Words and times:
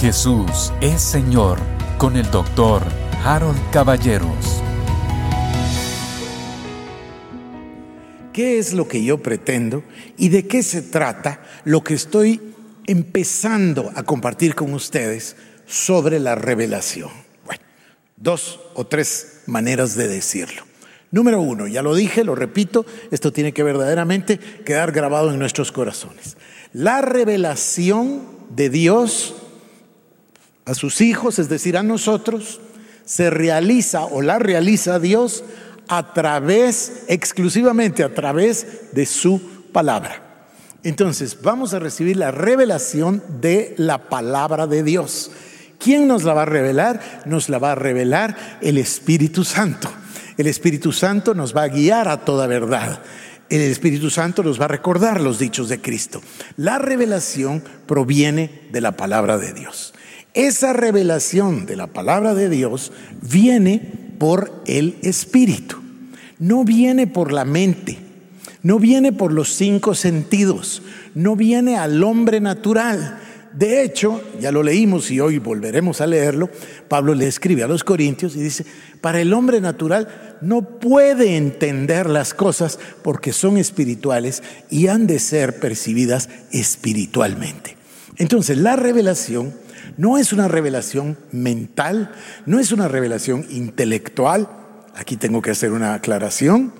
Jesús 0.00 0.72
es 0.80 1.02
Señor 1.02 1.58
con 1.98 2.16
el 2.16 2.30
doctor 2.30 2.82
Harold 3.22 3.58
Caballeros. 3.70 4.62
¿Qué 8.32 8.58
es 8.58 8.72
lo 8.72 8.88
que 8.88 9.04
yo 9.04 9.22
pretendo 9.22 9.84
y 10.16 10.30
de 10.30 10.46
qué 10.46 10.62
se 10.62 10.80
trata 10.80 11.42
lo 11.64 11.84
que 11.84 11.92
estoy 11.92 12.40
empezando 12.86 13.92
a 13.94 14.02
compartir 14.02 14.54
con 14.54 14.72
ustedes 14.72 15.36
sobre 15.66 16.18
la 16.18 16.34
revelación? 16.34 17.10
Bueno, 17.44 17.62
dos 18.16 18.58
o 18.72 18.86
tres 18.86 19.42
maneras 19.44 19.96
de 19.96 20.08
decirlo. 20.08 20.62
Número 21.10 21.42
uno, 21.42 21.66
ya 21.66 21.82
lo 21.82 21.94
dije, 21.94 22.24
lo 22.24 22.34
repito, 22.34 22.86
esto 23.10 23.34
tiene 23.34 23.52
que 23.52 23.64
verdaderamente 23.64 24.38
quedar 24.38 24.92
grabado 24.92 25.30
en 25.30 25.38
nuestros 25.38 25.70
corazones. 25.70 26.38
La 26.72 27.02
revelación 27.02 28.22
de 28.48 28.70
Dios 28.70 29.34
a 30.70 30.74
sus 30.74 31.00
hijos, 31.00 31.40
es 31.40 31.48
decir, 31.48 31.76
a 31.76 31.82
nosotros, 31.82 32.60
se 33.04 33.28
realiza 33.28 34.04
o 34.04 34.22
la 34.22 34.38
realiza 34.38 35.00
Dios 35.00 35.42
a 35.88 36.14
través, 36.14 37.02
exclusivamente 37.08 38.04
a 38.04 38.14
través 38.14 38.92
de 38.92 39.04
su 39.04 39.42
palabra. 39.72 40.46
Entonces, 40.84 41.38
vamos 41.42 41.74
a 41.74 41.80
recibir 41.80 42.16
la 42.16 42.30
revelación 42.30 43.20
de 43.40 43.74
la 43.78 44.08
palabra 44.08 44.68
de 44.68 44.84
Dios. 44.84 45.32
¿Quién 45.80 46.06
nos 46.06 46.22
la 46.22 46.34
va 46.34 46.42
a 46.42 46.46
revelar? 46.46 47.22
Nos 47.26 47.48
la 47.48 47.58
va 47.58 47.72
a 47.72 47.74
revelar 47.74 48.58
el 48.62 48.78
Espíritu 48.78 49.42
Santo. 49.42 49.90
El 50.36 50.46
Espíritu 50.46 50.92
Santo 50.92 51.34
nos 51.34 51.54
va 51.54 51.64
a 51.64 51.68
guiar 51.68 52.06
a 52.06 52.24
toda 52.24 52.46
verdad. 52.46 53.00
El 53.48 53.62
Espíritu 53.62 54.08
Santo 54.08 54.44
nos 54.44 54.60
va 54.60 54.66
a 54.66 54.68
recordar 54.68 55.20
los 55.20 55.40
dichos 55.40 55.68
de 55.68 55.80
Cristo. 55.80 56.22
La 56.56 56.78
revelación 56.78 57.64
proviene 57.86 58.68
de 58.70 58.80
la 58.80 58.92
palabra 58.92 59.36
de 59.36 59.52
Dios. 59.52 59.94
Esa 60.34 60.72
revelación 60.72 61.66
de 61.66 61.76
la 61.76 61.88
palabra 61.88 62.34
de 62.34 62.48
Dios 62.48 62.92
viene 63.20 63.80
por 64.18 64.62
el 64.66 64.96
Espíritu, 65.02 65.76
no 66.38 66.64
viene 66.64 67.08
por 67.08 67.32
la 67.32 67.44
mente, 67.44 67.98
no 68.62 68.78
viene 68.78 69.12
por 69.12 69.32
los 69.32 69.52
cinco 69.54 69.94
sentidos, 69.94 70.82
no 71.16 71.34
viene 71.34 71.76
al 71.76 72.04
hombre 72.04 72.40
natural. 72.40 73.18
De 73.52 73.82
hecho, 73.82 74.22
ya 74.40 74.52
lo 74.52 74.62
leímos 74.62 75.10
y 75.10 75.18
hoy 75.18 75.38
volveremos 75.38 76.00
a 76.00 76.06
leerlo, 76.06 76.48
Pablo 76.86 77.14
le 77.14 77.26
escribe 77.26 77.64
a 77.64 77.68
los 77.68 77.82
Corintios 77.82 78.36
y 78.36 78.40
dice, 78.40 78.64
para 79.00 79.20
el 79.20 79.32
hombre 79.32 79.60
natural 79.60 80.36
no 80.40 80.62
puede 80.78 81.36
entender 81.36 82.08
las 82.08 82.34
cosas 82.34 82.78
porque 83.02 83.32
son 83.32 83.56
espirituales 83.56 84.44
y 84.70 84.86
han 84.86 85.08
de 85.08 85.18
ser 85.18 85.58
percibidas 85.58 86.28
espiritualmente. 86.52 87.76
Entonces, 88.16 88.58
la 88.58 88.76
revelación 88.76 89.52
no 89.96 90.18
es 90.18 90.32
una 90.32 90.48
revelación 90.48 91.16
mental, 91.32 92.12
no 92.46 92.58
es 92.58 92.72
una 92.72 92.88
revelación 92.88 93.46
intelectual. 93.50 94.48
Aquí 94.94 95.16
tengo 95.16 95.42
que 95.42 95.50
hacer 95.50 95.72
una 95.72 95.94
aclaración. 95.94 96.72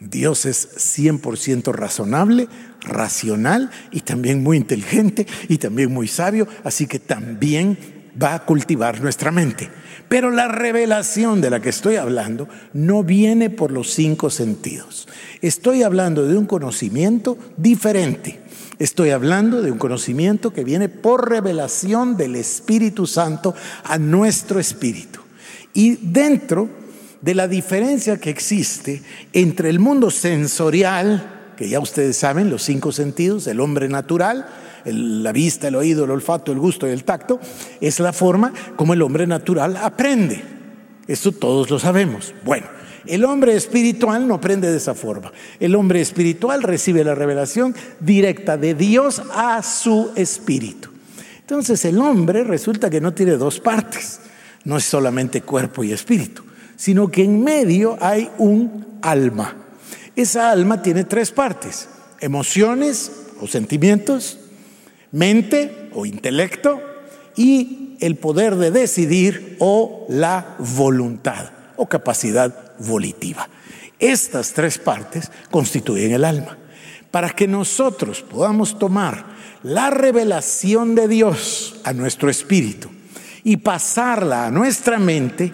Dios 0.00 0.44
es 0.44 0.98
100% 0.98 1.72
razonable, 1.72 2.48
racional 2.80 3.70
y 3.90 4.00
también 4.00 4.42
muy 4.42 4.56
inteligente 4.56 5.26
y 5.48 5.58
también 5.58 5.92
muy 5.92 6.08
sabio, 6.08 6.46
así 6.62 6.86
que 6.86 6.98
también 6.98 7.78
va 8.20 8.34
a 8.34 8.44
cultivar 8.44 9.00
nuestra 9.00 9.30
mente. 9.30 9.70
Pero 10.08 10.30
la 10.30 10.48
revelación 10.48 11.40
de 11.40 11.50
la 11.50 11.60
que 11.60 11.70
estoy 11.70 11.96
hablando 11.96 12.48
no 12.72 13.02
viene 13.02 13.50
por 13.50 13.72
los 13.72 13.92
cinco 13.92 14.30
sentidos. 14.30 15.08
Estoy 15.40 15.82
hablando 15.82 16.26
de 16.26 16.36
un 16.36 16.46
conocimiento 16.46 17.38
diferente. 17.56 18.40
Estoy 18.78 19.10
hablando 19.10 19.62
de 19.62 19.70
un 19.70 19.78
conocimiento 19.78 20.52
que 20.52 20.64
viene 20.64 20.88
por 20.88 21.28
revelación 21.28 22.16
del 22.16 22.34
Espíritu 22.34 23.06
Santo 23.06 23.54
a 23.84 23.98
nuestro 23.98 24.58
espíritu. 24.58 25.20
Y 25.72 25.96
dentro 25.96 26.68
de 27.20 27.34
la 27.34 27.48
diferencia 27.48 28.18
que 28.18 28.30
existe 28.30 29.02
entre 29.32 29.70
el 29.70 29.78
mundo 29.78 30.10
sensorial, 30.10 31.52
que 31.56 31.68
ya 31.68 31.78
ustedes 31.78 32.16
saben, 32.16 32.50
los 32.50 32.62
cinco 32.62 32.90
sentidos, 32.90 33.46
el 33.46 33.60
hombre 33.60 33.88
natural, 33.88 34.46
la 34.84 35.32
vista, 35.32 35.68
el 35.68 35.76
oído, 35.76 36.04
el 36.04 36.10
olfato, 36.10 36.52
el 36.52 36.58
gusto 36.58 36.86
y 36.88 36.90
el 36.90 37.04
tacto, 37.04 37.40
es 37.80 38.00
la 38.00 38.12
forma 38.12 38.52
como 38.76 38.92
el 38.92 39.02
hombre 39.02 39.26
natural 39.26 39.76
aprende. 39.76 40.42
Esto 41.06 41.32
todos 41.32 41.70
lo 41.70 41.78
sabemos. 41.78 42.34
Bueno, 42.44 42.66
el 43.06 43.24
hombre 43.24 43.54
espiritual 43.54 44.26
no 44.26 44.34
aprende 44.34 44.70
de 44.70 44.76
esa 44.76 44.94
forma. 44.94 45.32
El 45.60 45.74
hombre 45.74 46.00
espiritual 46.00 46.62
recibe 46.62 47.04
la 47.04 47.14
revelación 47.14 47.74
directa 48.00 48.56
de 48.56 48.74
Dios 48.74 49.22
a 49.32 49.62
su 49.62 50.10
espíritu. 50.16 50.90
Entonces 51.40 51.84
el 51.84 51.98
hombre 51.98 52.44
resulta 52.44 52.88
que 52.88 53.00
no 53.00 53.12
tiene 53.12 53.32
dos 53.32 53.60
partes. 53.60 54.20
No 54.64 54.78
es 54.78 54.84
solamente 54.84 55.42
cuerpo 55.42 55.84
y 55.84 55.92
espíritu, 55.92 56.42
sino 56.76 57.08
que 57.08 57.22
en 57.24 57.44
medio 57.44 57.98
hay 58.00 58.30
un 58.38 58.98
alma. 59.02 59.54
Esa 60.16 60.50
alma 60.50 60.80
tiene 60.80 61.04
tres 61.04 61.30
partes. 61.30 61.88
Emociones 62.20 63.12
o 63.40 63.46
sentimientos, 63.46 64.38
mente 65.12 65.90
o 65.92 66.06
intelecto 66.06 66.80
y 67.36 67.96
el 68.00 68.16
poder 68.16 68.56
de 68.56 68.70
decidir 68.70 69.56
o 69.60 70.06
la 70.08 70.56
voluntad 70.58 71.50
o 71.76 71.86
capacidad 71.88 72.63
volitiva. 72.78 73.48
Estas 73.98 74.52
tres 74.52 74.78
partes 74.78 75.30
constituyen 75.50 76.12
el 76.12 76.24
alma. 76.24 76.58
Para 77.10 77.30
que 77.30 77.46
nosotros 77.46 78.22
podamos 78.22 78.78
tomar 78.78 79.24
la 79.62 79.90
revelación 79.90 80.94
de 80.94 81.08
Dios 81.08 81.76
a 81.84 81.92
nuestro 81.92 82.28
espíritu 82.28 82.90
y 83.44 83.58
pasarla 83.58 84.46
a 84.46 84.50
nuestra 84.50 84.98
mente, 84.98 85.52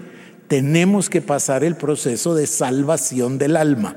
tenemos 0.48 1.10
que 1.10 1.20
pasar 1.20 1.62
el 1.62 1.76
proceso 1.76 2.34
de 2.34 2.46
salvación 2.46 3.38
del 3.38 3.56
alma. 3.56 3.94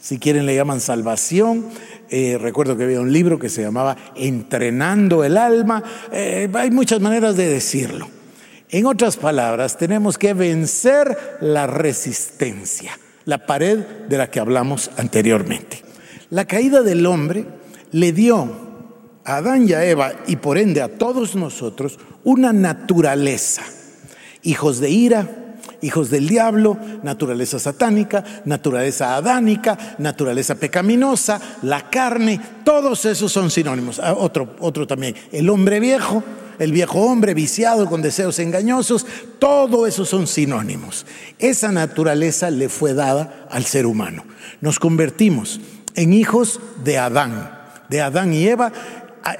Si 0.00 0.18
quieren 0.18 0.46
le 0.46 0.54
llaman 0.54 0.80
salvación. 0.80 1.66
Eh, 2.10 2.38
recuerdo 2.40 2.76
que 2.76 2.84
había 2.84 3.00
un 3.00 3.12
libro 3.12 3.38
que 3.38 3.48
se 3.48 3.62
llamaba 3.62 3.96
Entrenando 4.16 5.24
el 5.24 5.36
alma. 5.36 5.82
Eh, 6.10 6.48
hay 6.54 6.70
muchas 6.70 7.00
maneras 7.00 7.36
de 7.36 7.48
decirlo. 7.48 8.08
En 8.70 8.84
otras 8.84 9.16
palabras, 9.16 9.78
tenemos 9.78 10.18
que 10.18 10.34
vencer 10.34 11.38
la 11.40 11.66
resistencia, 11.66 12.98
la 13.24 13.46
pared 13.46 13.78
de 13.78 14.18
la 14.18 14.30
que 14.30 14.40
hablamos 14.40 14.90
anteriormente. 14.98 15.82
La 16.30 16.44
caída 16.44 16.82
del 16.82 17.06
hombre 17.06 17.46
le 17.92 18.12
dio 18.12 18.68
a 19.24 19.36
Adán 19.36 19.66
y 19.66 19.72
a 19.72 19.84
Eva 19.84 20.12
y 20.26 20.36
por 20.36 20.58
ende 20.58 20.82
a 20.82 20.98
todos 20.98 21.34
nosotros 21.34 21.98
una 22.24 22.52
naturaleza, 22.52 23.62
hijos 24.42 24.80
de 24.80 24.90
ira, 24.90 25.56
hijos 25.80 26.10
del 26.10 26.28
diablo, 26.28 26.76
naturaleza 27.02 27.58
satánica, 27.58 28.22
naturaleza 28.44 29.16
adánica, 29.16 29.96
naturaleza 29.98 30.56
pecaminosa, 30.56 31.40
la 31.62 31.88
carne, 31.88 32.38
todos 32.64 33.06
esos 33.06 33.32
son 33.32 33.50
sinónimos. 33.50 33.98
Ah, 33.98 34.14
otro, 34.14 34.56
otro 34.60 34.86
también, 34.86 35.14
el 35.32 35.48
hombre 35.48 35.80
viejo, 35.80 36.22
el 36.58 36.72
viejo 36.72 37.00
hombre 37.00 37.34
viciado 37.34 37.86
con 37.86 38.02
deseos 38.02 38.38
engañosos, 38.38 39.06
todo 39.38 39.86
eso 39.86 40.04
son 40.04 40.26
sinónimos. 40.26 41.06
Esa 41.38 41.72
naturaleza 41.72 42.50
le 42.50 42.68
fue 42.68 42.94
dada 42.94 43.46
al 43.50 43.64
ser 43.64 43.86
humano. 43.86 44.24
Nos 44.60 44.78
convertimos 44.78 45.60
en 45.94 46.12
hijos 46.12 46.60
de 46.84 46.98
Adán, 46.98 47.50
de 47.88 48.00
Adán 48.00 48.32
y 48.32 48.46
Eva, 48.46 48.72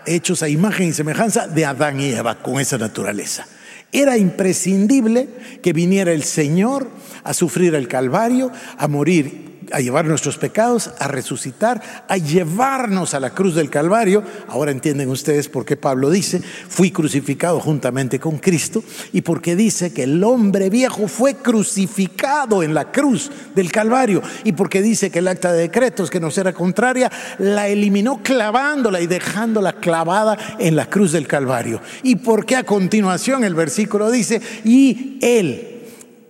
hechos 0.06 0.42
a 0.42 0.48
imagen 0.48 0.88
y 0.88 0.92
semejanza 0.92 1.46
de 1.46 1.64
Adán 1.64 2.00
y 2.00 2.10
Eva 2.10 2.42
con 2.42 2.60
esa 2.60 2.78
naturaleza. 2.78 3.46
Era 3.90 4.18
imprescindible 4.18 5.28
que 5.62 5.72
viniera 5.72 6.12
el 6.12 6.22
Señor 6.22 6.90
a 7.24 7.32
sufrir 7.32 7.74
el 7.74 7.88
Calvario, 7.88 8.52
a 8.76 8.86
morir 8.86 9.47
a 9.72 9.80
llevar 9.80 10.06
nuestros 10.06 10.38
pecados, 10.38 10.90
a 10.98 11.08
resucitar, 11.08 11.80
a 12.08 12.16
llevarnos 12.16 13.14
a 13.14 13.20
la 13.20 13.30
cruz 13.30 13.54
del 13.54 13.70
Calvario. 13.70 14.22
Ahora 14.48 14.70
entienden 14.70 15.10
ustedes 15.10 15.48
por 15.48 15.64
qué 15.64 15.76
Pablo 15.76 16.10
dice, 16.10 16.40
fui 16.40 16.90
crucificado 16.90 17.60
juntamente 17.60 18.18
con 18.18 18.38
Cristo 18.38 18.82
y 19.12 19.22
porque 19.22 19.56
dice 19.56 19.92
que 19.92 20.04
el 20.04 20.22
hombre 20.24 20.70
viejo 20.70 21.08
fue 21.08 21.34
crucificado 21.36 22.62
en 22.62 22.74
la 22.74 22.90
cruz 22.90 23.30
del 23.54 23.70
Calvario 23.70 24.22
y 24.44 24.52
porque 24.52 24.82
dice 24.82 25.10
que 25.10 25.20
el 25.20 25.28
acta 25.28 25.52
de 25.52 25.60
decretos 25.60 26.10
que 26.10 26.20
nos 26.20 26.36
era 26.38 26.52
contraria 26.52 27.10
la 27.38 27.68
eliminó 27.68 28.22
clavándola 28.22 29.00
y 29.00 29.06
dejándola 29.06 29.74
clavada 29.74 30.36
en 30.58 30.76
la 30.76 30.86
cruz 30.86 31.12
del 31.12 31.26
Calvario. 31.26 31.80
Y 32.02 32.16
porque 32.16 32.56
a 32.56 32.64
continuación 32.64 33.44
el 33.44 33.54
versículo 33.54 34.10
dice, 34.10 34.40
y 34.64 35.18
él 35.20 35.77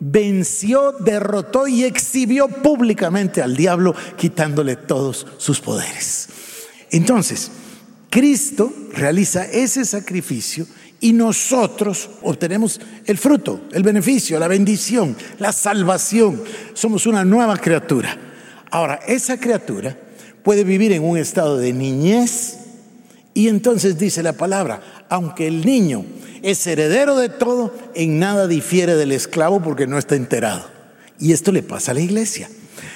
venció, 0.00 0.92
derrotó 0.92 1.66
y 1.66 1.84
exhibió 1.84 2.48
públicamente 2.48 3.42
al 3.42 3.56
diablo, 3.56 3.94
quitándole 4.16 4.76
todos 4.76 5.26
sus 5.38 5.60
poderes. 5.60 6.28
Entonces, 6.90 7.50
Cristo 8.10 8.72
realiza 8.92 9.44
ese 9.44 9.84
sacrificio 9.84 10.66
y 11.00 11.12
nosotros 11.12 12.10
obtenemos 12.22 12.80
el 13.04 13.18
fruto, 13.18 13.62
el 13.72 13.82
beneficio, 13.82 14.38
la 14.38 14.48
bendición, 14.48 15.16
la 15.38 15.52
salvación. 15.52 16.42
Somos 16.74 17.06
una 17.06 17.24
nueva 17.24 17.56
criatura. 17.56 18.16
Ahora, 18.70 19.00
esa 19.06 19.38
criatura 19.38 19.96
puede 20.42 20.64
vivir 20.64 20.92
en 20.92 21.04
un 21.04 21.18
estado 21.18 21.58
de 21.58 21.72
niñez 21.72 22.58
y 23.34 23.48
entonces 23.48 23.98
dice 23.98 24.22
la 24.22 24.32
palabra, 24.32 24.97
aunque 25.08 25.46
el 25.46 25.64
niño 25.64 26.04
es 26.42 26.66
heredero 26.66 27.16
de 27.16 27.28
todo, 27.28 27.74
en 27.94 28.18
nada 28.18 28.46
difiere 28.46 28.94
del 28.94 29.12
esclavo 29.12 29.60
porque 29.60 29.86
no 29.86 29.98
está 29.98 30.14
enterado. 30.14 30.66
Y 31.18 31.32
esto 31.32 31.52
le 31.52 31.62
pasa 31.62 31.90
a 31.90 31.94
la 31.94 32.00
iglesia. 32.00 32.48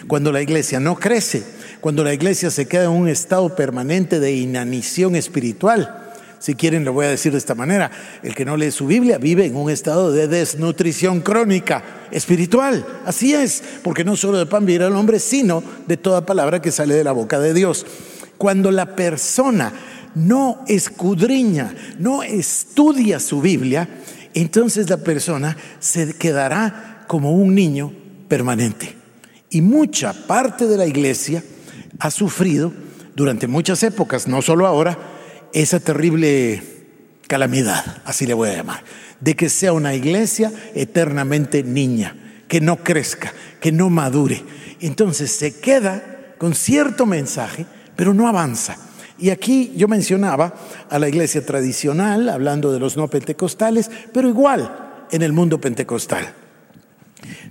Cuando 0.06 0.32
la 0.32 0.42
iglesia 0.42 0.80
no 0.80 0.96
crece, 0.96 1.42
cuando 1.80 2.04
la 2.04 2.14
iglesia 2.14 2.50
se 2.50 2.66
queda 2.66 2.84
en 2.84 2.90
un 2.90 3.08
estado 3.08 3.56
permanente 3.56 4.20
de 4.20 4.32
inanición 4.32 5.16
espiritual, 5.16 6.02
si 6.42 6.56
quieren, 6.56 6.84
lo 6.84 6.92
voy 6.92 7.06
a 7.06 7.10
decir 7.10 7.30
de 7.30 7.38
esta 7.38 7.54
manera. 7.54 7.92
El 8.24 8.34
que 8.34 8.44
no 8.44 8.56
lee 8.56 8.72
su 8.72 8.88
Biblia 8.88 9.16
vive 9.18 9.46
en 9.46 9.54
un 9.54 9.70
estado 9.70 10.10
de 10.10 10.26
desnutrición 10.26 11.20
crónica 11.20 11.84
espiritual. 12.10 12.84
Así 13.06 13.32
es, 13.32 13.62
porque 13.84 14.02
no 14.02 14.16
solo 14.16 14.38
de 14.38 14.46
pan 14.46 14.66
vivirá 14.66 14.88
el 14.88 14.96
hombre, 14.96 15.20
sino 15.20 15.62
de 15.86 15.96
toda 15.96 16.26
palabra 16.26 16.60
que 16.60 16.72
sale 16.72 16.96
de 16.96 17.04
la 17.04 17.12
boca 17.12 17.38
de 17.38 17.54
Dios. 17.54 17.86
Cuando 18.38 18.72
la 18.72 18.96
persona 18.96 19.72
no 20.14 20.64
escudriña, 20.66 21.74
no 21.98 22.22
estudia 22.22 23.20
su 23.20 23.40
Biblia, 23.40 23.88
entonces 24.34 24.88
la 24.88 24.98
persona 24.98 25.56
se 25.78 26.14
quedará 26.14 27.04
como 27.06 27.32
un 27.32 27.54
niño 27.54 27.92
permanente. 28.28 28.96
Y 29.50 29.60
mucha 29.60 30.12
parte 30.12 30.66
de 30.66 30.76
la 30.76 30.86
iglesia 30.86 31.42
ha 31.98 32.10
sufrido 32.10 32.72
durante 33.14 33.46
muchas 33.46 33.82
épocas, 33.82 34.26
no 34.26 34.40
solo 34.40 34.66
ahora, 34.66 34.98
esa 35.52 35.80
terrible 35.80 36.62
calamidad, 37.26 38.02
así 38.04 38.26
le 38.26 38.34
voy 38.34 38.48
a 38.48 38.56
llamar, 38.56 38.82
de 39.20 39.36
que 39.36 39.48
sea 39.48 39.72
una 39.72 39.94
iglesia 39.94 40.52
eternamente 40.74 41.62
niña, 41.62 42.16
que 42.48 42.60
no 42.60 42.82
crezca, 42.82 43.32
que 43.60 43.72
no 43.72 43.90
madure. 43.90 44.42
Entonces 44.80 45.30
se 45.30 45.60
queda 45.60 46.34
con 46.38 46.54
cierto 46.54 47.06
mensaje, 47.06 47.66
pero 47.94 48.14
no 48.14 48.28
avanza. 48.28 48.76
Y 49.22 49.30
aquí 49.30 49.72
yo 49.76 49.86
mencionaba 49.86 50.52
a 50.90 50.98
la 50.98 51.08
iglesia 51.08 51.46
tradicional, 51.46 52.28
hablando 52.28 52.72
de 52.72 52.80
los 52.80 52.96
no 52.96 53.06
pentecostales, 53.06 53.88
pero 54.12 54.28
igual 54.28 55.06
en 55.12 55.22
el 55.22 55.32
mundo 55.32 55.60
pentecostal. 55.60 56.34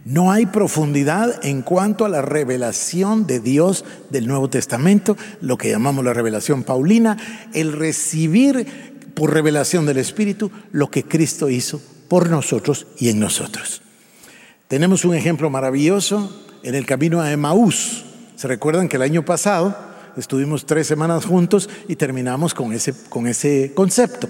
No 0.03 0.33
hay 0.33 0.47
profundidad 0.47 1.45
en 1.45 1.61
cuanto 1.61 2.03
a 2.03 2.09
la 2.09 2.21
revelación 2.21 3.25
de 3.25 3.39
Dios 3.39 3.85
del 4.09 4.27
Nuevo 4.27 4.49
Testamento, 4.49 5.15
lo 5.39 5.57
que 5.57 5.69
llamamos 5.69 6.03
la 6.03 6.11
revelación 6.11 6.63
paulina, 6.63 7.15
el 7.53 7.71
recibir 7.71 9.13
por 9.15 9.33
revelación 9.33 9.85
del 9.85 9.99
Espíritu 9.99 10.51
lo 10.73 10.91
que 10.91 11.05
Cristo 11.05 11.49
hizo 11.49 11.81
por 12.09 12.29
nosotros 12.29 12.85
y 12.97 13.07
en 13.07 13.21
nosotros. 13.21 13.81
Tenemos 14.67 15.05
un 15.05 15.15
ejemplo 15.15 15.49
maravilloso 15.49 16.45
en 16.63 16.75
el 16.75 16.85
camino 16.85 17.21
a 17.21 17.31
Emaús. 17.31 18.03
¿Se 18.35 18.49
recuerdan 18.49 18.89
que 18.89 18.97
el 18.97 19.03
año 19.03 19.23
pasado 19.23 19.90
estuvimos 20.17 20.65
tres 20.65 20.87
semanas 20.87 21.25
juntos 21.25 21.69
y 21.87 21.95
terminamos 21.95 22.53
con 22.53 22.73
ese, 22.73 22.93
con 23.09 23.27
ese 23.27 23.73
concepto? 23.73 24.27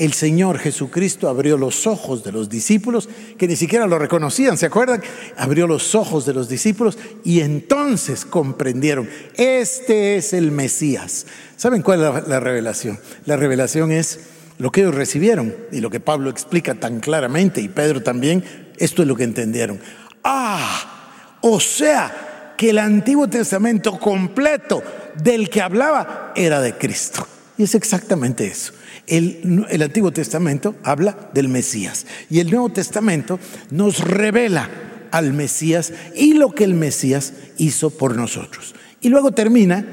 el 0.00 0.14
Señor 0.14 0.58
Jesucristo 0.58 1.28
abrió 1.28 1.58
los 1.58 1.86
ojos 1.86 2.24
de 2.24 2.32
los 2.32 2.48
discípulos, 2.48 3.08
que 3.36 3.46
ni 3.46 3.54
siquiera 3.54 3.86
lo 3.86 3.98
reconocían, 3.98 4.56
¿se 4.56 4.64
acuerdan? 4.64 5.02
Abrió 5.36 5.66
los 5.66 5.94
ojos 5.94 6.24
de 6.24 6.32
los 6.32 6.48
discípulos 6.48 6.98
y 7.22 7.40
entonces 7.40 8.24
comprendieron, 8.24 9.08
este 9.34 10.16
es 10.16 10.32
el 10.32 10.52
Mesías. 10.52 11.26
¿Saben 11.56 11.82
cuál 11.82 12.02
es 12.02 12.28
la, 12.28 12.40
revelación? 12.40 12.98
La 13.26 13.36
revelación 13.36 13.92
es 13.92 14.20
lo 14.58 14.72
que 14.72 14.80
ellos 14.80 14.94
recibieron 14.94 15.54
y 15.70 15.80
lo 15.80 15.90
que 15.90 16.00
Pablo 16.00 16.30
explica 16.30 16.76
tan 16.76 17.00
claramente 17.00 17.60
y 17.60 17.68
Pedro 17.68 18.02
también, 18.02 18.42
esto 18.78 19.02
es 19.02 19.08
lo 19.08 19.16
que 19.16 19.24
entendieron. 19.24 19.80
Ah, 20.24 21.36
o 21.42 21.60
sea 21.60 22.29
que 22.60 22.68
el 22.68 22.78
Antiguo 22.78 23.26
Testamento 23.26 23.98
completo 23.98 24.82
del 25.16 25.48
que 25.48 25.62
hablaba 25.62 26.34
era 26.36 26.60
de 26.60 26.74
Cristo. 26.74 27.26
Y 27.56 27.62
es 27.62 27.74
exactamente 27.74 28.46
eso. 28.46 28.74
El, 29.06 29.66
Antiguo 29.82 30.12
Testamento 30.12 30.76
habla 30.82 31.30
del 31.32 31.48
Mesías 31.48 32.04
y 32.28 32.38
el 32.40 32.50
Nuevo 32.50 32.68
Testamento 32.68 33.40
nos 33.70 34.00
revela 34.00 34.68
al 35.10 35.32
Mesías 35.32 35.94
y 36.14 36.34
lo 36.34 36.54
que 36.54 36.64
el 36.64 36.74
Mesías 36.74 37.32
hizo 37.56 37.88
por 37.88 38.14
nosotros. 38.14 38.74
Y 39.00 39.08
luego 39.08 39.32
termina 39.32 39.86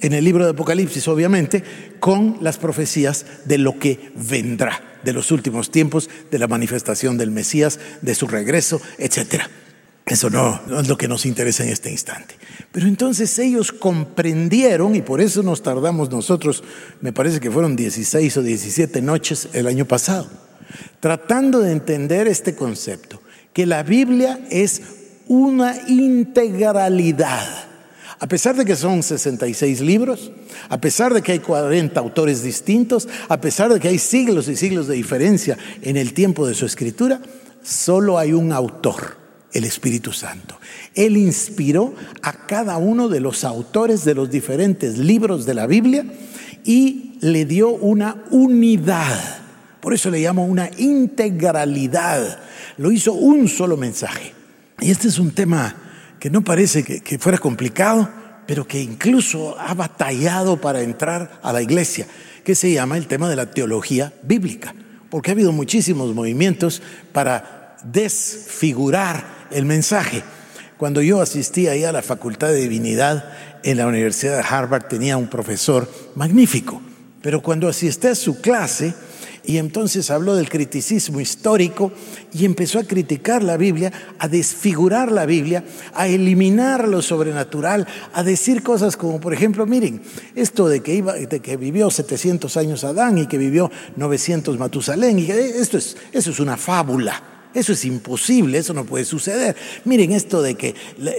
en 0.00 0.14
el 0.14 0.24
libro 0.24 0.46
de 0.46 0.52
Apocalipsis, 0.52 1.08
obviamente, 1.08 1.62
con 2.00 2.38
las 2.40 2.56
profecías 2.56 3.26
de 3.44 3.58
lo 3.58 3.78
que 3.78 4.10
vendrá, 4.14 4.80
de 5.04 5.12
los 5.12 5.30
últimos 5.32 5.70
tiempos, 5.70 6.08
de 6.30 6.38
la 6.38 6.48
manifestación 6.48 7.18
del 7.18 7.30
Mesías, 7.30 7.78
de 8.00 8.14
su 8.14 8.26
regreso, 8.26 8.80
etcétera. 8.96 9.50
Eso 10.06 10.30
no, 10.30 10.60
es 10.78 10.86
lo 10.86 10.96
que 10.96 11.08
nos 11.08 11.26
interesa 11.26 11.64
en 11.64 11.70
este 11.70 11.90
instante. 11.90 12.36
Pero 12.70 12.86
entonces 12.86 13.36
ellos 13.40 13.72
comprendieron, 13.72 14.94
y 14.94 15.02
por 15.02 15.20
eso 15.20 15.42
nos 15.42 15.64
tardamos 15.64 16.10
nosotros, 16.12 16.62
me 17.00 17.12
parece 17.12 17.40
que 17.40 17.50
fueron 17.50 17.74
16 17.74 18.36
o 18.36 18.42
17 18.42 19.02
noches 19.02 19.48
el 19.52 19.66
año 19.66 19.84
pasado, 19.84 20.28
tratando 21.00 21.58
de 21.58 21.72
entender 21.72 22.28
este 22.28 22.54
concepto, 22.54 23.20
que 23.52 23.66
la 23.66 23.82
Biblia 23.82 24.46
es 24.48 24.80
una 25.26 25.76
integralidad. 25.88 27.64
A 28.20 28.28
pesar 28.28 28.54
de 28.54 28.64
que 28.64 28.76
son 28.76 29.02
66 29.02 29.80
libros, 29.80 30.30
a 30.68 30.80
pesar 30.80 31.14
de 31.14 31.20
que 31.20 31.32
hay 31.32 31.40
40 31.40 31.98
autores 31.98 32.44
distintos, 32.44 33.08
a 33.28 33.40
pesar 33.40 33.74
de 33.74 33.80
que 33.80 33.88
hay 33.88 33.98
siglos 33.98 34.46
y 34.46 34.54
siglos 34.54 34.86
de 34.86 34.94
diferencia 34.94 35.58
en 35.82 35.96
el 35.96 36.14
tiempo 36.14 36.46
de 36.46 36.54
su 36.54 36.64
escritura, 36.64 37.20
solo 37.64 38.20
hay 38.20 38.32
un 38.32 38.52
autor 38.52 39.25
el 39.52 39.64
Espíritu 39.64 40.12
Santo. 40.12 40.58
Él 40.94 41.16
inspiró 41.16 41.94
a 42.22 42.46
cada 42.46 42.76
uno 42.76 43.08
de 43.08 43.20
los 43.20 43.44
autores 43.44 44.04
de 44.04 44.14
los 44.14 44.30
diferentes 44.30 44.98
libros 44.98 45.46
de 45.46 45.54
la 45.54 45.66
Biblia 45.66 46.04
y 46.64 47.18
le 47.20 47.44
dio 47.44 47.70
una 47.70 48.24
unidad. 48.30 49.38
Por 49.80 49.94
eso 49.94 50.10
le 50.10 50.20
llamo 50.20 50.44
una 50.44 50.70
integralidad. 50.78 52.40
Lo 52.76 52.90
hizo 52.92 53.12
un 53.12 53.48
solo 53.48 53.76
mensaje. 53.76 54.34
Y 54.80 54.90
este 54.90 55.08
es 55.08 55.18
un 55.18 55.30
tema 55.30 55.74
que 56.18 56.28
no 56.28 56.42
parece 56.42 56.82
que, 56.82 57.18
fuera 57.18 57.38
complicado, 57.38 58.08
pero 58.46 58.66
que 58.66 58.82
incluso 58.82 59.58
ha 59.58 59.74
batallado 59.74 60.60
para 60.60 60.82
entrar 60.82 61.40
a 61.42 61.52
la 61.52 61.62
iglesia, 61.62 62.06
que 62.44 62.54
se 62.54 62.72
llama 62.72 62.96
el 62.96 63.06
tema 63.06 63.28
de 63.28 63.36
la 63.36 63.50
teología 63.50 64.12
bíblica. 64.22 64.74
Porque 65.08 65.30
ha 65.30 65.34
habido 65.34 65.52
muchísimos 65.52 66.14
movimientos 66.14 66.82
para 67.12 67.76
desfigurar 67.84 69.35
el 69.50 69.64
mensaje. 69.64 70.22
Cuando 70.76 71.00
yo 71.00 71.20
asistí 71.20 71.68
ahí 71.68 71.84
a 71.84 71.92
la 71.92 72.02
Facultad 72.02 72.48
de 72.48 72.60
Divinidad 72.60 73.32
en 73.62 73.78
la 73.78 73.86
Universidad 73.86 74.36
de 74.36 74.44
Harvard 74.48 74.88
tenía 74.88 75.16
un 75.16 75.28
profesor 75.28 75.90
magnífico, 76.14 76.82
pero 77.22 77.42
cuando 77.42 77.68
asistí 77.68 78.08
a 78.08 78.14
su 78.14 78.40
clase 78.40 78.94
y 79.46 79.58
entonces 79.58 80.10
habló 80.10 80.34
del 80.34 80.48
criticismo 80.48 81.20
histórico 81.20 81.92
y 82.32 82.44
empezó 82.44 82.80
a 82.80 82.84
criticar 82.84 83.42
la 83.42 83.56
Biblia, 83.56 83.92
a 84.18 84.28
desfigurar 84.28 85.10
la 85.10 85.24
Biblia, 85.24 85.64
a 85.94 86.08
eliminar 86.08 86.88
lo 86.88 87.00
sobrenatural, 87.00 87.86
a 88.12 88.22
decir 88.22 88.62
cosas 88.62 88.96
como, 88.96 89.20
por 89.20 89.32
ejemplo, 89.32 89.64
miren, 89.64 90.02
esto 90.34 90.68
de 90.68 90.80
que, 90.80 90.94
iba, 90.94 91.14
de 91.14 91.40
que 91.40 91.56
vivió 91.56 91.90
700 91.90 92.56
años 92.56 92.84
Adán 92.84 93.18
y 93.18 93.26
que 93.28 93.38
vivió 93.38 93.70
900 93.94 94.58
Matusalén, 94.58 95.18
y 95.20 95.30
esto 95.30 95.78
es, 95.78 95.96
eso 96.12 96.30
es 96.30 96.40
una 96.40 96.56
fábula. 96.56 97.35
Eso 97.56 97.72
es 97.72 97.86
imposible, 97.86 98.58
eso 98.58 98.74
no 98.74 98.84
puede 98.84 99.06
suceder. 99.06 99.56
Miren 99.86 100.12
esto 100.12 100.42
de 100.42 100.56
que 100.56 100.74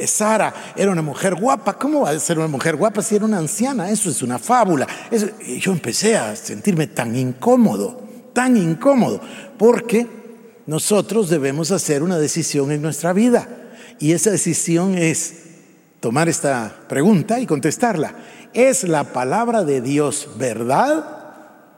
Sara 0.06 0.54
era 0.76 0.92
una 0.92 1.02
mujer 1.02 1.34
guapa, 1.34 1.80
¿cómo 1.80 2.02
va 2.02 2.12
a 2.12 2.20
ser 2.20 2.38
una 2.38 2.48
mujer 2.48 2.76
guapa 2.76 3.02
si 3.02 3.16
era 3.16 3.26
una 3.26 3.40
anciana? 3.40 3.90
Eso 3.90 4.12
es 4.12 4.22
una 4.22 4.38
fábula. 4.38 4.86
yo 5.60 5.72
empecé 5.72 6.16
a 6.16 6.36
sentirme 6.36 6.86
tan 6.86 7.16
incómodo, 7.16 8.04
tan 8.34 8.56
incómodo, 8.56 9.20
porque 9.58 10.06
nosotros 10.68 11.32
debemos 11.32 11.72
hacer 11.72 12.04
una 12.04 12.20
decisión 12.20 12.72
en 12.72 12.84
nuestra 12.84 13.14
vida. 13.14 13.50
Y 14.00 14.12
esa 14.12 14.30
decisión 14.30 14.96
es 14.96 15.34
tomar 16.00 16.30
esta 16.30 16.72
pregunta 16.88 17.40
y 17.40 17.48
contestarla. 17.48 18.14
¿Es 18.54 18.84
la 18.84 19.06
palabra 19.06 19.64
de 19.64 19.82
Dios 19.82 20.30
verdad? 20.38 21.04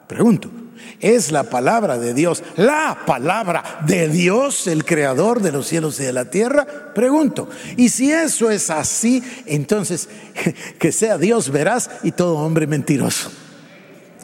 Pregunto. 0.05 0.51
Es 0.99 1.31
la 1.31 1.43
palabra 1.43 1.97
de 1.97 2.13
Dios, 2.13 2.43
la 2.55 3.03
palabra 3.05 3.79
de 3.85 4.09
Dios, 4.09 4.67
el 4.67 4.83
creador 4.85 5.41
de 5.41 5.51
los 5.51 5.67
cielos 5.67 5.99
y 5.99 6.03
de 6.03 6.13
la 6.13 6.25
tierra? 6.25 6.93
Pregunto. 6.93 7.49
Y 7.77 7.89
si 7.89 8.11
eso 8.11 8.49
es 8.51 8.69
así, 8.69 9.23
entonces 9.45 10.09
que 10.79 10.91
sea 10.91 11.17
Dios 11.17 11.49
veraz 11.49 11.89
y 12.03 12.11
todo 12.11 12.37
hombre 12.37 12.67
mentiroso. 12.67 13.31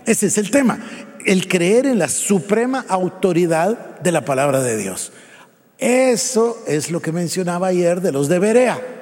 Ese 0.06 0.28
es 0.28 0.38
el 0.38 0.52
tema, 0.52 0.80
el 1.26 1.48
creer 1.48 1.86
en 1.86 1.98
la 1.98 2.10
suprema 2.10 2.86
autoridad 2.88 4.00
de 4.00 4.12
la 4.12 4.24
palabra 4.24 4.62
de 4.62 4.78
Dios. 4.78 5.12
Eso 5.78 6.64
es 6.68 6.92
lo 6.92 7.02
que 7.02 7.12
mencionaba 7.12 7.68
ayer 7.68 8.02
de 8.02 8.12
los 8.12 8.30
de 8.30 8.40
Berea. 8.40 8.95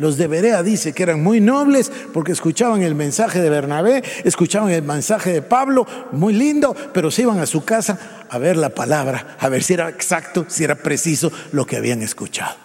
Los 0.00 0.16
de 0.16 0.28
Berea 0.28 0.62
dice 0.62 0.94
que 0.94 1.02
eran 1.02 1.22
muy 1.22 1.42
nobles 1.42 1.92
porque 2.14 2.32
escuchaban 2.32 2.80
el 2.80 2.94
mensaje 2.94 3.38
de 3.38 3.50
Bernabé, 3.50 4.02
escuchaban 4.24 4.70
el 4.70 4.82
mensaje 4.82 5.30
de 5.30 5.42
Pablo, 5.42 5.86
muy 6.12 6.32
lindo, 6.32 6.74
pero 6.94 7.10
se 7.10 7.20
iban 7.20 7.38
a 7.38 7.44
su 7.44 7.66
casa 7.66 8.24
a 8.30 8.38
ver 8.38 8.56
la 8.56 8.70
palabra, 8.70 9.36
a 9.38 9.50
ver 9.50 9.62
si 9.62 9.74
era 9.74 9.90
exacto, 9.90 10.46
si 10.48 10.64
era 10.64 10.76
preciso 10.76 11.30
lo 11.52 11.66
que 11.66 11.76
habían 11.76 12.00
escuchado. 12.00 12.56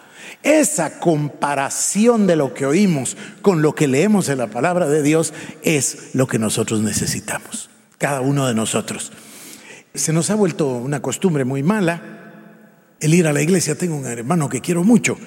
Esa 0.44 0.98
comparación 0.98 2.25
de 2.25 2.38
lo 2.38 2.54
que 2.54 2.65
oímos 2.65 3.18
con 3.42 3.62
lo 3.62 3.75
que 3.75 3.89
leemos 3.89 4.30
en 4.30 4.38
la 4.38 4.48
palabra 4.48 4.88
de 4.88 5.04
Dios 5.04 5.34
es 5.62 6.12
lo 6.13 6.27
que 6.27 6.39
nosotros 6.39 6.80
necesitamos, 6.80 7.70
cada 7.98 8.22
uno 8.22 8.48
de 8.48 8.56
nosotros. 8.56 9.12
Se 9.94 10.13
nos 10.13 10.30
ha 10.30 10.36
vuelto 10.36 10.68
una 10.70 11.01
costumbre 11.01 11.44
muy 11.44 11.63
mala 11.63 12.15
el 13.00 13.14
ir 13.14 13.28
a 13.28 13.34
la 13.34 13.42
iglesia. 13.42 13.75
Tengo 13.75 13.96
un 13.96 14.06
hermano 14.06 14.48
que 14.50 14.62
quiero 14.62 14.84
mucho. 14.84 15.18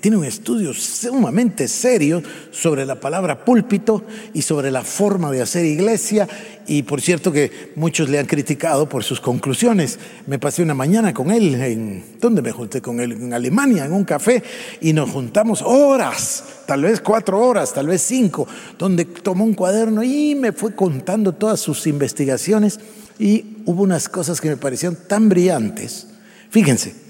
Tiene 0.00 0.16
un 0.16 0.24
estudio 0.24 0.72
sumamente 0.74 1.68
serio 1.68 2.22
sobre 2.50 2.84
la 2.84 3.00
palabra 3.00 3.44
púlpito 3.44 4.04
y 4.32 4.42
sobre 4.42 4.70
la 4.70 4.82
forma 4.82 5.30
de 5.30 5.42
hacer 5.42 5.64
iglesia. 5.64 6.28
Y 6.66 6.82
por 6.82 7.00
cierto 7.00 7.32
que 7.32 7.72
muchos 7.76 8.08
le 8.08 8.18
han 8.18 8.26
criticado 8.26 8.88
por 8.88 9.04
sus 9.04 9.20
conclusiones. 9.20 9.98
Me 10.26 10.38
pasé 10.38 10.62
una 10.62 10.74
mañana 10.74 11.12
con 11.14 11.30
él 11.30 11.54
en... 11.54 12.04
¿Dónde 12.20 12.42
me 12.42 12.52
junté 12.52 12.80
con 12.80 13.00
él? 13.00 13.12
En 13.12 13.32
Alemania, 13.32 13.84
en 13.84 13.92
un 13.92 14.04
café. 14.04 14.42
Y 14.80 14.92
nos 14.92 15.10
juntamos 15.10 15.62
horas, 15.62 16.44
tal 16.66 16.82
vez 16.82 17.00
cuatro 17.00 17.40
horas, 17.40 17.72
tal 17.72 17.86
vez 17.86 18.02
cinco, 18.02 18.46
donde 18.78 19.04
tomó 19.04 19.44
un 19.44 19.54
cuaderno 19.54 20.02
y 20.02 20.34
me 20.34 20.52
fue 20.52 20.74
contando 20.74 21.32
todas 21.32 21.60
sus 21.60 21.86
investigaciones. 21.86 22.80
Y 23.18 23.58
hubo 23.66 23.82
unas 23.82 24.08
cosas 24.08 24.40
que 24.40 24.48
me 24.48 24.56
parecieron 24.56 24.98
tan 25.06 25.28
brillantes. 25.28 26.08
Fíjense, 26.50 27.03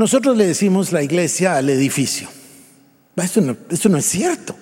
nosotros 0.00 0.34
le 0.34 0.46
decimos 0.46 0.92
la 0.92 1.02
iglesia 1.02 1.58
al 1.58 1.68
edificio. 1.68 2.26
Esto 3.16 3.42
no, 3.42 3.54
esto 3.68 3.90
no 3.90 3.98
es 3.98 4.06
cierto. 4.06 4.56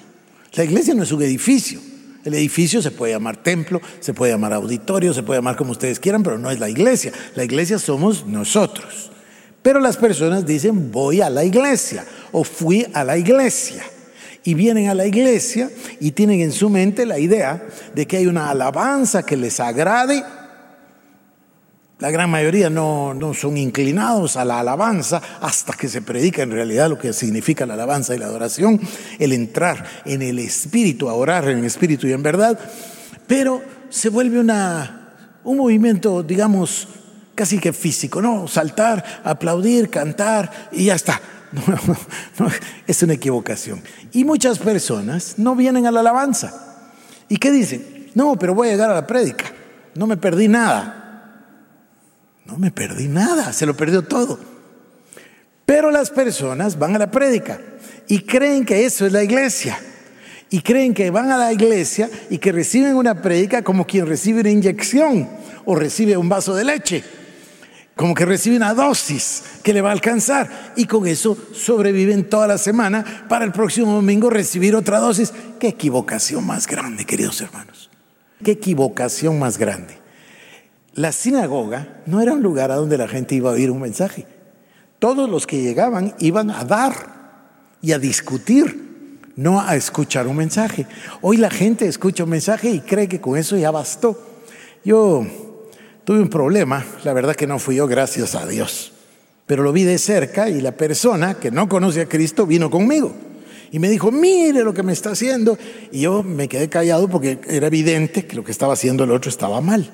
La 0.54 0.64
iglesia 0.64 0.94
no 0.94 1.04
es 1.04 1.12
un 1.12 1.22
edificio. 1.22 1.78
El 2.24 2.34
edificio 2.34 2.82
se 2.82 2.90
puede 2.90 3.12
llamar 3.12 3.36
templo, 3.36 3.80
se 4.00 4.12
puede 4.12 4.32
llamar 4.32 4.52
auditorio, 4.52 5.14
se 5.14 5.22
puede 5.22 5.38
llamar 5.38 5.54
como 5.54 5.70
ustedes 5.70 6.00
quieran, 6.00 6.24
pero 6.24 6.38
no 6.38 6.50
es 6.50 6.58
la 6.58 6.68
iglesia. 6.68 7.12
La 7.36 7.44
iglesia 7.44 7.78
somos 7.78 8.26
nosotros. 8.26 9.12
Pero 9.62 9.78
las 9.78 9.96
personas 9.96 10.44
dicen 10.44 10.90
voy 10.90 11.20
a 11.20 11.30
la 11.30 11.44
iglesia 11.44 12.04
o 12.32 12.42
fui 12.42 12.84
a 12.92 13.04
la 13.04 13.16
iglesia. 13.16 13.84
Y 14.42 14.54
vienen 14.54 14.88
a 14.88 14.94
la 14.94 15.06
iglesia 15.06 15.70
y 16.00 16.10
tienen 16.10 16.40
en 16.40 16.50
su 16.50 16.68
mente 16.68 17.06
la 17.06 17.20
idea 17.20 17.64
de 17.94 18.06
que 18.08 18.16
hay 18.16 18.26
una 18.26 18.50
alabanza 18.50 19.22
que 19.22 19.36
les 19.36 19.60
agrade 19.60 20.24
la 22.08 22.12
gran 22.12 22.30
mayoría 22.30 22.70
no, 22.70 23.14
son 23.34 23.58
inclinados 23.58 24.38
a 24.38 24.44
la 24.46 24.60
alabanza 24.60 25.20
hasta 25.42 25.74
que 25.74 25.88
se 25.88 26.00
predica 26.00 26.42
en 26.42 26.50
realidad 26.50 26.88
lo 26.88 26.98
que 26.98 27.12
significa 27.12 27.66
la 27.66 27.74
alabanza 27.74 28.14
y 28.14 28.18
la 28.18 28.24
adoración, 28.24 28.80
el 29.18 29.34
entrar 29.34 29.84
en 30.06 30.22
el 30.22 30.38
espíritu, 30.38 31.10
a 31.10 31.12
orar 31.12 31.46
en 31.50 31.58
el 31.58 31.66
espíritu 31.66 32.06
y 32.06 32.14
en 32.14 32.22
verdad, 32.22 32.58
pero 33.26 33.62
se 33.90 34.08
vuelve 34.08 34.40
una, 34.40 35.18
un 35.44 35.58
movimiento, 35.58 36.22
digamos, 36.22 36.88
casi 37.34 37.58
que 37.58 37.74
físico, 37.74 38.22
¿no? 38.22 38.48
Saltar, 38.48 39.04
aplaudir, 39.22 39.90
cantar 39.90 40.70
y 40.72 40.86
ya 40.86 40.94
está. 40.94 41.20
es 42.86 43.02
una 43.02 43.12
equivocación. 43.12 43.82
Y 44.12 44.24
muchas 44.24 44.58
personas 44.58 45.34
no 45.36 45.54
vienen 45.54 45.84
a 45.84 45.90
la 45.90 46.00
alabanza. 46.00 46.86
¿Y 47.28 47.36
qué 47.36 47.50
dicen? 47.50 48.08
No, 48.14 48.38
pero 48.38 48.54
voy 48.54 48.68
a 48.68 48.70
llegar 48.70 48.88
a 48.88 48.94
la 48.94 49.06
prédica, 49.06 49.44
no 49.94 50.06
me 50.06 50.16
perdí 50.16 50.48
nada. 50.48 50.97
No 52.48 52.56
me 52.56 52.70
perdí 52.70 53.08
nada, 53.08 53.52
se 53.52 53.66
lo 53.66 53.76
perdió 53.76 54.02
todo. 54.02 54.38
Pero 55.66 55.90
las 55.90 56.10
personas 56.10 56.78
van 56.78 56.96
a 56.96 56.98
la 56.98 57.10
prédica 57.10 57.60
y 58.08 58.20
creen 58.20 58.64
que 58.64 58.86
eso 58.86 59.04
es 59.04 59.12
la 59.12 59.22
iglesia. 59.22 59.78
Y 60.48 60.62
creen 60.62 60.94
que 60.94 61.10
van 61.10 61.30
a 61.30 61.36
la 61.36 61.52
iglesia 61.52 62.08
y 62.30 62.38
que 62.38 62.52
reciben 62.52 62.96
una 62.96 63.20
prédica 63.20 63.62
como 63.62 63.86
quien 63.86 64.06
recibe 64.06 64.40
una 64.40 64.50
inyección 64.50 65.28
o 65.66 65.74
recibe 65.74 66.16
un 66.16 66.30
vaso 66.30 66.54
de 66.54 66.64
leche. 66.64 67.04
Como 67.94 68.14
que 68.14 68.24
recibe 68.24 68.56
una 68.56 68.72
dosis 68.72 69.42
que 69.62 69.74
le 69.74 69.82
va 69.82 69.90
a 69.90 69.92
alcanzar. 69.92 70.72
Y 70.74 70.86
con 70.86 71.06
eso 71.06 71.36
sobreviven 71.52 72.30
toda 72.30 72.46
la 72.46 72.56
semana 72.56 73.26
para 73.28 73.44
el 73.44 73.52
próximo 73.52 73.92
domingo 73.92 74.30
recibir 74.30 74.74
otra 74.74 75.00
dosis. 75.00 75.34
Qué 75.60 75.68
equivocación 75.68 76.46
más 76.46 76.66
grande, 76.66 77.04
queridos 77.04 77.42
hermanos. 77.42 77.90
Qué 78.42 78.52
equivocación 78.52 79.38
más 79.38 79.58
grande. 79.58 80.07
La 80.98 81.12
sinagoga 81.12 82.02
no 82.06 82.20
era 82.20 82.32
un 82.32 82.42
lugar 82.42 82.72
a 82.72 82.74
donde 82.74 82.98
la 82.98 83.06
gente 83.06 83.36
iba 83.36 83.50
a 83.50 83.52
oír 83.52 83.70
un 83.70 83.80
mensaje. 83.80 84.26
Todos 84.98 85.30
los 85.30 85.46
que 85.46 85.62
llegaban 85.62 86.12
iban 86.18 86.50
a 86.50 86.64
dar 86.64 87.76
y 87.80 87.92
a 87.92 88.00
discutir, 88.00 89.28
no 89.36 89.60
a 89.60 89.76
escuchar 89.76 90.26
un 90.26 90.34
mensaje. 90.34 90.86
Hoy 91.20 91.36
la 91.36 91.50
gente 91.50 91.86
escucha 91.86 92.24
un 92.24 92.30
mensaje 92.30 92.70
y 92.70 92.80
cree 92.80 93.06
que 93.06 93.20
con 93.20 93.38
eso 93.38 93.56
ya 93.56 93.70
bastó. 93.70 94.20
Yo 94.84 95.24
tuve 96.02 96.18
un 96.18 96.28
problema, 96.28 96.84
la 97.04 97.12
verdad 97.12 97.36
que 97.36 97.46
no 97.46 97.60
fui 97.60 97.76
yo, 97.76 97.86
gracias 97.86 98.34
a 98.34 98.44
Dios. 98.44 98.92
Pero 99.46 99.62
lo 99.62 99.72
vi 99.72 99.84
de 99.84 99.98
cerca 99.98 100.48
y 100.50 100.60
la 100.60 100.72
persona 100.72 101.34
que 101.34 101.52
no 101.52 101.68
conoce 101.68 102.00
a 102.00 102.08
Cristo 102.08 102.44
vino 102.44 102.70
conmigo. 102.70 103.14
Y 103.70 103.78
me 103.78 103.88
dijo, 103.88 104.10
mire 104.10 104.64
lo 104.64 104.74
que 104.74 104.82
me 104.82 104.94
está 104.94 105.10
haciendo. 105.10 105.58
Y 105.92 106.00
yo 106.00 106.24
me 106.24 106.48
quedé 106.48 106.68
callado 106.68 107.06
porque 107.06 107.38
era 107.46 107.68
evidente 107.68 108.26
que 108.26 108.34
lo 108.34 108.42
que 108.42 108.50
estaba 108.50 108.72
haciendo 108.72 109.04
el 109.04 109.12
otro 109.12 109.28
estaba 109.28 109.60
mal 109.60 109.92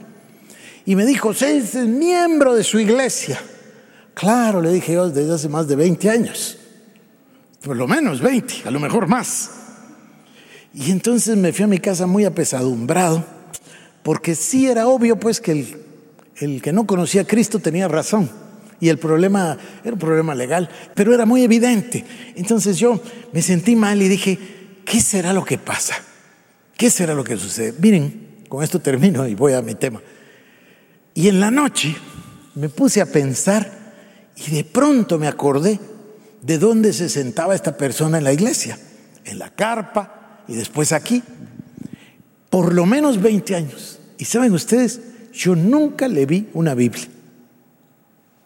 y 0.87 0.97
me 0.97 1.07
dijo, 1.07 1.31
es 1.31 1.75
miembro 1.75 2.55
de 2.55 2.65
su 2.65 2.79
iglesia. 2.79 3.41
Claro, 4.15 4.61
le 4.61 4.73
dije 4.73 4.93
yo 4.93 5.09
desde 5.09 5.35
hace 5.35 5.49
más 5.49 5.67
de 5.67 5.77
20 5.77 6.11
años, 6.11 6.59
por 7.63 7.77
lo 7.77 7.89
menos 7.89 8.21
20, 8.21 8.63
a 8.67 8.71
lo 8.71 8.79
mejor 8.79 9.09
más. 9.09 9.51
Y 10.73 10.91
entonces 10.91 11.37
me 11.37 11.53
fui 11.53 11.65
a 11.65 11.69
mi 11.69 11.79
casa 11.79 12.07
muy 12.07 12.25
apesadumbrado, 12.25 13.25
porque 14.03 14.35
sí 14.35 14.67
era 14.67 14.87
obvio 14.87 15.19
pues 15.19 15.41
que 15.41 15.53
el, 15.53 15.77
el 16.37 16.63
que 16.63 16.73
no 16.73 16.87
conocía 16.87 17.23
a 17.23 17.27
Cristo 17.27 17.59
tenía 17.59 17.89
razón. 17.89 18.31
Y 18.81 18.89
el 18.89 18.99
problema 18.99 19.57
era 19.83 19.95
un 19.95 19.99
problema 19.99 20.35
legal, 20.35 20.69
pero 20.95 21.15
era 21.15 21.25
muy 21.25 21.43
evidente. 21.43 22.05
Entonces 22.37 22.79
yo 22.79 23.01
me 23.33 23.41
sentí 23.41 23.77
mal 23.77 24.03
y 24.03 24.09
dije, 24.09 24.39
¿qué 24.85 25.01
será 25.01 25.33
lo 25.33 25.45
que 25.45 25.59
pasa? 25.59 25.95
¿Qué 26.77 26.91
será 26.91 27.15
lo 27.15 27.25
que 27.25 27.37
sucede? 27.37 27.75
Miren, 27.79 28.45
con 28.49 28.63
esto 28.63 28.81
termino 28.81 29.27
y 29.27 29.35
voy 29.35 29.55
a 29.55 29.63
mi 29.63 29.75
tema. 29.75 30.01
Y 31.15 31.29
en 31.29 31.41
la 31.41 31.51
noche 31.51 31.97
me 32.57 32.69
puse 32.69 33.01
a 33.01 33.07
pensar 33.07 33.71
y 34.37 34.51
de 34.51 34.65
pronto 34.65 35.19
me 35.19 35.29
acordé 35.29 35.79
de 36.43 36.59
dónde 36.59 36.93
se 36.93 37.09
sentaba 37.09 37.55
esta 37.55 37.77
persona 37.77 38.19
en 38.19 38.25
la 38.25 38.33
iglesia, 38.33 38.79
en 39.25 39.39
la 39.39 39.51
carpa 39.51 40.43
y 40.49 40.55
después 40.55 40.93
aquí, 40.93 41.23
por 42.51 42.75
lo 42.75 42.85
menos 42.85 43.23
20 43.23 43.55
años. 43.55 44.01
Y 44.19 44.25
saben 44.25 44.53
ustedes, 44.53 45.01
yo 45.33 45.55
nunca 45.57 46.09
le 46.09 46.27
vi 46.27 46.49
una 46.53 46.75
Biblia. 46.75 47.07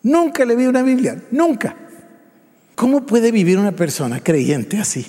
Nunca 0.02 0.44
le 0.44 0.54
vi 0.54 0.66
una 0.66 0.82
Biblia, 0.82 1.22
nunca. 1.30 1.76
¿Cómo 2.74 3.04
puede 3.04 3.32
vivir 3.32 3.58
una 3.58 3.72
persona 3.72 4.22
creyente 4.22 4.78
así, 4.78 5.06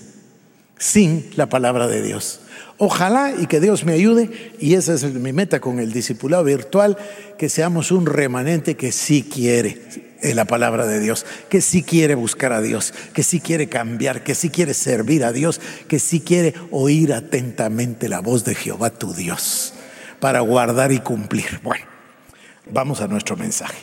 sin 0.80 1.30
la 1.36 1.48
palabra 1.48 1.88
de 1.88 2.02
Dios? 2.02 2.40
Ojalá 2.80 3.34
y 3.38 3.46
que 3.46 3.60
Dios 3.60 3.84
me 3.84 3.94
ayude, 3.94 4.54
y 4.58 4.76
esa 4.76 4.94
es 4.94 5.04
mi 5.04 5.34
meta 5.34 5.60
con 5.60 5.80
el 5.80 5.92
discipulado 5.92 6.46
virtual, 6.46 6.98
que 7.38 7.50
seamos 7.50 7.92
un 7.92 8.06
remanente 8.06 8.76
que 8.76 8.92
sí 8.92 9.22
quiere 9.22 9.78
en 10.22 10.36
la 10.36 10.46
palabra 10.46 10.86
de 10.88 11.00
Dios, 11.00 11.26
que 11.50 11.62
sí 11.62 11.84
quiere 11.84 12.16
buscar 12.16 12.54
a 12.54 12.62
Dios, 12.62 12.94
que 13.14 13.22
sí 13.22 13.42
quiere 13.42 13.68
cambiar, 13.68 14.24
que 14.24 14.34
sí 14.34 14.50
quiere 14.50 14.74
servir 14.74 15.26
a 15.26 15.34
Dios, 15.34 15.60
que 15.88 16.00
sí 16.00 16.22
quiere 16.22 16.54
oír 16.72 17.14
atentamente 17.14 18.10
la 18.10 18.22
voz 18.22 18.46
de 18.46 18.56
Jehová 18.56 18.90
tu 18.92 19.14
Dios, 19.14 19.74
para 20.22 20.40
guardar 20.40 20.94
y 20.94 21.00
cumplir. 21.00 21.60
Bueno, 21.64 21.86
vamos 22.72 23.02
a 23.02 23.08
nuestro 23.08 23.36
mensaje. 23.36 23.78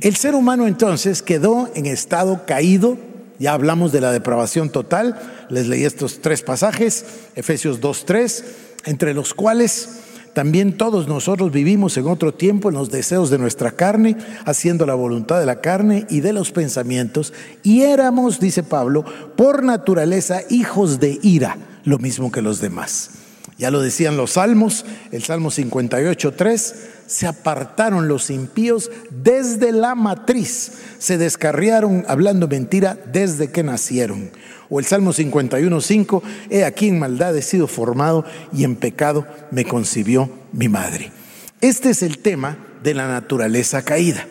El 0.00 0.16
ser 0.16 0.34
humano 0.34 0.66
entonces 0.66 1.22
quedó 1.22 1.70
en 1.74 1.86
estado 1.86 2.46
caído 2.46 2.98
ya 3.42 3.54
hablamos 3.54 3.90
de 3.90 4.00
la 4.00 4.12
depravación 4.12 4.70
total, 4.70 5.20
les 5.48 5.66
leí 5.66 5.84
estos 5.84 6.20
tres 6.20 6.42
pasajes, 6.42 7.04
Efesios 7.34 7.80
2.3, 7.80 8.44
entre 8.84 9.14
los 9.14 9.34
cuales 9.34 9.98
también 10.32 10.78
todos 10.78 11.08
nosotros 11.08 11.50
vivimos 11.50 11.96
en 11.96 12.06
otro 12.06 12.32
tiempo 12.32 12.68
en 12.68 12.76
los 12.76 12.92
deseos 12.92 13.30
de 13.30 13.38
nuestra 13.38 13.72
carne, 13.72 14.16
haciendo 14.44 14.86
la 14.86 14.94
voluntad 14.94 15.40
de 15.40 15.46
la 15.46 15.60
carne 15.60 16.06
y 16.08 16.20
de 16.20 16.32
los 16.32 16.52
pensamientos, 16.52 17.32
y 17.64 17.82
éramos, 17.82 18.38
dice 18.38 18.62
Pablo, 18.62 19.04
por 19.36 19.64
naturaleza 19.64 20.42
hijos 20.48 21.00
de 21.00 21.18
ira, 21.20 21.58
lo 21.82 21.98
mismo 21.98 22.30
que 22.30 22.42
los 22.42 22.60
demás. 22.60 23.10
Ya 23.58 23.70
lo 23.70 23.80
decían 23.80 24.16
los 24.16 24.32
salmos, 24.32 24.84
el 25.10 25.22
Salmo 25.22 25.50
58.3, 25.50 26.74
se 27.06 27.26
apartaron 27.26 28.08
los 28.08 28.30
impíos 28.30 28.90
desde 29.10 29.72
la 29.72 29.94
matriz, 29.94 30.72
se 30.98 31.18
descarriaron 31.18 32.04
hablando 32.08 32.48
mentira 32.48 32.98
desde 33.12 33.50
que 33.50 33.62
nacieron. 33.62 34.30
O 34.70 34.80
el 34.80 34.86
Salmo 34.86 35.12
51.5, 35.12 36.22
he 36.48 36.64
aquí 36.64 36.88
en 36.88 36.98
maldad 36.98 37.36
he 37.36 37.42
sido 37.42 37.66
formado 37.66 38.24
y 38.52 38.64
en 38.64 38.76
pecado 38.76 39.26
me 39.50 39.64
concibió 39.66 40.30
mi 40.52 40.68
madre. 40.68 41.12
Este 41.60 41.90
es 41.90 42.02
el 42.02 42.18
tema 42.18 42.56
de 42.82 42.94
la 42.94 43.06
naturaleza 43.06 43.82
caída. 43.82 44.26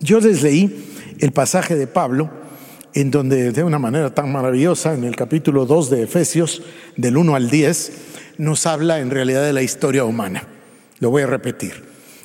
Yo 0.00 0.18
les 0.20 0.42
leí 0.42 1.14
el 1.20 1.32
pasaje 1.32 1.76
de 1.76 1.86
Pablo, 1.86 2.30
en 2.94 3.10
donde 3.10 3.52
de 3.52 3.64
una 3.64 3.78
manera 3.78 4.14
tan 4.14 4.32
maravillosa, 4.32 4.94
en 4.94 5.04
el 5.04 5.14
capítulo 5.14 5.66
2 5.66 5.90
de 5.90 6.02
Efesios, 6.02 6.62
del 6.96 7.18
1 7.18 7.36
al 7.36 7.50
10, 7.50 7.92
nos 8.38 8.66
habla 8.66 9.00
en 9.00 9.10
realidad 9.10 9.44
de 9.44 9.52
la 9.52 9.62
historia 9.62 10.04
humana. 10.04 10.46
Lo 11.00 11.10
voy 11.10 11.22
a 11.22 11.26
repetir. 11.26 11.84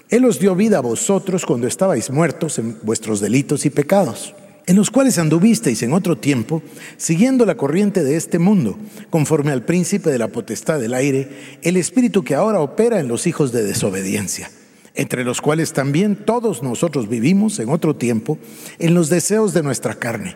Él 0.10 0.26
os 0.26 0.40
dio 0.40 0.56
vida 0.56 0.80
a 0.80 0.82
vosotros 0.82 1.46
cuando 1.46 1.68
estabais 1.68 2.10
muertos 2.10 2.60
en 2.60 2.78
vuestros 2.84 3.22
delitos 3.22 3.66
y 3.66 3.70
pecados, 3.70 4.34
en 4.66 4.76
los 4.76 4.92
cuales 4.92 5.18
anduvisteis 5.18 5.84
en 5.84 5.94
otro 5.94 6.18
tiempo, 6.18 6.62
siguiendo 6.98 7.46
la 7.46 7.56
corriente 7.56 8.04
de 8.04 8.18
este 8.18 8.38
mundo, 8.38 8.78
conforme 9.10 9.52
al 9.52 9.64
príncipe 9.64 10.10
de 10.10 10.18
la 10.18 10.28
potestad 10.28 10.80
del 10.80 10.94
aire, 10.94 11.58
el 11.62 11.78
espíritu 11.78 12.24
que 12.24 12.36
ahora 12.36 12.60
opera 12.60 13.00
en 13.00 13.08
los 13.08 13.26
hijos 13.28 13.52
de 13.52 13.64
desobediencia 13.64 14.50
entre 14.96 15.24
los 15.24 15.42
cuales 15.42 15.74
también 15.74 16.16
todos 16.16 16.64
nosotros 16.64 17.08
vivimos 17.08 17.60
en 17.60 17.70
otro 17.70 17.96
tiempo 17.96 18.38
en 18.80 18.94
los 18.94 19.10
deseos 19.10 19.54
de 19.54 19.64
nuestra 19.64 19.96
carne, 19.96 20.36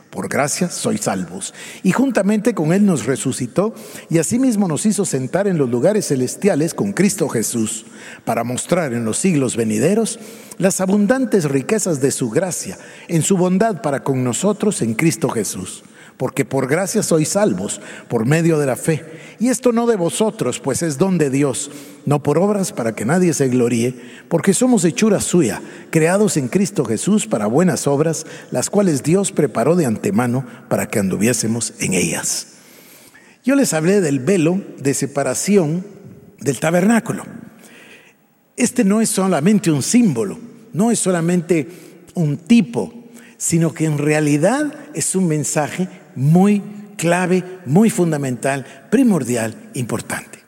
por 0.11 0.29
gracia 0.29 0.69
sois 0.69 1.01
salvos. 1.01 1.53
Y 1.81 1.93
juntamente 1.93 2.53
con 2.53 2.73
Él 2.73 2.85
nos 2.85 3.05
resucitó 3.05 3.73
y 4.09 4.19
asimismo 4.19 4.67
nos 4.67 4.85
hizo 4.85 5.05
sentar 5.05 5.47
en 5.47 5.57
los 5.57 5.69
lugares 5.69 6.07
celestiales 6.09 6.75
con 6.75 6.93
Cristo 6.93 7.27
Jesús, 7.29 7.85
para 8.25 8.43
mostrar 8.43 8.93
en 8.93 9.05
los 9.05 9.17
siglos 9.17 9.55
venideros 9.55 10.19
las 10.59 10.81
abundantes 10.81 11.45
riquezas 11.45 12.01
de 12.01 12.11
su 12.11 12.29
gracia, 12.29 12.77
en 13.07 13.23
su 13.23 13.37
bondad 13.37 13.81
para 13.81 14.03
con 14.03 14.23
nosotros 14.23 14.81
en 14.83 14.93
Cristo 14.93 15.29
Jesús 15.29 15.83
porque 16.21 16.45
por 16.45 16.67
gracia 16.67 17.01
sois 17.01 17.29
salvos 17.29 17.81
por 18.07 18.27
medio 18.27 18.59
de 18.59 18.67
la 18.67 18.75
fe. 18.75 19.03
Y 19.39 19.47
esto 19.49 19.71
no 19.71 19.87
de 19.87 19.95
vosotros, 19.95 20.59
pues 20.59 20.83
es 20.83 20.99
don 20.99 21.17
de 21.17 21.31
Dios, 21.31 21.71
no 22.05 22.21
por 22.21 22.37
obras 22.37 22.73
para 22.73 22.93
que 22.93 23.05
nadie 23.05 23.33
se 23.33 23.49
gloríe, 23.49 23.95
porque 24.29 24.53
somos 24.53 24.85
hechura 24.85 25.19
suya, 25.19 25.63
creados 25.89 26.37
en 26.37 26.47
Cristo 26.47 26.85
Jesús 26.85 27.25
para 27.25 27.47
buenas 27.47 27.87
obras, 27.87 28.27
las 28.51 28.69
cuales 28.69 29.01
Dios 29.01 29.31
preparó 29.31 29.75
de 29.75 29.87
antemano 29.87 30.45
para 30.69 30.87
que 30.87 30.99
anduviésemos 30.99 31.73
en 31.79 31.95
ellas. 31.95 32.49
Yo 33.43 33.55
les 33.55 33.73
hablé 33.73 33.99
del 33.99 34.19
velo 34.19 34.61
de 34.77 34.93
separación 34.93 35.83
del 36.39 36.59
tabernáculo. 36.59 37.23
Este 38.57 38.83
no 38.83 39.01
es 39.01 39.09
solamente 39.09 39.71
un 39.71 39.81
símbolo, 39.81 40.37
no 40.71 40.91
es 40.91 40.99
solamente 40.99 41.67
un 42.13 42.37
tipo, 42.37 42.93
sino 43.39 43.73
que 43.73 43.85
en 43.85 43.97
realidad 43.97 44.71
es 44.93 45.15
un 45.15 45.27
mensaje 45.27 45.89
muy 46.15 46.61
clave, 46.97 47.43
muy 47.65 47.89
fundamental, 47.89 48.65
primordial, 48.89 49.55
importante. 49.73 50.39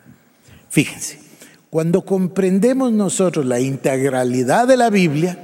Fíjense, 0.69 1.19
cuando 1.69 2.05
comprendemos 2.05 2.91
nosotros 2.91 3.45
la 3.45 3.59
integralidad 3.59 4.67
de 4.67 4.77
la 4.77 4.91
Biblia, 4.91 5.37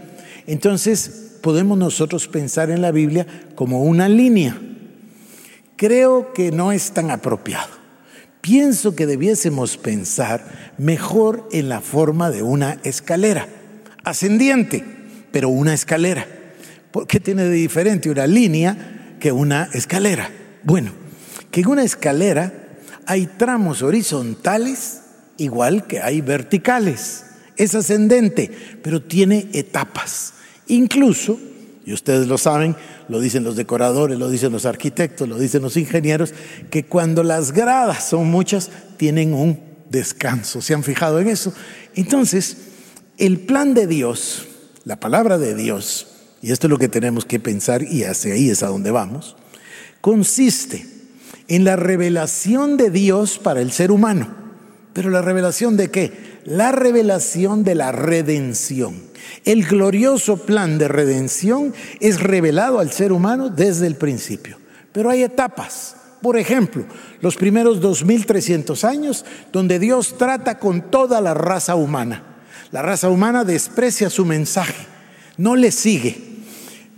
entonces 0.45 1.37
podemos 1.41 1.77
nosotros 1.77 2.27
pensar 2.27 2.69
en 2.69 2.81
la 2.81 2.91
Biblia 2.91 3.25
como 3.55 3.83
una 3.83 4.07
línea. 4.07 4.55
Creo 5.75 6.33
que 6.33 6.51
no 6.51 6.71
es 6.71 6.91
tan 6.91 7.09
apropiado. 7.09 7.69
Pienso 8.41 8.95
que 8.95 9.05
debiésemos 9.05 9.77
pensar 9.77 10.73
mejor 10.77 11.49
en 11.51 11.69
la 11.69 11.81
forma 11.81 12.29
de 12.29 12.43
una 12.43 12.79
escalera, 12.83 13.47
ascendiente, 14.03 14.85
pero 15.31 15.49
una 15.49 15.73
escalera. 15.73 16.27
¿Qué 17.07 17.19
tiene 17.19 17.43
de 17.45 17.55
diferente 17.55 18.09
una 18.09 18.27
línea 18.27 18.98
que 19.19 19.31
una 19.31 19.69
escalera. 19.73 20.31
Bueno, 20.63 20.91
que 21.51 21.61
en 21.61 21.67
una 21.67 21.83
escalera 21.83 22.53
hay 23.05 23.27
tramos 23.27 23.81
horizontales 23.81 25.01
igual 25.37 25.87
que 25.87 26.01
hay 26.01 26.21
verticales. 26.21 27.25
Es 27.55 27.75
ascendente, 27.75 28.51
pero 28.81 29.01
tiene 29.01 29.49
etapas. 29.53 30.33
Incluso, 30.67 31.39
y 31.85 31.93
ustedes 31.93 32.27
lo 32.27 32.37
saben, 32.37 32.75
lo 33.07 33.19
dicen 33.19 33.43
los 33.43 33.55
decoradores, 33.55 34.19
lo 34.19 34.29
dicen 34.29 34.51
los 34.51 34.65
arquitectos, 34.65 35.27
lo 35.27 35.37
dicen 35.37 35.61
los 35.61 35.75
ingenieros, 35.75 36.33
que 36.69 36.85
cuando 36.85 37.23
las 37.23 37.51
gradas 37.51 38.07
son 38.07 38.29
muchas, 38.29 38.69
tienen 38.97 39.33
un 39.33 39.59
descanso. 39.89 40.61
¿Se 40.61 40.73
han 40.73 40.83
fijado 40.83 41.19
en 41.19 41.27
eso? 41.27 41.53
Entonces, 41.95 42.57
el 43.17 43.39
plan 43.39 43.73
de 43.73 43.87
Dios, 43.87 44.47
la 44.85 44.99
palabra 44.99 45.37
de 45.37 45.55
Dios, 45.55 46.08
y 46.41 46.51
esto 46.51 46.67
es 46.67 46.71
lo 46.71 46.77
que 46.77 46.87
tenemos 46.87 47.25
que 47.25 47.39
pensar 47.39 47.83
y 47.83 48.03
hacia 48.03 48.33
ahí 48.33 48.49
es 48.49 48.63
a 48.63 48.67
donde 48.67 48.91
vamos, 48.91 49.35
consiste 50.01 50.85
en 51.47 51.63
la 51.63 51.75
revelación 51.75 52.77
de 52.77 52.89
Dios 52.91 53.39
para 53.39 53.61
el 53.61 53.71
ser 53.71 53.91
humano. 53.91 54.27
¿Pero 54.93 55.09
la 55.09 55.21
revelación 55.21 55.77
de 55.77 55.89
qué? 55.89 56.39
La 56.45 56.71
revelación 56.71 57.63
de 57.63 57.75
la 57.75 57.91
redención. 57.91 59.01
El 59.45 59.65
glorioso 59.65 60.37
plan 60.37 60.77
de 60.77 60.87
redención 60.87 61.73
es 61.99 62.21
revelado 62.21 62.79
al 62.79 62.91
ser 62.91 63.11
humano 63.11 63.49
desde 63.49 63.87
el 63.87 63.95
principio. 63.95 64.57
Pero 64.91 65.09
hay 65.09 65.23
etapas. 65.23 65.95
Por 66.21 66.37
ejemplo, 66.37 66.85
los 67.21 67.35
primeros 67.35 67.79
2300 67.79 68.83
años 68.83 69.25
donde 69.51 69.79
Dios 69.79 70.17
trata 70.17 70.59
con 70.59 70.91
toda 70.91 71.21
la 71.21 71.33
raza 71.33 71.75
humana. 71.75 72.23
La 72.71 72.81
raza 72.81 73.09
humana 73.09 73.43
desprecia 73.43 74.09
su 74.09 74.25
mensaje, 74.25 74.85
no 75.37 75.55
le 75.55 75.71
sigue, 75.71 76.28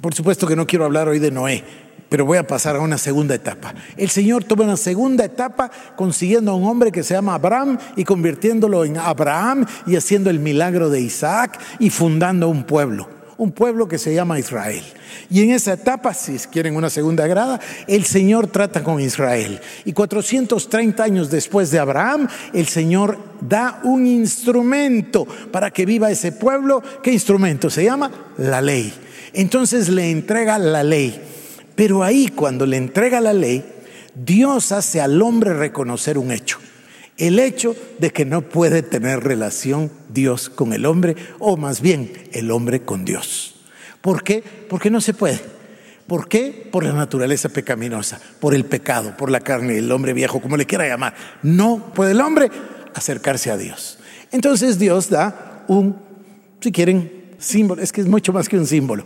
por 0.01 0.15
supuesto 0.15 0.47
que 0.47 0.55
no 0.55 0.67
quiero 0.67 0.85
hablar 0.85 1.07
hoy 1.07 1.19
de 1.19 1.31
Noé, 1.31 1.63
pero 2.09 2.25
voy 2.25 2.37
a 2.37 2.47
pasar 2.47 2.75
a 2.75 2.81
una 2.81 2.97
segunda 2.97 3.35
etapa. 3.35 3.73
El 3.95 4.09
Señor 4.09 4.43
toma 4.43 4.65
una 4.65 4.75
segunda 4.75 5.23
etapa 5.23 5.71
consiguiendo 5.95 6.51
a 6.51 6.55
un 6.55 6.65
hombre 6.65 6.91
que 6.91 7.03
se 7.03 7.13
llama 7.13 7.35
Abraham 7.35 7.77
y 7.95 8.03
convirtiéndolo 8.03 8.83
en 8.83 8.97
Abraham 8.97 9.65
y 9.85 9.95
haciendo 9.95 10.29
el 10.29 10.39
milagro 10.39 10.89
de 10.89 10.99
Isaac 10.99 11.59
y 11.79 11.89
fundando 11.89 12.49
un 12.49 12.65
pueblo, 12.65 13.07
un 13.37 13.51
pueblo 13.51 13.87
que 13.87 13.97
se 13.97 14.13
llama 14.13 14.39
Israel. 14.39 14.83
Y 15.29 15.43
en 15.43 15.51
esa 15.51 15.73
etapa, 15.73 16.13
si 16.13 16.37
quieren 16.49 16.75
una 16.75 16.89
segunda 16.89 17.27
grada, 17.27 17.61
el 17.87 18.03
Señor 18.03 18.47
trata 18.47 18.83
con 18.83 18.99
Israel. 18.99 19.61
Y 19.85 19.93
430 19.93 21.03
años 21.03 21.29
después 21.29 21.71
de 21.71 21.79
Abraham, 21.79 22.27
el 22.53 22.67
Señor 22.67 23.19
da 23.39 23.79
un 23.83 24.05
instrumento 24.05 25.25
para 25.51 25.71
que 25.71 25.85
viva 25.85 26.11
ese 26.11 26.33
pueblo. 26.33 26.83
¿Qué 27.01 27.13
instrumento? 27.13 27.69
Se 27.69 27.85
llama 27.85 28.11
la 28.37 28.61
ley. 28.61 28.93
Entonces 29.33 29.89
le 29.89 30.11
entrega 30.11 30.59
la 30.59 30.83
ley. 30.83 31.21
Pero 31.75 32.03
ahí 32.03 32.27
cuando 32.27 32.65
le 32.65 32.77
entrega 32.77 33.21
la 33.21 33.33
ley, 33.33 33.63
Dios 34.13 34.71
hace 34.71 35.01
al 35.01 35.21
hombre 35.21 35.53
reconocer 35.53 36.17
un 36.17 36.31
hecho. 36.31 36.59
El 37.17 37.39
hecho 37.39 37.75
de 37.99 38.11
que 38.11 38.25
no 38.25 38.41
puede 38.41 38.81
tener 38.81 39.23
relación 39.23 39.91
Dios 40.09 40.49
con 40.49 40.73
el 40.73 40.85
hombre, 40.85 41.15
o 41.39 41.55
más 41.55 41.81
bien 41.81 42.11
el 42.31 42.51
hombre 42.51 42.81
con 42.81 43.05
Dios. 43.05 43.55
¿Por 44.01 44.23
qué? 44.23 44.43
Porque 44.69 44.89
no 44.89 45.01
se 45.01 45.13
puede. 45.13 45.39
¿Por 46.07 46.27
qué? 46.27 46.67
Por 46.71 46.83
la 46.83 46.93
naturaleza 46.93 47.49
pecaminosa, 47.49 48.19
por 48.39 48.53
el 48.53 48.65
pecado, 48.65 49.15
por 49.15 49.29
la 49.29 49.39
carne, 49.39 49.77
el 49.77 49.91
hombre 49.91 50.13
viejo, 50.13 50.41
como 50.41 50.57
le 50.57 50.65
quiera 50.65 50.87
llamar. 50.87 51.13
No 51.43 51.91
puede 51.93 52.11
el 52.11 52.21
hombre 52.21 52.49
acercarse 52.93 53.51
a 53.51 53.57
Dios. 53.57 53.99
Entonces 54.31 54.79
Dios 54.79 55.09
da 55.09 55.63
un, 55.67 55.95
si 56.59 56.71
quieren, 56.71 57.20
símbolo, 57.41 57.81
es 57.81 57.91
que 57.91 58.01
es 58.01 58.07
mucho 58.07 58.31
más 58.31 58.47
que 58.47 58.57
un 58.57 58.67
símbolo. 58.67 59.03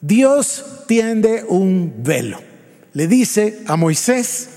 Dios 0.00 0.84
tiende 0.86 1.44
un 1.48 1.94
velo. 2.02 2.38
Le 2.92 3.06
dice 3.06 3.60
a 3.66 3.76
Moisés 3.76 4.48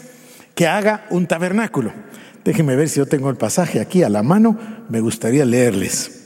que 0.56 0.67
haga 0.67 1.06
un 1.10 1.28
tabernáculo. 1.28 1.91
Déjenme 2.43 2.76
ver 2.76 2.89
si 2.89 2.98
yo 2.98 3.06
tengo 3.06 3.30
el 3.30 3.38
pasaje 3.38 3.80
aquí 3.80 4.04
a 4.04 4.10
la 4.10 4.24
mano. 4.24 4.58
Me 4.89 5.00
gustaría 5.00 5.46
leerles. 5.46 6.19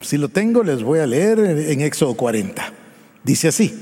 Si 0.00 0.16
lo 0.16 0.28
tengo, 0.28 0.62
les 0.62 0.82
voy 0.82 1.00
a 1.00 1.06
leer 1.06 1.38
en 1.40 1.80
Éxodo 1.80 2.14
40. 2.14 2.72
Dice 3.24 3.48
así, 3.48 3.74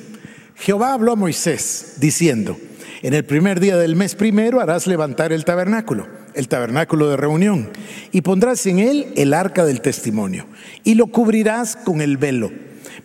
Jehová 0.54 0.94
habló 0.94 1.12
a 1.12 1.16
Moisés 1.16 1.94
diciendo, 1.98 2.56
en 3.02 3.12
el 3.12 3.24
primer 3.24 3.60
día 3.60 3.76
del 3.76 3.96
mes 3.96 4.14
primero 4.14 4.60
harás 4.60 4.86
levantar 4.86 5.32
el 5.32 5.44
tabernáculo 5.44 6.23
el 6.34 6.48
tabernáculo 6.48 7.08
de 7.08 7.16
reunión, 7.16 7.70
y 8.12 8.22
pondrás 8.22 8.66
en 8.66 8.78
él 8.78 9.12
el 9.16 9.34
arca 9.34 9.64
del 9.64 9.80
testimonio, 9.80 10.46
y 10.82 10.94
lo 10.94 11.06
cubrirás 11.06 11.76
con 11.76 12.00
el 12.00 12.16
velo. 12.16 12.50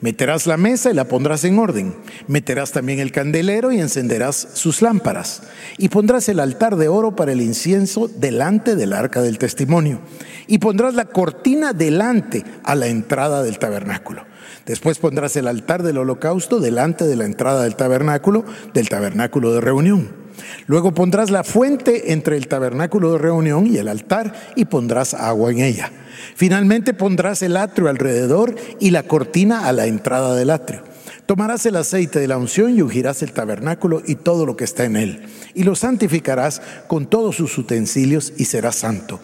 Meterás 0.02 0.48
la 0.48 0.56
mesa 0.56 0.92
y 0.92 0.94
la 0.94 1.06
pondrás 1.06 1.44
en 1.44 1.60
orden. 1.60 1.94
Meterás 2.28 2.72
también 2.72 3.00
el 3.00 3.12
candelero 3.12 3.74
y 3.74 3.82
encenderás 3.82 4.48
sus 4.54 4.82
lámparas. 4.82 5.44
Y 5.78 5.90
pondrás 5.90 6.30
el 6.30 6.40
altar 6.40 6.78
de 6.78 6.88
oro 6.88 7.18
para 7.18 7.34
el 7.34 7.42
incienso 7.42 8.08
delante 8.08 8.78
del 8.78 8.94
arca 8.94 9.22
del 9.22 9.38
testimonio. 9.38 10.00
Y 10.48 10.60
pondrás 10.60 10.94
la 10.94 11.06
cortina 11.06 11.74
delante 11.74 12.46
a 12.64 12.76
la 12.76 12.88
entrada 12.88 13.44
del 13.44 13.60
tabernáculo. 13.60 14.26
Después 14.66 15.00
pondrás 15.00 15.36
el 15.36 15.48
altar 15.48 15.84
del 15.84 15.98
holocausto 15.98 16.60
delante 16.60 17.06
de 17.06 17.18
la 17.18 17.26
entrada 17.26 17.64
del 17.64 17.76
tabernáculo, 17.76 18.46
del 18.74 18.88
tabernáculo 18.88 19.54
de 19.54 19.62
reunión. 19.62 20.19
Luego 20.68 20.94
pondrás 20.94 21.30
la 21.30 21.44
fuente 21.44 22.14
entre 22.14 22.38
el 22.38 22.48
tabernáculo 22.48 23.14
de 23.14 23.20
reunión 23.20 23.68
y 23.68 23.78
el 23.78 23.88
altar 23.88 24.34
y 24.56 24.66
pondrás 24.66 25.14
agua 25.14 25.52
en 25.52 25.60
ella. 25.60 25.92
Finalmente 26.36 26.94
pondrás 26.94 27.42
el 27.42 27.58
atrio 27.58 27.90
alrededor 27.90 28.56
y 28.80 28.92
la 28.92 29.04
cortina 29.04 29.68
a 29.68 29.74
la 29.74 29.86
entrada 29.86 30.36
del 30.36 30.50
atrio. 30.50 30.84
Tomarás 31.26 31.66
el 31.68 31.76
aceite 31.76 32.20
de 32.20 32.28
la 32.28 32.38
unción 32.38 32.76
y 32.76 32.82
ungirás 32.82 33.22
el 33.22 33.34
tabernáculo 33.34 34.02
y 34.06 34.16
todo 34.16 34.46
lo 34.48 34.58
que 34.58 34.64
está 34.64 34.86
en 34.86 34.96
él, 34.96 35.22
y 35.54 35.64
lo 35.64 35.76
santificarás 35.76 36.62
con 36.88 37.06
todos 37.06 37.36
sus 37.36 37.56
utensilios 37.58 38.34
y 38.38 38.46
será 38.46 38.72
santo. 38.72 39.20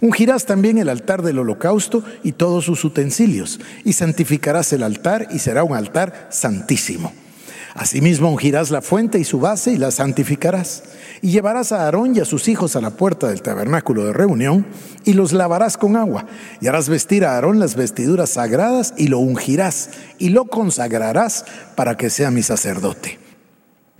Ungirás 0.00 0.46
también 0.46 0.78
el 0.78 0.88
altar 0.88 1.22
del 1.22 1.38
holocausto 1.38 2.02
y 2.22 2.32
todos 2.32 2.64
sus 2.64 2.84
utensilios, 2.84 3.60
y 3.84 3.92
santificarás 3.92 4.72
el 4.72 4.82
altar 4.82 5.28
y 5.30 5.40
será 5.40 5.62
un 5.62 5.76
altar 5.76 6.28
santísimo. 6.30 7.12
Asimismo 7.74 8.30
ungirás 8.30 8.70
la 8.70 8.82
fuente 8.82 9.18
y 9.18 9.24
su 9.24 9.40
base 9.40 9.72
y 9.72 9.78
la 9.78 9.90
santificarás. 9.90 10.82
Y 11.22 11.30
llevarás 11.30 11.72
a 11.72 11.84
Aarón 11.84 12.14
y 12.14 12.20
a 12.20 12.24
sus 12.24 12.48
hijos 12.48 12.76
a 12.76 12.80
la 12.80 12.90
puerta 12.90 13.28
del 13.28 13.42
tabernáculo 13.42 14.04
de 14.04 14.12
reunión 14.12 14.66
y 15.04 15.14
los 15.14 15.32
lavarás 15.32 15.76
con 15.76 15.96
agua. 15.96 16.26
Y 16.60 16.66
harás 16.66 16.88
vestir 16.88 17.24
a 17.24 17.34
Aarón 17.34 17.60
las 17.60 17.74
vestiduras 17.74 18.30
sagradas 18.30 18.92
y 18.96 19.08
lo 19.08 19.18
ungirás 19.18 19.90
y 20.18 20.30
lo 20.30 20.44
consagrarás 20.44 21.44
para 21.74 21.96
que 21.96 22.10
sea 22.10 22.30
mi 22.30 22.42
sacerdote. 22.42 23.21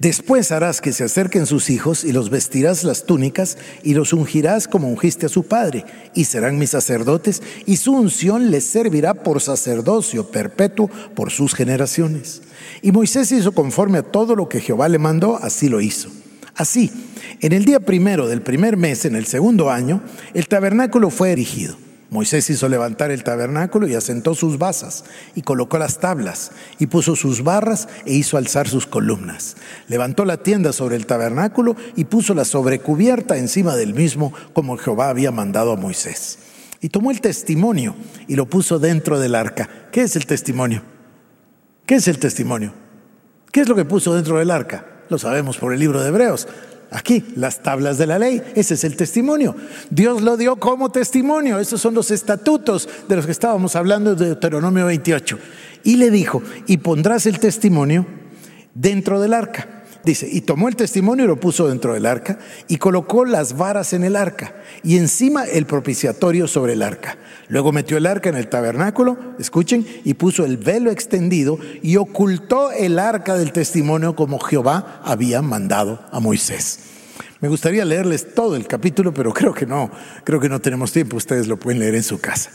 Después 0.02 0.50
harás 0.50 0.80
que 0.80 0.92
se 0.92 1.04
acerquen 1.04 1.46
sus 1.46 1.70
hijos 1.70 2.02
y 2.02 2.10
los 2.10 2.28
vestirás 2.28 2.82
las 2.82 3.06
túnicas 3.06 3.56
y 3.84 3.94
los 3.94 4.12
ungirás 4.12 4.66
como 4.66 4.88
ungiste 4.88 5.26
a 5.26 5.28
su 5.28 5.44
padre, 5.44 5.84
y 6.12 6.24
serán 6.24 6.58
mis 6.58 6.70
sacerdotes, 6.70 7.40
y 7.66 7.76
su 7.76 7.92
unción 7.92 8.50
les 8.50 8.64
servirá 8.64 9.14
por 9.14 9.40
sacerdocio 9.40 10.28
perpetuo 10.28 10.90
por 11.14 11.30
sus 11.30 11.54
generaciones. 11.54 12.42
Y 12.82 12.90
Moisés 12.90 13.30
hizo 13.30 13.52
conforme 13.52 13.98
a 13.98 14.02
todo 14.02 14.34
lo 14.34 14.48
que 14.48 14.60
Jehová 14.60 14.88
le 14.88 14.98
mandó, 14.98 15.36
así 15.36 15.68
lo 15.68 15.80
hizo. 15.80 16.10
Así, 16.56 16.90
en 17.38 17.52
el 17.52 17.64
día 17.64 17.78
primero 17.78 18.26
del 18.26 18.42
primer 18.42 18.76
mes, 18.76 19.04
en 19.04 19.14
el 19.14 19.26
segundo 19.26 19.70
año, 19.70 20.02
el 20.34 20.48
tabernáculo 20.48 21.10
fue 21.10 21.30
erigido. 21.30 21.76
Moisés 22.12 22.50
hizo 22.50 22.68
levantar 22.68 23.10
el 23.10 23.24
tabernáculo 23.24 23.88
y 23.88 23.94
asentó 23.94 24.34
sus 24.34 24.58
basas 24.58 25.04
y 25.34 25.40
colocó 25.40 25.78
las 25.78 25.98
tablas 25.98 26.50
y 26.78 26.88
puso 26.88 27.16
sus 27.16 27.42
barras 27.42 27.88
e 28.04 28.12
hizo 28.12 28.36
alzar 28.36 28.68
sus 28.68 28.86
columnas. 28.86 29.56
Levantó 29.88 30.26
la 30.26 30.36
tienda 30.36 30.74
sobre 30.74 30.96
el 30.96 31.06
tabernáculo 31.06 31.74
y 31.96 32.04
puso 32.04 32.34
la 32.34 32.44
sobrecubierta 32.44 33.38
encima 33.38 33.76
del 33.76 33.94
mismo 33.94 34.34
como 34.52 34.76
Jehová 34.76 35.08
había 35.08 35.30
mandado 35.30 35.72
a 35.72 35.76
Moisés. 35.76 36.38
Y 36.82 36.90
tomó 36.90 37.12
el 37.12 37.22
testimonio 37.22 37.96
y 38.28 38.36
lo 38.36 38.44
puso 38.44 38.78
dentro 38.78 39.18
del 39.18 39.34
arca. 39.34 39.70
¿Qué 39.90 40.02
es 40.02 40.14
el 40.14 40.26
testimonio? 40.26 40.82
¿Qué 41.86 41.94
es 41.94 42.08
el 42.08 42.18
testimonio? 42.18 42.74
¿Qué 43.50 43.62
es 43.62 43.68
lo 43.70 43.74
que 43.74 43.86
puso 43.86 44.14
dentro 44.14 44.38
del 44.38 44.50
arca? 44.50 44.84
Lo 45.08 45.18
sabemos 45.18 45.56
por 45.56 45.72
el 45.72 45.80
libro 45.80 46.02
de 46.02 46.08
Hebreos. 46.08 46.46
Aquí, 46.92 47.24
las 47.36 47.62
tablas 47.62 47.96
de 47.96 48.06
la 48.06 48.18
ley, 48.18 48.42
ese 48.54 48.74
es 48.74 48.84
el 48.84 48.96
testimonio. 48.96 49.56
Dios 49.90 50.20
lo 50.20 50.36
dio 50.36 50.56
como 50.56 50.90
testimonio, 50.92 51.58
esos 51.58 51.80
son 51.80 51.94
los 51.94 52.10
estatutos 52.10 52.88
de 53.08 53.16
los 53.16 53.24
que 53.24 53.32
estábamos 53.32 53.76
hablando 53.76 54.14
de 54.14 54.26
Deuteronomio 54.26 54.86
28. 54.86 55.38
Y 55.84 55.96
le 55.96 56.10
dijo, 56.10 56.42
y 56.66 56.76
pondrás 56.76 57.26
el 57.26 57.38
testimonio 57.38 58.06
dentro 58.74 59.20
del 59.20 59.32
arca. 59.32 59.81
Dice, 60.04 60.28
y 60.30 60.40
tomó 60.40 60.68
el 60.68 60.74
testimonio 60.74 61.24
y 61.24 61.28
lo 61.28 61.38
puso 61.38 61.68
dentro 61.68 61.94
del 61.94 62.06
arca 62.06 62.38
y 62.66 62.78
colocó 62.78 63.24
las 63.24 63.56
varas 63.56 63.92
en 63.92 64.02
el 64.02 64.16
arca 64.16 64.52
y 64.82 64.96
encima 64.96 65.44
el 65.44 65.64
propiciatorio 65.64 66.48
sobre 66.48 66.72
el 66.72 66.82
arca. 66.82 67.18
Luego 67.48 67.70
metió 67.70 67.96
el 67.98 68.06
arca 68.06 68.28
en 68.28 68.36
el 68.36 68.48
tabernáculo, 68.48 69.16
escuchen, 69.38 69.86
y 70.04 70.14
puso 70.14 70.44
el 70.44 70.56
velo 70.56 70.90
extendido 70.90 71.58
y 71.82 71.98
ocultó 71.98 72.72
el 72.72 72.98
arca 72.98 73.36
del 73.36 73.52
testimonio 73.52 74.16
como 74.16 74.40
Jehová 74.40 75.00
había 75.04 75.40
mandado 75.40 76.04
a 76.10 76.18
Moisés. 76.18 76.80
Me 77.40 77.48
gustaría 77.48 77.84
leerles 77.84 78.34
todo 78.34 78.56
el 78.56 78.66
capítulo, 78.66 79.12
pero 79.14 79.32
creo 79.32 79.54
que 79.54 79.66
no, 79.66 79.90
creo 80.24 80.40
que 80.40 80.48
no 80.48 80.60
tenemos 80.60 80.92
tiempo, 80.92 81.16
ustedes 81.16 81.46
lo 81.46 81.58
pueden 81.58 81.80
leer 81.80 81.94
en 81.94 82.02
su 82.02 82.20
casa. 82.20 82.50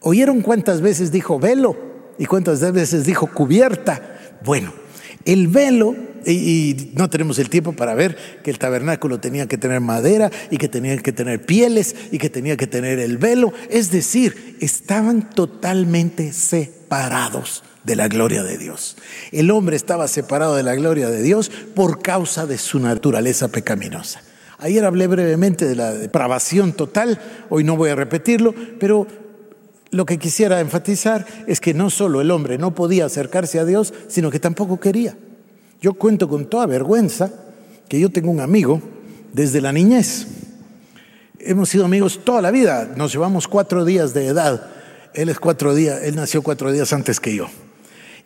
¿Oyeron 0.00 0.40
cuántas 0.40 0.80
veces 0.80 1.12
dijo 1.12 1.38
velo 1.38 1.76
y 2.18 2.26
cuántas 2.26 2.60
veces 2.72 3.04
dijo 3.04 3.26
cubierta? 3.26 4.18
Bueno, 4.44 4.72
el 5.24 5.48
velo 5.48 5.94
y, 6.26 6.90
no 6.94 7.10
tenemos 7.10 7.38
el 7.38 7.50
tiempo 7.50 7.72
para 7.72 7.94
ver 7.94 8.16
que 8.42 8.50
el 8.50 8.58
tabernáculo 8.58 9.20
tenía 9.20 9.46
que 9.46 9.58
tener 9.58 9.80
madera 9.80 10.30
y 10.50 10.56
que 10.56 10.68
tenía 10.68 10.96
que 10.98 11.12
tener 11.12 11.44
pieles 11.44 11.94
y 12.10 12.18
que 12.18 12.30
tenía 12.30 12.56
que 12.56 12.66
tener 12.66 12.98
el 12.98 13.18
velo. 13.18 13.52
Es 13.70 13.90
decir, 13.90 14.56
estaban 14.60 15.30
totalmente 15.30 16.32
separados 16.32 17.62
de 17.84 17.96
la 17.96 18.08
gloria 18.08 18.42
de 18.42 18.58
Dios. 18.58 18.96
El 19.32 19.50
hombre 19.50 19.76
estaba 19.76 20.08
separado 20.08 20.56
de 20.56 20.62
la 20.62 20.74
gloria 20.74 21.10
de 21.10 21.22
Dios 21.22 21.50
por 21.74 22.00
causa 22.00 22.46
de 22.46 22.58
su 22.58 22.80
naturaleza 22.80 23.48
pecaminosa. 23.48 24.22
Ayer 24.58 24.84
hablé 24.84 25.06
brevemente 25.06 25.66
de 25.66 25.76
la 25.76 25.92
depravación 25.92 26.72
total, 26.72 27.20
hoy 27.50 27.64
no 27.64 27.76
voy 27.76 27.90
a 27.90 27.96
repetirlo, 27.96 28.54
pero 28.78 29.06
lo 29.94 30.04
que 30.06 30.18
quisiera 30.18 30.60
enfatizar 30.60 31.24
es 31.46 31.60
que 31.60 31.72
no 31.72 31.88
solo 31.88 32.20
el 32.20 32.30
hombre 32.30 32.58
no 32.58 32.74
podía 32.74 33.06
acercarse 33.06 33.60
a 33.60 33.64
Dios, 33.64 33.94
sino 34.08 34.30
que 34.30 34.40
tampoco 34.40 34.80
quería. 34.80 35.16
Yo 35.80 35.94
cuento 35.94 36.28
con 36.28 36.46
toda 36.46 36.66
vergüenza 36.66 37.30
que 37.88 38.00
yo 38.00 38.10
tengo 38.10 38.30
un 38.30 38.40
amigo 38.40 38.82
desde 39.32 39.60
la 39.60 39.72
niñez. 39.72 40.26
Hemos 41.38 41.68
sido 41.68 41.84
amigos 41.84 42.20
toda 42.24 42.42
la 42.42 42.50
vida, 42.50 42.92
nos 42.96 43.12
llevamos 43.12 43.46
cuatro 43.46 43.84
días 43.84 44.14
de 44.14 44.26
edad. 44.26 44.70
Él 45.14 45.28
es 45.28 45.38
cuatro 45.38 45.74
días, 45.74 46.02
él 46.02 46.16
nació 46.16 46.42
cuatro 46.42 46.72
días 46.72 46.92
antes 46.92 47.20
que 47.20 47.36
yo. 47.36 47.46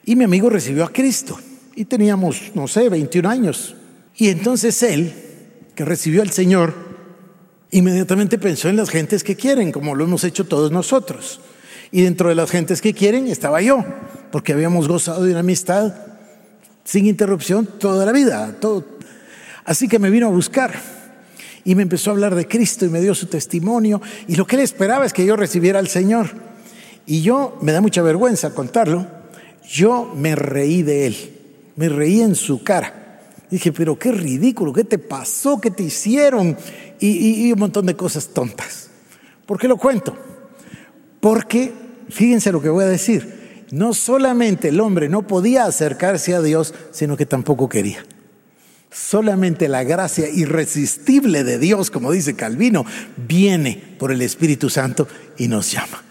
Y 0.07 0.16
mi 0.16 0.24
amigo 0.24 0.48
recibió 0.48 0.85
a 0.85 0.92
Cristo. 0.92 1.38
Y 1.74 1.85
teníamos, 1.85 2.52
no 2.54 2.66
sé, 2.66 2.88
21 2.88 3.28
años. 3.28 3.76
Y 4.16 4.28
entonces 4.31 4.83
él, 4.83 5.12
que 5.74 5.85
recibió 5.85 6.22
al 6.22 6.31
Señor, 6.31 6.74
inmediatamente 7.70 8.38
pensó 8.38 8.68
en 8.68 8.76
las 8.76 8.88
gentes 8.88 9.22
que 9.22 9.37
quieren, 9.37 9.70
como 9.70 9.94
lo 9.94 10.04
hemos 10.04 10.24
hecho 10.24 10.46
todos 10.46 10.72
nosotros. 10.72 11.40
Y 11.90 12.03
dentro 12.03 12.29
de 12.29 12.35
las 12.35 12.51
gentes 12.51 12.81
que 12.81 12.94
quieren 12.94 13.27
estaba 13.29 13.62
yo, 13.62 13.85
porque 14.31 14.53
habíamos 14.53 14.88
gozado 14.88 15.24
de 15.24 15.31
una 15.31 15.40
amistad 15.40 15.94
sin 16.85 17.07
interrupción 17.07 17.66
toda 17.66 18.07
la 18.07 18.12
vida. 18.12 18.57
Así 19.64 19.88
que 19.88 19.98
me 19.98 20.11
vino 20.11 20.27
a 20.27 20.31
buscar 20.31 20.72
y 21.64 21.74
me 21.74 21.83
empezó 21.83 22.11
a 22.11 22.14
hablar 22.14 22.35
de 22.35 22.48
Cristo 22.48 22.87
y 22.87 22.88
me 22.88 23.01
dio 23.01 23.14
su 23.14 23.27
testimonio 23.27 24.01
y 24.27 24.37
lo 24.37 24.46
que 24.46 24.57
él 24.57 24.62
esperaba 24.62 25.05
es 25.05 25.12
que 25.12 25.27
yo 25.27 25.37
recibiera 25.37 25.79
al 25.79 25.88
Señor. 25.88 26.31
Y 27.05 27.22
yo, 27.22 27.59
me 27.62 27.72
da 27.72 27.81
mucha 27.81 28.03
vergüenza 28.03 28.55
contarlo, 28.55 29.07
yo 29.66 30.12
me 30.14 30.35
reí 30.35 30.83
de 30.83 31.07
él, 31.07 31.16
me 31.77 31.88
reí 31.88 32.20
en 32.20 32.35
su 32.35 32.62
cara. 32.62 33.20
Dije, 33.51 33.72
pero 33.72 33.98
qué 33.98 34.12
ridículo, 34.12 34.72
¿qué 34.72 34.85
te 34.85 34.98
pasó? 34.98 35.59
¿Qué 35.61 35.70
te 35.70 35.83
hicieron? 35.83 36.57
Y, 37.01 37.48
y 37.48 37.53
un 37.53 37.59
montón 37.59 37.87
de 37.87 37.96
cosas 37.96 38.29
tontas. 38.29 38.88
¿Por 39.46 39.59
qué 39.59 39.68
lo 39.68 39.79
cuento? 39.79 40.16
Porque, 41.20 41.72
fíjense 42.09 42.52
lo 42.52 42.62
que 42.62 42.68
voy 42.68 42.85
a 42.85 42.88
decir, 42.88 43.66
no 43.70 43.94
solamente 43.94 44.68
el 44.68 44.81
hombre 44.81 45.09
no 45.09 45.26
podía 45.26 45.64
acercarse 45.64 46.35
a 46.35 46.42
Dios, 46.42 46.74
sino 46.90 47.16
que 47.16 47.26
tampoco 47.26 47.68
quería. 47.68 48.04
Solamente 48.90 49.68
la 49.68 49.85
gracia 49.85 50.28
irresistible 50.31 51.44
de 51.44 51.59
Dios, 51.59 51.90
como 51.90 52.11
dice 52.11 52.35
Calvino, 52.35 52.87
viene 53.16 53.96
por 53.98 54.12
el 54.12 54.22
Espíritu 54.22 54.70
Santo 54.70 55.07
y 55.37 55.48
nos 55.48 55.70
llama. 55.70 56.02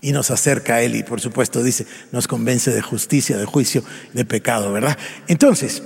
Y 0.00 0.12
nos 0.12 0.30
acerca 0.30 0.74
a 0.74 0.82
Él 0.82 0.96
y 0.96 1.02
por 1.02 1.20
supuesto 1.20 1.62
dice, 1.62 1.86
nos 2.10 2.26
convence 2.26 2.72
de 2.72 2.82
justicia, 2.82 3.38
de 3.38 3.46
juicio, 3.46 3.84
de 4.12 4.24
pecado, 4.24 4.72
¿verdad? 4.72 4.98
Entonces, 5.28 5.82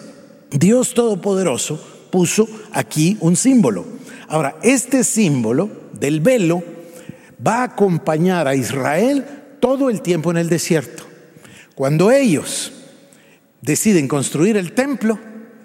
Dios 0.51 0.95
Todopoderoso 0.95 1.77
puso 2.11 2.49
aquí 2.73 3.19
un 3.21 3.37
símbolo. 3.37 3.85
Ahora, 4.29 4.57
este 4.63 5.05
símbolo 5.05 5.71
del 6.01 6.21
velo 6.21 6.63
va 7.45 7.61
a 7.61 7.65
acompañar 7.65 8.49
a 8.49 8.55
Israel 8.55 9.25
todo 9.61 9.91
el 9.91 10.03
tiempo 10.03 10.31
en 10.31 10.39
el 10.39 10.49
desierto. 10.49 11.05
Cuando 11.75 12.11
ellos 12.11 12.73
deciden 13.61 14.09
construir 14.09 14.57
el 14.57 14.73
templo, 14.73 15.19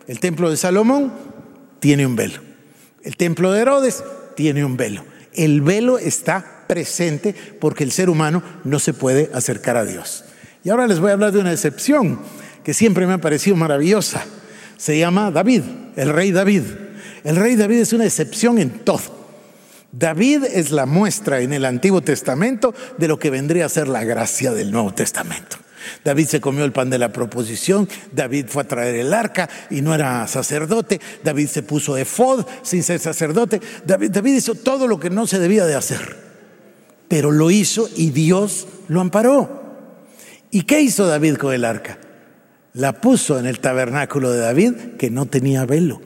el 0.08 0.20
templo 0.20 0.50
de 0.50 0.58
Salomón 0.58 1.14
tiene 1.80 2.06
un 2.06 2.16
velo. 2.16 2.40
El 3.04 3.18
templo 3.18 3.52
de 3.52 3.62
Herodes 3.62 4.04
tiene 4.36 4.64
un 4.64 4.78
velo. 4.78 5.04
El 5.34 5.62
velo 5.62 5.98
está 5.98 6.66
presente 6.68 7.36
porque 7.60 7.84
el 7.84 7.92
ser 7.92 8.10
humano 8.10 8.44
no 8.64 8.80
se 8.80 8.94
puede 8.94 9.30
acercar 9.34 9.78
a 9.78 9.86
Dios. 9.86 10.26
Y 10.64 10.70
ahora 10.70 10.88
les 10.88 11.00
voy 11.00 11.10
a 11.10 11.14
hablar 11.14 11.32
de 11.32 11.40
una 11.40 11.52
excepción 11.52 12.20
que 12.64 12.74
siempre 12.74 13.06
me 13.06 13.14
ha 13.14 13.18
parecido 13.18 13.56
maravillosa. 13.56 14.24
Se 14.78 14.98
llama 14.98 15.32
David, 15.32 15.64
el 15.96 16.10
rey 16.10 16.32
David. 16.32 16.64
El 17.24 17.36
rey 17.36 17.56
David 17.56 17.80
es 17.80 17.94
una 17.94 18.06
excepción 18.06 18.58
en 18.60 18.70
todo. 18.70 19.23
David 19.94 20.46
es 20.46 20.72
la 20.72 20.88
muestra 20.88 21.42
en 21.42 21.54
el 21.54 21.66
Antiguo 21.66 22.02
Testamento 22.02 22.74
de 22.98 23.08
lo 23.08 23.20
que 23.20 23.30
vendría 23.30 23.68
a 23.68 23.70
ser 23.70 23.88
la 23.88 24.04
gracia 24.04 24.52
del 24.52 24.72
Nuevo 24.72 24.92
Testamento. 24.92 25.58
David 26.04 26.26
se 26.26 26.42
comió 26.42 26.66
el 26.66 26.72
pan 26.72 26.90
de 26.90 26.98
la 26.98 27.14
proposición, 27.14 27.88
David 28.12 28.48
fue 28.48 28.64
a 28.64 28.68
traer 28.68 28.96
el 28.96 29.14
arca 29.14 29.48
y 29.70 29.82
no 29.82 29.94
era 29.94 30.26
sacerdote, 30.28 31.00
David 31.24 31.48
se 31.48 31.62
puso 31.62 31.96
efod 31.96 32.46
sin 32.64 32.82
ser 32.82 33.00
sacerdote, 33.00 33.62
David, 33.86 34.10
David 34.10 34.34
hizo 34.34 34.56
todo 34.56 34.88
lo 34.88 35.00
que 35.00 35.12
no 35.12 35.28
se 35.28 35.38
debía 35.38 35.66
de 35.66 35.76
hacer, 35.76 36.18
pero 37.08 37.32
lo 37.32 37.52
hizo 37.52 37.88
y 37.96 38.10
Dios 38.10 38.68
lo 38.88 39.00
amparó. 39.00 39.62
¿Y 40.50 40.64
qué 40.64 40.82
hizo 40.82 41.06
David 41.06 41.36
con 41.36 41.54
el 41.54 41.66
arca? 41.66 42.00
La 42.74 43.00
puso 43.00 43.38
en 43.38 43.46
el 43.46 43.60
tabernáculo 43.60 44.32
de 44.32 44.40
David 44.40 44.74
que 44.98 45.12
no 45.12 45.28
tenía 45.28 45.66
velo. 45.66 46.02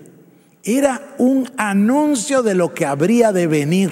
Era 0.67 1.15
un 1.17 1.49
anuncio 1.56 2.43
de 2.43 2.53
lo 2.53 2.73
que 2.73 2.86
habría 2.86 3.32
de 3.32 3.47
venir. 3.47 3.89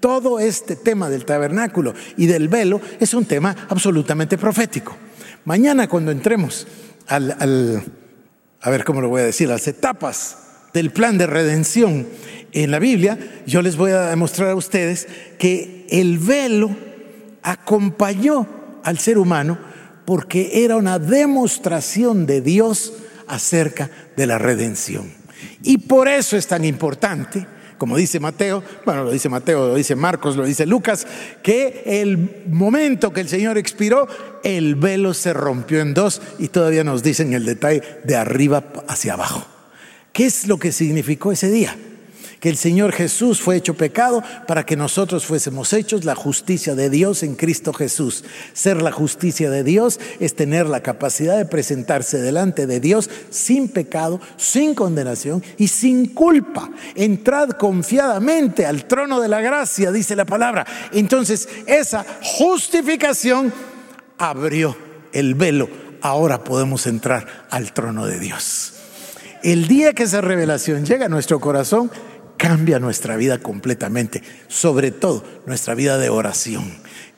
Todo 0.00 0.38
este 0.38 0.76
tema 0.76 1.08
del 1.08 1.24
tabernáculo 1.24 1.94
y 2.18 2.26
del 2.26 2.48
velo 2.48 2.78
es 3.00 3.14
un 3.14 3.24
tema 3.24 3.56
absolutamente 3.70 4.36
profético. 4.36 4.94
Mañana 5.46 5.88
cuando 5.88 6.10
entremos 6.10 6.66
al, 7.06 7.82
a 8.60 8.70
ver 8.70 8.84
cómo 8.84 9.00
lo 9.00 9.08
voy 9.08 9.22
a 9.22 9.24
decir, 9.24 9.48
las 9.48 9.66
etapas 9.66 10.36
del 10.74 10.90
plan 10.90 11.16
de 11.16 11.26
redención 11.26 12.06
en 12.52 12.70
la 12.70 12.78
Biblia, 12.78 13.18
yo 13.46 13.62
les 13.62 13.76
voy 13.76 13.92
a 13.92 14.10
demostrar 14.10 14.50
a 14.50 14.56
ustedes 14.56 15.08
que 15.38 15.86
el 15.88 16.18
velo 16.18 16.76
acompañó 17.42 18.46
al 18.84 18.98
ser 18.98 19.16
humano 19.16 19.58
porque 20.04 20.64
era 20.64 20.76
una 20.76 20.98
demostración 20.98 22.26
de 22.26 22.42
Dios 22.42 22.92
acerca 23.26 23.90
de 24.16 24.26
la 24.26 24.36
redención. 24.36 25.19
Y 25.62 25.78
por 25.78 26.08
eso 26.08 26.36
es 26.36 26.46
tan 26.46 26.64
importante 26.64 27.46
como 27.80 27.96
dice 27.96 28.20
Mateo, 28.20 28.62
bueno, 28.84 29.04
lo 29.04 29.10
dice 29.10 29.30
Mateo, 29.30 29.68
lo 29.68 29.74
dice 29.74 29.96
Marcos, 29.96 30.36
lo 30.36 30.44
dice 30.44 30.66
Lucas, 30.66 31.06
que 31.42 31.82
el 31.86 32.44
momento 32.46 33.10
que 33.10 33.22
el 33.22 33.28
Señor 33.30 33.56
expiró, 33.56 34.06
el 34.44 34.74
velo 34.74 35.14
se 35.14 35.32
rompió 35.32 35.80
en 35.80 35.94
dos 35.94 36.20
y 36.38 36.48
todavía 36.48 36.84
nos 36.84 37.02
dicen 37.02 37.32
el 37.32 37.46
detalle 37.46 37.82
de 38.04 38.16
arriba 38.16 38.64
hacia 38.86 39.14
abajo. 39.14 39.46
¿Qué 40.12 40.26
es 40.26 40.46
lo 40.46 40.58
que 40.58 40.72
significó 40.72 41.32
ese 41.32 41.50
día? 41.50 41.74
Que 42.40 42.48
el 42.48 42.56
Señor 42.56 42.92
Jesús 42.92 43.40
fue 43.40 43.56
hecho 43.56 43.74
pecado 43.74 44.22
para 44.46 44.64
que 44.64 44.76
nosotros 44.76 45.26
fuésemos 45.26 45.72
hechos 45.72 46.04
la 46.04 46.14
justicia 46.14 46.74
de 46.74 46.88
Dios 46.88 47.22
en 47.22 47.36
Cristo 47.36 47.72
Jesús. 47.72 48.24
Ser 48.54 48.80
la 48.80 48.92
justicia 48.92 49.50
de 49.50 49.62
Dios 49.62 50.00
es 50.18 50.34
tener 50.34 50.66
la 50.66 50.82
capacidad 50.82 51.36
de 51.36 51.44
presentarse 51.44 52.18
delante 52.18 52.66
de 52.66 52.80
Dios 52.80 53.10
sin 53.28 53.68
pecado, 53.68 54.20
sin 54.38 54.74
condenación 54.74 55.44
y 55.58 55.68
sin 55.68 56.06
culpa. 56.06 56.70
Entrad 56.94 57.50
confiadamente 57.50 58.64
al 58.64 58.86
trono 58.86 59.20
de 59.20 59.28
la 59.28 59.42
gracia, 59.42 59.92
dice 59.92 60.16
la 60.16 60.24
palabra. 60.24 60.66
Entonces, 60.92 61.48
esa 61.66 62.06
justificación 62.22 63.52
abrió 64.16 64.76
el 65.12 65.34
velo. 65.34 65.68
Ahora 66.00 66.42
podemos 66.42 66.86
entrar 66.86 67.46
al 67.50 67.74
trono 67.74 68.06
de 68.06 68.18
Dios. 68.18 68.74
El 69.42 69.68
día 69.68 69.94
que 69.94 70.02
esa 70.04 70.20
revelación 70.20 70.84
llega 70.84 71.06
a 71.06 71.08
nuestro 71.08 71.40
corazón, 71.40 71.90
cambia 72.40 72.78
nuestra 72.78 73.16
vida 73.16 73.36
completamente, 73.36 74.22
sobre 74.48 74.92
todo 74.92 75.22
nuestra 75.44 75.74
vida 75.74 75.98
de 75.98 76.08
oración 76.08 76.64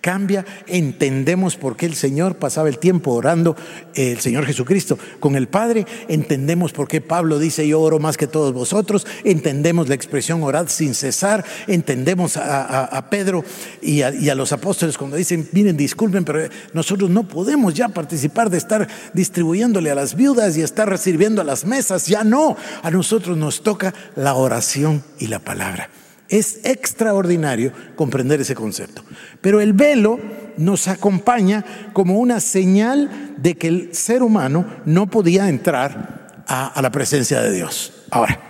cambia, 0.03 0.45
entendemos 0.67 1.57
por 1.57 1.77
qué 1.77 1.87
el 1.87 1.95
Señor 1.95 2.37
pasaba 2.37 2.69
el 2.69 2.79
tiempo 2.79 3.12
orando, 3.12 3.57
el 3.95 4.19
Señor 4.19 4.45
Jesucristo, 4.45 4.99
con 5.21 5.37
el 5.37 5.49
Padre, 5.49 5.87
entendemos 6.09 6.73
por 6.73 6.88
qué 6.88 7.01
Pablo 7.01 7.38
dice 7.38 7.67
yo 7.67 7.81
oro 7.81 8.01
más 8.01 8.19
que 8.19 8.27
todos 8.27 8.53
vosotros, 8.53 9.07
entendemos 9.25 9.88
la 9.88 9.95
expresión 9.95 10.43
orad 10.43 10.67
sin 10.69 10.95
cesar, 10.95 11.45
entendemos 11.69 12.37
a, 12.37 13.07
Pedro 13.11 13.45
y 13.81 14.03
a, 14.03 14.12
y 14.12 14.29
a, 14.29 14.35
los 14.35 14.53
apóstoles 14.53 14.99
cuando 14.99 15.17
dicen, 15.17 15.49
miren, 15.53 15.77
disculpen, 15.77 16.25
pero 16.25 16.49
nosotros 16.73 17.09
no 17.09 17.29
podemos 17.29 17.73
ya 17.73 17.88
participar 17.88 18.51
de 18.51 18.59
estar 18.59 18.88
distribuyéndole 19.15 19.91
a 19.91 19.95
las 19.95 20.17
viudas 20.17 20.57
y 20.57 20.62
estar 20.62 20.99
sirviendo 20.99 21.41
a 21.41 21.45
las 21.45 21.65
mesas, 21.65 22.07
ya 22.07 22.25
no, 22.25 22.57
a 22.83 22.91
nosotros 22.91 23.37
nos 23.37 23.62
toca 23.62 23.95
la 24.17 24.35
oración 24.35 25.03
y 25.19 25.29
la 25.29 25.38
palabra. 25.38 25.88
Es 26.33 26.61
extraordinario 26.64 27.75
comprender 27.95 28.40
ese 28.40 28.55
concepto. 28.55 29.05
Pero 29.42 29.61
el 29.61 29.75
velo 29.75 30.18
nos 30.57 30.88
acompaña 30.88 31.62
como 31.92 32.18
una 32.18 32.40
señal 32.40 33.35
de 33.37 33.55
que 33.55 33.68
el 33.68 33.95
ser 33.95 34.23
humano 34.23 34.64
no 34.87 35.11
podía 35.11 35.51
entrar 35.51 36.45
a, 36.49 36.81
la 36.81 36.90
presencia 36.90 37.42
de 37.42 37.53
Dios. 37.53 38.07
Ahora, 38.11 38.40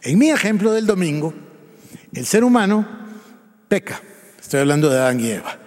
en 0.00 0.18
mi 0.18 0.30
ejemplo 0.30 0.72
del 0.72 0.86
domingo, 0.86 1.34
el 2.14 2.24
ser 2.24 2.42
humano 2.42 2.88
peca. 3.68 4.00
Estoy 4.40 4.60
hablando 4.60 4.88
de 4.88 4.96
Adán 4.98 5.20
y 5.20 5.30
Eva. 5.30 5.58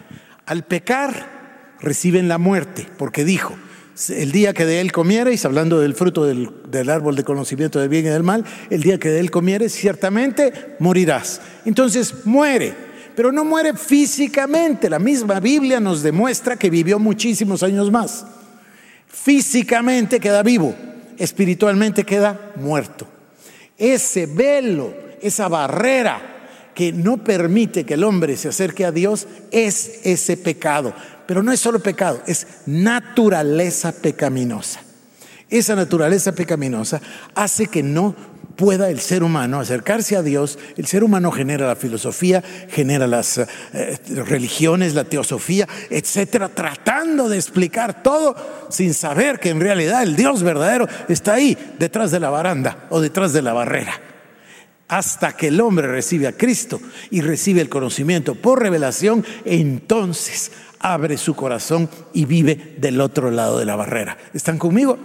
Al 0.47 0.65
pecar 0.65 1.75
reciben 1.79 2.27
la 2.27 2.39
muerte, 2.39 2.87
porque 2.97 3.23
dijo, 3.23 3.55
el 4.09 4.31
día 4.31 4.53
que 4.53 4.65
de 4.65 4.79
él 4.79 4.91
comiereis, 4.91 5.43
hablando 5.45 5.79
del 5.79 5.95
fruto 5.95 6.25
del, 6.25 6.89
árbol 6.89 7.15
de 7.15 7.23
conocimiento 7.23 7.79
del 7.79 7.89
bien 7.89 8.05
y 8.05 8.09
del 8.09 8.23
mal, 8.23 8.45
el 8.69 8.83
día 8.83 8.99
que 8.99 9.09
de 9.09 9.19
él 9.19 9.31
comieres, 9.31 9.73
ciertamente 9.73 10.75
morirás. 10.79 11.41
Entonces 11.65 12.25
muere, 12.25 12.73
pero 13.15 13.31
no 13.31 13.43
muere 13.43 13.73
físicamente. 13.73 14.89
La 14.89 14.99
misma 14.99 15.39
Biblia 15.39 15.79
nos 15.79 16.03
demuestra 16.03 16.57
que 16.57 16.69
vivió 16.69 16.99
muchísimos 16.99 17.63
años 17.63 17.91
más. 17.91 18.25
Físicamente 19.07 20.19
queda 20.19 20.43
vivo, 20.43 20.75
espiritualmente 21.17 22.03
queda 22.03 22.51
muerto. 22.55 23.07
Ese 23.77 24.27
velo, 24.27 24.93
esa 25.21 25.47
barrera 25.47 26.35
que 26.75 26.93
no 26.93 27.17
permite 27.17 27.83
que 27.83 27.95
el 27.95 28.03
hombre 28.03 28.37
se 28.37 28.49
acerque 28.49 28.85
a 28.85 28.91
Dios 28.91 29.27
es 29.49 30.01
ese 30.03 30.37
pecado. 30.37 30.93
Pero 31.27 31.43
no 31.43 31.51
es 31.51 31.59
solo 31.59 31.79
pecado, 31.79 32.21
es 32.25 32.47
naturaleza 32.65 33.91
pecaminosa. 33.91 34.81
Esa 35.49 35.75
naturaleza 35.75 36.33
pecaminosa 36.33 37.01
hace 37.35 37.67
que 37.67 37.83
no 37.83 38.15
pueda 38.57 38.89
el 38.89 38.99
ser 38.99 39.23
humano 39.23 39.59
acercarse 39.59 40.17
a 40.17 40.23
Dios. 40.23 40.59
El 40.75 40.87
ser 40.87 41.03
humano 41.03 41.31
genera 41.31 41.67
la 41.67 41.75
filosofía, 41.77 42.43
genera 42.69 43.07
las 43.07 43.37
eh, 43.37 43.47
religiones, 44.25 44.95
la 44.95 45.05
teosofía, 45.05 45.67
etcétera, 45.89 46.49
tratando 46.49 47.29
de 47.29 47.37
explicar 47.37 48.03
todo 48.03 48.35
sin 48.69 48.93
saber 48.93 49.39
que 49.39 49.49
en 49.49 49.61
realidad 49.61 50.03
el 50.03 50.15
Dios 50.15 50.43
verdadero 50.43 50.87
está 51.07 51.35
ahí, 51.35 51.57
detrás 51.79 52.11
de 52.11 52.19
la 52.19 52.29
baranda 52.29 52.87
o 52.89 52.99
detrás 52.99 53.31
de 53.31 53.43
la 53.43 53.53
barrera. 53.53 54.01
Hasta 54.89 55.35
que 55.35 55.47
el 55.47 55.61
hombre 55.61 55.87
recibe 55.87 56.27
a 56.27 56.31
Cristo 56.31 56.79
y 57.11 57.21
recibe 57.21 57.61
el 57.61 57.69
conocimiento 57.69 58.35
por 58.35 58.61
revelación, 58.61 59.23
entonces 59.45 60.51
abre 60.79 61.17
su 61.17 61.35
corazón 61.35 61.89
y 62.13 62.25
vive 62.25 62.75
del 62.77 63.01
otro 63.01 63.31
lado 63.31 63.59
de 63.59 63.65
la 63.65 63.75
barrera. 63.75 64.17
¿Están 64.33 64.57
conmigo? 64.57 64.97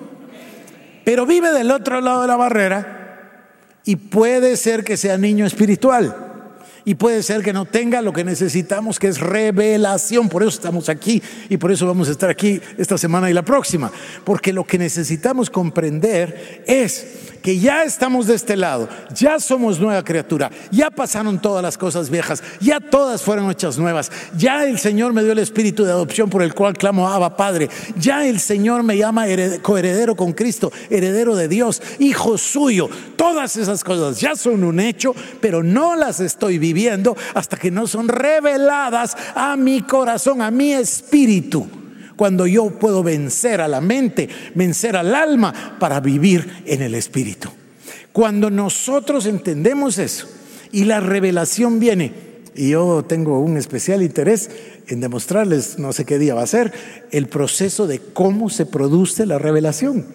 Pero 1.04 1.26
vive 1.26 1.52
del 1.52 1.70
otro 1.70 2.00
lado 2.00 2.22
de 2.22 2.28
la 2.28 2.36
barrera 2.36 3.02
y 3.84 3.96
puede 3.96 4.56
ser 4.56 4.84
que 4.84 4.96
sea 4.96 5.18
niño 5.18 5.46
espiritual. 5.46 6.28
Y 6.84 6.96
puede 6.96 7.22
ser 7.22 7.42
que 7.42 7.52
no 7.52 7.64
tenga 7.64 8.02
lo 8.02 8.12
que 8.12 8.24
necesitamos, 8.24 8.98
que 8.98 9.06
es 9.06 9.20
revelación. 9.20 10.28
Por 10.28 10.42
eso 10.42 10.50
estamos 10.50 10.88
aquí 10.88 11.22
y 11.48 11.56
por 11.56 11.70
eso 11.70 11.86
vamos 11.86 12.08
a 12.08 12.12
estar 12.12 12.28
aquí 12.28 12.60
esta 12.76 12.98
semana 12.98 13.30
y 13.30 13.32
la 13.32 13.44
próxima. 13.44 13.92
Porque 14.24 14.52
lo 14.52 14.64
que 14.64 14.78
necesitamos 14.78 15.48
comprender 15.48 16.64
es 16.66 17.31
que 17.42 17.58
ya 17.58 17.82
estamos 17.84 18.26
de 18.26 18.34
este 18.34 18.56
lado, 18.56 18.88
ya 19.14 19.40
somos 19.40 19.80
nueva 19.80 20.04
criatura, 20.04 20.50
ya 20.70 20.90
pasaron 20.90 21.40
todas 21.40 21.62
las 21.62 21.76
cosas 21.76 22.08
viejas, 22.08 22.42
ya 22.60 22.80
todas 22.80 23.22
fueron 23.22 23.50
hechas 23.50 23.78
nuevas, 23.78 24.10
ya 24.36 24.64
el 24.64 24.78
Señor 24.78 25.12
me 25.12 25.22
dio 25.22 25.32
el 25.32 25.38
espíritu 25.38 25.84
de 25.84 25.90
adopción 25.90 26.30
por 26.30 26.42
el 26.42 26.54
cual 26.54 26.74
clamo 26.74 27.08
Abba 27.08 27.36
Padre, 27.36 27.68
ya 27.96 28.26
el 28.26 28.40
Señor 28.40 28.82
me 28.82 28.96
llama 28.96 29.26
coheredero 29.60 30.14
con 30.16 30.32
Cristo, 30.32 30.72
heredero 30.88 31.34
de 31.34 31.48
Dios, 31.48 31.82
hijo 31.98 32.38
suyo, 32.38 32.88
todas 33.16 33.56
esas 33.56 33.82
cosas 33.84 34.20
ya 34.20 34.36
son 34.36 34.64
un 34.64 34.80
hecho, 34.80 35.14
pero 35.40 35.62
no 35.62 35.96
las 35.96 36.20
estoy 36.20 36.58
viviendo 36.58 37.16
hasta 37.34 37.56
que 37.56 37.70
no 37.70 37.86
son 37.86 38.08
reveladas 38.08 39.16
a 39.34 39.56
mi 39.56 39.82
corazón, 39.82 40.42
a 40.42 40.50
mi 40.50 40.72
espíritu 40.72 41.81
cuando 42.16 42.46
yo 42.46 42.78
puedo 42.78 43.02
vencer 43.02 43.60
a 43.60 43.68
la 43.68 43.80
mente, 43.80 44.28
vencer 44.54 44.96
al 44.96 45.14
alma 45.14 45.76
para 45.78 46.00
vivir 46.00 46.62
en 46.66 46.82
el 46.82 46.94
Espíritu. 46.94 47.48
Cuando 48.12 48.50
nosotros 48.50 49.26
entendemos 49.26 49.98
eso 49.98 50.28
y 50.70 50.84
la 50.84 51.00
revelación 51.00 51.80
viene, 51.80 52.12
y 52.54 52.70
yo 52.70 53.04
tengo 53.04 53.40
un 53.40 53.56
especial 53.56 54.02
interés 54.02 54.50
en 54.88 55.00
demostrarles, 55.00 55.78
no 55.78 55.92
sé 55.92 56.04
qué 56.04 56.18
día 56.18 56.34
va 56.34 56.42
a 56.42 56.46
ser, 56.46 56.72
el 57.10 57.26
proceso 57.28 57.86
de 57.86 57.98
cómo 57.98 58.50
se 58.50 58.66
produce 58.66 59.24
la 59.24 59.38
revelación, 59.38 60.06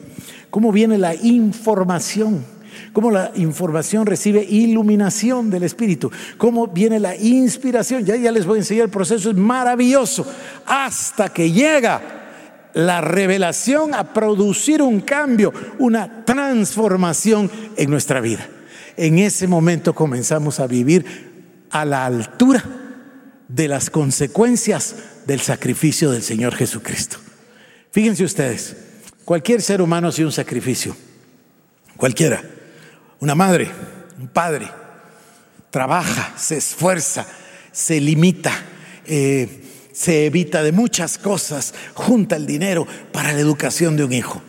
cómo 0.52 0.72
viene 0.72 0.98
la 0.98 1.16
información 1.16 2.46
cómo 2.94 3.12
la 3.12 3.32
información 3.36 4.06
recibe 4.06 4.44
iluminación 4.44 5.50
del 5.50 5.64
Espíritu, 5.64 6.12
cómo 6.38 6.68
viene 6.68 7.00
la 7.00 7.16
inspiración. 7.16 8.06
Ya, 8.06 8.16
ya 8.16 8.32
les 8.32 8.46
voy 8.46 8.58
a 8.58 8.62
enseñar 8.62 8.86
el 8.86 8.92
proceso, 8.92 9.30
es 9.30 9.36
maravilloso, 9.36 10.26
hasta 10.66 11.30
que 11.30 11.52
llega 11.52 12.18
la 12.74 13.02
revelación 13.02 13.94
a 13.94 14.14
producir 14.14 14.82
un 14.82 15.02
cambio, 15.02 15.52
una 15.80 16.26
transformación 16.26 17.50
en 17.76 17.90
nuestra 17.90 18.22
vida. 18.22 18.48
En 18.96 19.20
ese 19.20 19.48
momento 19.48 19.94
comenzamos 19.96 20.60
a 20.60 20.68
vivir 20.68 21.68
a 21.72 21.86
la 21.86 22.06
altura 22.06 22.64
de 23.48 23.68
las 23.68 23.90
consecuencias 23.90 24.96
del 25.26 25.40
sacrificio 25.40 26.12
del 26.12 26.22
Señor 26.22 26.56
Jesucristo. 26.56 27.18
Fíjense 27.92 28.24
ustedes, 28.24 28.76
cualquier 29.26 29.62
ser 29.62 29.82
humano 29.82 30.10
hace 30.10 30.26
un 30.26 30.32
sacrificio, 30.32 30.96
cualquiera. 31.96 32.44
Una 33.20 33.36
madre, 33.36 33.70
un 34.20 34.28
padre, 34.28 34.70
trabaja, 35.70 36.34
se 36.38 36.58
esfuerza, 36.58 37.26
se 37.72 38.00
limita, 38.00 38.52
eh, 39.06 39.64
se 39.92 40.28
evita 40.28 40.62
de 40.62 40.72
muchas 40.72 41.18
cosas, 41.18 41.74
junta 41.94 42.36
el 42.36 42.46
dinero 42.46 42.86
para 43.12 43.34
la 43.34 43.40
educación 43.40 43.98
de 43.98 44.04
un 44.04 44.14
hijo. 44.14 44.42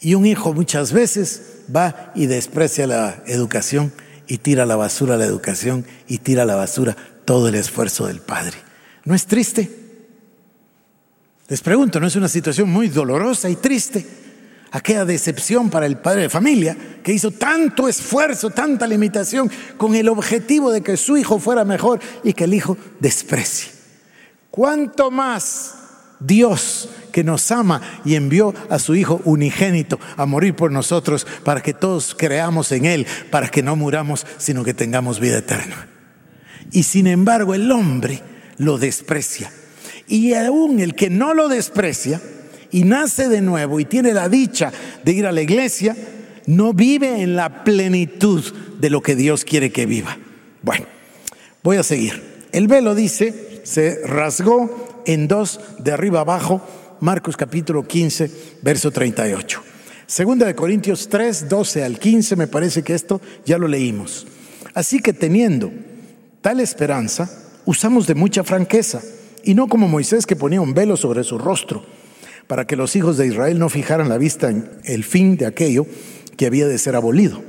Y 0.00 0.14
un 0.14 0.26
hijo 0.26 0.52
muchas 0.52 0.92
veces 0.92 1.62
va 1.74 2.12
y 2.14 2.26
desprecia 2.26 2.86
la 2.86 3.22
educación 3.26 3.92
y 4.26 4.38
tira 4.38 4.66
la 4.66 4.76
basura 4.76 5.16
la 5.16 5.24
educación 5.24 5.84
y 6.06 6.18
tira 6.18 6.44
la 6.44 6.56
basura 6.56 6.96
todo 7.24 7.48
el 7.48 7.54
esfuerzo 7.54 8.06
del 8.06 8.20
padre. 8.20 8.56
¿No 9.04 9.14
es 9.14 9.26
triste? 9.26 9.70
Les 11.48 11.60
pregunto, 11.60 12.00
¿no 12.00 12.06
es 12.06 12.16
una 12.16 12.28
situación 12.28 12.70
muy 12.70 12.88
dolorosa 12.88 13.50
y 13.50 13.56
triste? 13.56 14.06
Aquella 14.74 15.04
decepción 15.04 15.70
para 15.70 15.86
el 15.86 15.98
padre 15.98 16.22
de 16.22 16.28
familia 16.28 16.76
que 17.04 17.12
hizo 17.12 17.30
tanto 17.30 17.88
esfuerzo, 17.88 18.50
tanta 18.50 18.88
limitación 18.88 19.48
con 19.76 19.94
el 19.94 20.08
objetivo 20.08 20.72
de 20.72 20.82
que 20.82 20.96
su 20.96 21.16
hijo 21.16 21.38
fuera 21.38 21.64
mejor 21.64 22.00
y 22.24 22.32
que 22.32 22.44
el 22.44 22.54
hijo 22.54 22.76
desprecie. 22.98 23.70
¿Cuánto 24.50 25.12
más 25.12 25.76
Dios 26.18 26.88
que 27.12 27.22
nos 27.22 27.52
ama 27.52 27.80
y 28.04 28.16
envió 28.16 28.52
a 28.68 28.80
su 28.80 28.96
Hijo 28.96 29.20
unigénito 29.24 30.00
a 30.16 30.26
morir 30.26 30.56
por 30.56 30.72
nosotros 30.72 31.24
para 31.44 31.62
que 31.62 31.72
todos 31.72 32.16
creamos 32.16 32.72
en 32.72 32.84
Él, 32.84 33.06
para 33.30 33.48
que 33.48 33.62
no 33.62 33.76
muramos, 33.76 34.26
sino 34.38 34.64
que 34.64 34.74
tengamos 34.74 35.20
vida 35.20 35.38
eterna. 35.38 35.88
Y 36.72 36.82
sin 36.82 37.06
embargo 37.06 37.54
el 37.54 37.70
hombre 37.70 38.22
lo 38.56 38.78
desprecia. 38.78 39.52
Y 40.08 40.34
aún 40.34 40.80
el 40.80 40.96
que 40.96 41.10
no 41.10 41.32
lo 41.34 41.48
desprecia 41.48 42.20
y 42.74 42.82
nace 42.82 43.28
de 43.28 43.40
nuevo 43.40 43.78
y 43.78 43.84
tiene 43.84 44.12
la 44.12 44.28
dicha 44.28 44.72
de 45.04 45.12
ir 45.12 45.26
a 45.26 45.32
la 45.32 45.42
iglesia, 45.42 45.96
no 46.46 46.72
vive 46.72 47.22
en 47.22 47.36
la 47.36 47.62
plenitud 47.62 48.42
de 48.80 48.90
lo 48.90 49.00
que 49.00 49.14
Dios 49.14 49.44
quiere 49.44 49.70
que 49.70 49.86
viva. 49.86 50.18
Bueno, 50.60 50.86
voy 51.62 51.76
a 51.76 51.84
seguir. 51.84 52.20
El 52.50 52.66
velo 52.66 52.96
dice, 52.96 53.60
se 53.62 54.04
rasgó 54.04 55.02
en 55.06 55.28
dos 55.28 55.60
de 55.78 55.92
arriba 55.92 56.22
abajo 56.22 56.66
Marcos 56.98 57.36
capítulo 57.36 57.86
15, 57.86 58.30
verso 58.62 58.90
38. 58.90 59.62
Segunda 60.08 60.46
de 60.46 60.56
Corintios 60.56 61.08
3, 61.08 61.48
12 61.48 61.84
al 61.84 62.00
15, 62.00 62.34
me 62.34 62.48
parece 62.48 62.82
que 62.82 62.94
esto 62.94 63.20
ya 63.46 63.56
lo 63.56 63.68
leímos. 63.68 64.26
Así 64.74 64.98
que 64.98 65.12
teniendo 65.12 65.70
tal 66.40 66.58
esperanza, 66.58 67.30
usamos 67.66 68.08
de 68.08 68.16
mucha 68.16 68.42
franqueza, 68.42 69.00
y 69.44 69.54
no 69.54 69.68
como 69.68 69.86
Moisés 69.86 70.26
que 70.26 70.34
ponía 70.34 70.60
un 70.60 70.74
velo 70.74 70.96
sobre 70.96 71.22
su 71.22 71.38
rostro, 71.38 71.93
para 72.46 72.66
que 72.66 72.76
los 72.76 72.96
hijos 72.96 73.16
de 73.16 73.26
Israel 73.26 73.58
no 73.58 73.68
fijaran 73.68 74.08
la 74.08 74.18
vista 74.18 74.50
en 74.50 74.68
el 74.84 75.04
fin 75.04 75.36
de 75.36 75.46
aquello 75.46 75.86
que 76.36 76.46
había 76.46 76.66
de 76.66 76.78
ser 76.78 76.96
abolido. 76.96 77.42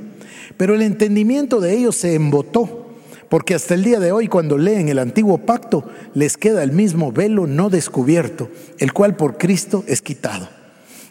Pero 0.56 0.74
el 0.74 0.82
entendimiento 0.82 1.60
de 1.60 1.74
ellos 1.74 1.96
se 1.96 2.14
embotó 2.14 2.86
porque 3.28 3.54
hasta 3.54 3.74
el 3.74 3.82
día 3.82 3.98
de 4.00 4.12
hoy 4.12 4.28
cuando 4.28 4.56
leen 4.56 4.88
el 4.88 4.98
antiguo 4.98 5.38
pacto 5.38 5.84
les 6.14 6.36
queda 6.36 6.62
el 6.62 6.72
mismo 6.72 7.12
velo 7.12 7.46
no 7.46 7.70
descubierto, 7.70 8.50
el 8.78 8.92
cual 8.92 9.16
por 9.16 9.36
Cristo 9.36 9.84
es 9.86 10.00
quitado. 10.00 10.48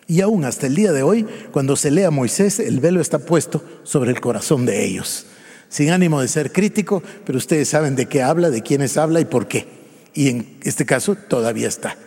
Y 0.08 0.22
aún 0.22 0.46
hasta 0.46 0.68
el 0.68 0.76
día 0.76 0.92
de 0.92 1.04
hoy, 1.04 1.26
cuando 1.52 1.76
se 1.76 1.90
lee 1.90 2.04
a 2.04 2.12
Moisés, 2.12 2.60
el 2.60 2.80
velo 2.80 3.02
está 3.02 3.20
puesto 3.20 3.64
sobre 3.84 4.12
el 4.12 4.22
corazón 4.22 4.66
de 4.66 4.86
ellos. 4.86 5.26
Sin 5.68 5.90
ánimo 5.90 6.22
de 6.22 6.28
ser 6.28 6.52
crítico, 6.52 7.02
pero 7.26 7.38
ustedes 7.38 7.70
saben 7.70 7.96
de 7.96 8.06
qué 8.06 8.22
habla, 8.22 8.52
de 8.52 8.62
quiénes 8.62 8.98
habla 8.98 9.20
y 9.20 9.26
por 9.26 9.48
qué. 9.48 9.66
Y 10.14 10.30
en 10.30 10.58
este 10.62 10.86
caso 10.86 11.16
todavía 11.16 11.68
está. 11.68 11.98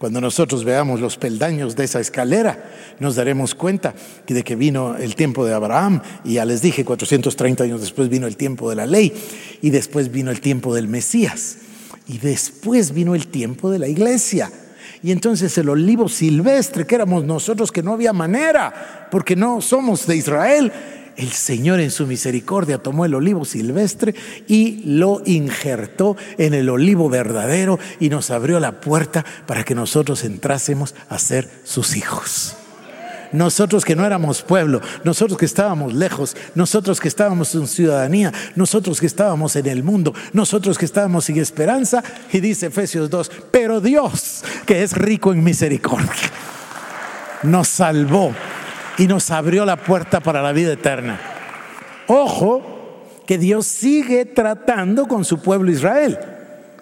Cuando 0.00 0.22
nosotros 0.22 0.64
veamos 0.64 0.98
los 0.98 1.18
peldaños 1.18 1.76
de 1.76 1.84
esa 1.84 2.00
escalera, 2.00 2.70
nos 3.00 3.16
daremos 3.16 3.54
cuenta 3.54 3.94
de 4.26 4.42
que 4.42 4.56
vino 4.56 4.96
el 4.96 5.14
tiempo 5.14 5.44
de 5.44 5.52
Abraham, 5.52 6.00
y 6.24 6.34
ya 6.34 6.46
les 6.46 6.62
dije, 6.62 6.86
430 6.86 7.64
años 7.64 7.82
después 7.82 8.08
vino 8.08 8.26
el 8.26 8.38
tiempo 8.38 8.70
de 8.70 8.76
la 8.76 8.86
ley, 8.86 9.12
y 9.60 9.68
después 9.68 10.10
vino 10.10 10.30
el 10.30 10.40
tiempo 10.40 10.74
del 10.74 10.88
Mesías, 10.88 11.58
y 12.08 12.16
después 12.16 12.94
vino 12.94 13.14
el 13.14 13.26
tiempo 13.26 13.70
de 13.70 13.78
la 13.78 13.88
iglesia. 13.88 14.50
Y 15.02 15.12
entonces 15.12 15.58
el 15.58 15.68
olivo 15.68 16.08
silvestre, 16.08 16.86
que 16.86 16.94
éramos 16.94 17.24
nosotros, 17.24 17.70
que 17.70 17.82
no 17.82 17.92
había 17.92 18.14
manera, 18.14 19.06
porque 19.10 19.36
no 19.36 19.60
somos 19.60 20.06
de 20.06 20.16
Israel, 20.16 20.72
el 21.20 21.32
Señor 21.32 21.80
en 21.80 21.90
su 21.90 22.06
misericordia 22.06 22.78
tomó 22.78 23.04
el 23.04 23.14
olivo 23.14 23.44
silvestre 23.44 24.14
y 24.48 24.80
lo 24.84 25.20
injertó 25.26 26.16
en 26.38 26.54
el 26.54 26.70
olivo 26.70 27.10
verdadero 27.10 27.78
y 28.00 28.08
nos 28.08 28.30
abrió 28.30 28.58
la 28.58 28.80
puerta 28.80 29.24
para 29.46 29.62
que 29.62 29.74
nosotros 29.74 30.24
entrásemos 30.24 30.94
a 31.10 31.18
ser 31.18 31.46
sus 31.62 31.94
hijos. 31.94 32.56
Nosotros 33.32 33.84
que 33.84 33.94
no 33.94 34.06
éramos 34.06 34.42
pueblo, 34.42 34.80
nosotros 35.04 35.38
que 35.38 35.44
estábamos 35.44 35.92
lejos, 35.92 36.36
nosotros 36.54 36.98
que 36.98 37.08
estábamos 37.08 37.54
en 37.54 37.68
ciudadanía, 37.68 38.32
nosotros 38.56 38.98
que 38.98 39.06
estábamos 39.06 39.54
en 39.56 39.66
el 39.66 39.84
mundo, 39.84 40.14
nosotros 40.32 40.78
que 40.78 40.86
estábamos 40.86 41.26
sin 41.26 41.38
esperanza, 41.38 42.02
y 42.32 42.40
dice 42.40 42.66
Efesios 42.66 43.10
2, 43.10 43.30
pero 43.50 43.80
Dios, 43.80 44.42
que 44.66 44.82
es 44.82 44.94
rico 44.96 45.32
en 45.32 45.44
misericordia, 45.44 46.08
nos 47.42 47.68
salvó 47.68 48.34
y 48.98 49.06
nos 49.06 49.30
abrió 49.30 49.64
la 49.64 49.76
puerta 49.76 50.20
para 50.20 50.42
la 50.42 50.52
vida 50.52 50.72
eterna. 50.72 51.20
Ojo, 52.06 53.22
que 53.26 53.38
Dios 53.38 53.66
sigue 53.66 54.24
tratando 54.24 55.06
con 55.06 55.24
su 55.24 55.40
pueblo 55.40 55.70
Israel. 55.70 56.18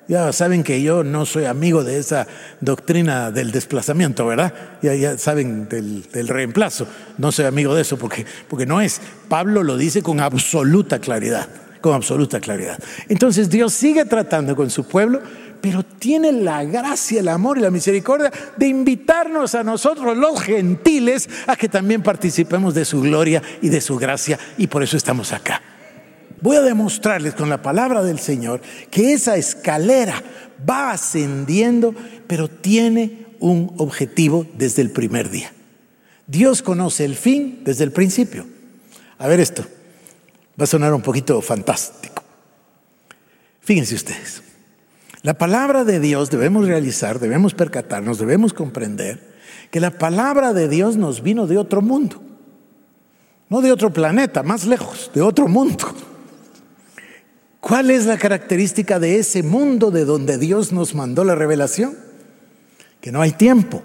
Ya 0.08 0.32
saben 0.32 0.64
que 0.64 0.80
yo 0.80 1.04
no 1.04 1.26
soy 1.26 1.44
amigo 1.44 1.84
de 1.84 1.98
esa 1.98 2.26
doctrina 2.62 3.30
del 3.30 3.52
desplazamiento, 3.52 4.24
¿verdad? 4.24 4.54
Ya, 4.80 5.18
saben 5.18 5.68
del, 5.68 6.10
del, 6.10 6.28
reemplazo. 6.28 6.86
No 7.18 7.30
soy 7.30 7.44
amigo 7.44 7.74
de 7.74 7.82
eso 7.82 7.98
porque, 7.98 8.24
porque 8.48 8.64
no 8.64 8.80
es. 8.80 9.02
Pablo 9.28 9.62
lo 9.62 9.76
dice 9.76 10.02
con 10.02 10.20
absoluta 10.20 10.98
claridad, 10.98 11.46
con 11.82 11.92
absoluta 11.92 12.40
claridad. 12.40 12.78
Entonces 13.10 13.50
Dios 13.50 13.74
sigue 13.74 14.06
tratando 14.06 14.56
con 14.56 14.70
su 14.70 14.84
pueblo, 14.84 15.20
pero 15.60 15.82
tiene 15.82 16.32
la 16.32 16.64
gracia, 16.64 17.20
el 17.20 17.28
amor 17.28 17.58
y 17.58 17.62
la 17.62 17.70
misericordia 17.70 18.32
de 18.56 18.66
invitarnos 18.66 19.54
a 19.54 19.62
nosotros, 19.62 20.16
los 20.16 20.40
gentiles, 20.42 21.28
a 21.46 21.56
que 21.56 21.68
también 21.68 22.02
participemos 22.02 22.74
de 22.74 22.84
su 22.84 23.00
gloria 23.00 23.42
y 23.62 23.68
de 23.68 23.80
su 23.80 23.96
gracia, 23.96 24.38
y 24.56 24.66
por 24.66 24.82
eso 24.82 24.96
estamos 24.96 25.32
acá. 25.32 25.62
Voy 26.40 26.56
a 26.56 26.62
demostrarles 26.62 27.34
con 27.34 27.48
la 27.48 27.62
palabra 27.62 28.02
del 28.02 28.20
Señor 28.20 28.60
que 28.90 29.12
esa 29.12 29.36
escalera 29.36 30.22
va 30.68 30.92
ascendiendo, 30.92 31.94
pero 32.26 32.48
tiene 32.48 33.26
un 33.40 33.74
objetivo 33.78 34.46
desde 34.56 34.82
el 34.82 34.90
primer 34.90 35.30
día. 35.30 35.52
Dios 36.26 36.62
conoce 36.62 37.04
el 37.04 37.16
fin 37.16 37.62
desde 37.64 37.84
el 37.84 37.92
principio. 37.92 38.46
A 39.18 39.26
ver 39.26 39.40
esto, 39.40 39.64
va 40.60 40.64
a 40.64 40.66
sonar 40.66 40.92
un 40.94 41.02
poquito 41.02 41.40
fantástico. 41.40 42.22
Fíjense 43.60 43.94
ustedes. 43.94 44.47
La 45.22 45.34
palabra 45.34 45.84
de 45.84 45.98
Dios 45.98 46.30
debemos 46.30 46.66
realizar, 46.66 47.18
debemos 47.18 47.54
percatarnos, 47.54 48.18
debemos 48.18 48.52
comprender 48.52 49.36
que 49.70 49.80
la 49.80 49.90
palabra 49.90 50.52
de 50.52 50.68
Dios 50.68 50.96
nos 50.96 51.22
vino 51.22 51.46
de 51.46 51.58
otro 51.58 51.82
mundo, 51.82 52.22
no 53.48 53.60
de 53.60 53.72
otro 53.72 53.92
planeta, 53.92 54.42
más 54.42 54.64
lejos, 54.64 55.10
de 55.14 55.22
otro 55.22 55.48
mundo. 55.48 55.86
¿Cuál 57.60 57.90
es 57.90 58.06
la 58.06 58.16
característica 58.16 59.00
de 59.00 59.18
ese 59.18 59.42
mundo 59.42 59.90
de 59.90 60.04
donde 60.04 60.38
Dios 60.38 60.72
nos 60.72 60.94
mandó 60.94 61.24
la 61.24 61.34
revelación? 61.34 61.96
Que 63.00 63.10
no 63.10 63.20
hay 63.20 63.32
tiempo. 63.32 63.82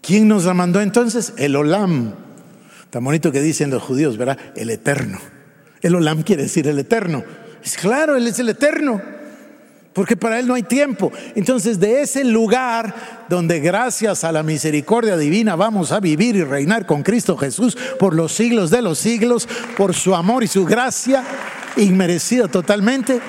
¿Quién 0.00 0.28
nos 0.28 0.44
la 0.44 0.54
mandó 0.54 0.80
entonces? 0.80 1.34
El 1.36 1.54
Olam. 1.56 2.14
Tan 2.90 3.04
bonito 3.04 3.30
que 3.30 3.42
dicen 3.42 3.70
los 3.70 3.82
judíos, 3.82 4.16
¿verdad? 4.16 4.38
El 4.56 4.70
eterno. 4.70 5.18
El 5.82 5.94
Olam 5.94 6.22
quiere 6.22 6.44
decir 6.44 6.66
el 6.66 6.78
eterno. 6.78 7.22
Es 7.62 7.76
claro, 7.76 8.16
Él 8.16 8.26
es 8.26 8.38
el 8.38 8.48
eterno 8.48 9.15
porque 9.96 10.14
para 10.14 10.38
Él 10.38 10.46
no 10.46 10.52
hay 10.52 10.62
tiempo. 10.62 11.10
Entonces, 11.34 11.80
de 11.80 12.02
ese 12.02 12.22
lugar 12.22 13.24
donde 13.30 13.60
gracias 13.60 14.24
a 14.24 14.30
la 14.30 14.42
misericordia 14.42 15.16
divina 15.16 15.56
vamos 15.56 15.90
a 15.90 16.00
vivir 16.00 16.36
y 16.36 16.44
reinar 16.44 16.84
con 16.84 17.02
Cristo 17.02 17.34
Jesús 17.34 17.78
por 17.98 18.14
los 18.14 18.32
siglos 18.32 18.68
de 18.68 18.82
los 18.82 18.98
siglos, 18.98 19.48
por 19.74 19.94
su 19.94 20.14
amor 20.14 20.44
y 20.44 20.48
su 20.48 20.66
gracia, 20.66 21.24
inmerecida 21.78 22.46
totalmente. 22.46 23.20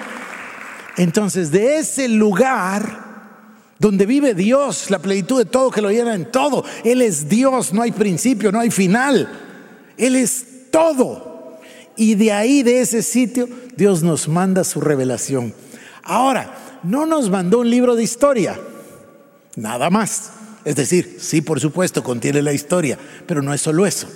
Entonces, 0.97 1.51
de 1.51 1.77
ese 1.77 2.09
lugar 2.09 3.05
donde 3.79 4.05
vive 4.05 4.33
Dios, 4.33 4.91
la 4.91 4.99
plenitud 4.99 5.37
de 5.37 5.45
todo 5.45 5.71
que 5.71 5.81
lo 5.81 5.89
llena 5.89 6.15
en 6.15 6.29
todo, 6.29 6.65
Él 6.83 7.01
es 7.01 7.29
Dios, 7.29 7.71
no 7.71 7.81
hay 7.81 7.93
principio, 7.93 8.51
no 8.51 8.59
hay 8.59 8.71
final, 8.71 9.29
Él 9.97 10.17
es 10.17 10.69
todo. 10.69 11.61
Y 11.95 12.15
de 12.15 12.33
ahí, 12.33 12.61
de 12.61 12.81
ese 12.81 13.03
sitio, 13.03 13.47
Dios 13.77 14.03
nos 14.03 14.27
manda 14.27 14.65
su 14.65 14.81
revelación. 14.81 15.53
Ahora, 16.07 16.79
no 16.83 17.05
nos 17.05 17.29
mandó 17.29 17.59
un 17.59 17.69
libro 17.69 17.95
de 17.95 18.03
historia, 18.03 18.57
nada 19.57 19.89
más. 19.89 20.31
Es 20.63 20.75
decir, 20.75 21.17
sí, 21.19 21.41
por 21.41 21.59
supuesto, 21.59 22.01
contiene 22.01 22.41
la 22.41 22.53
historia, 22.53 22.97
pero 23.25 23.41
no 23.41 23.53
es 23.53 23.61
solo 23.61 23.85
eso. 23.85 24.07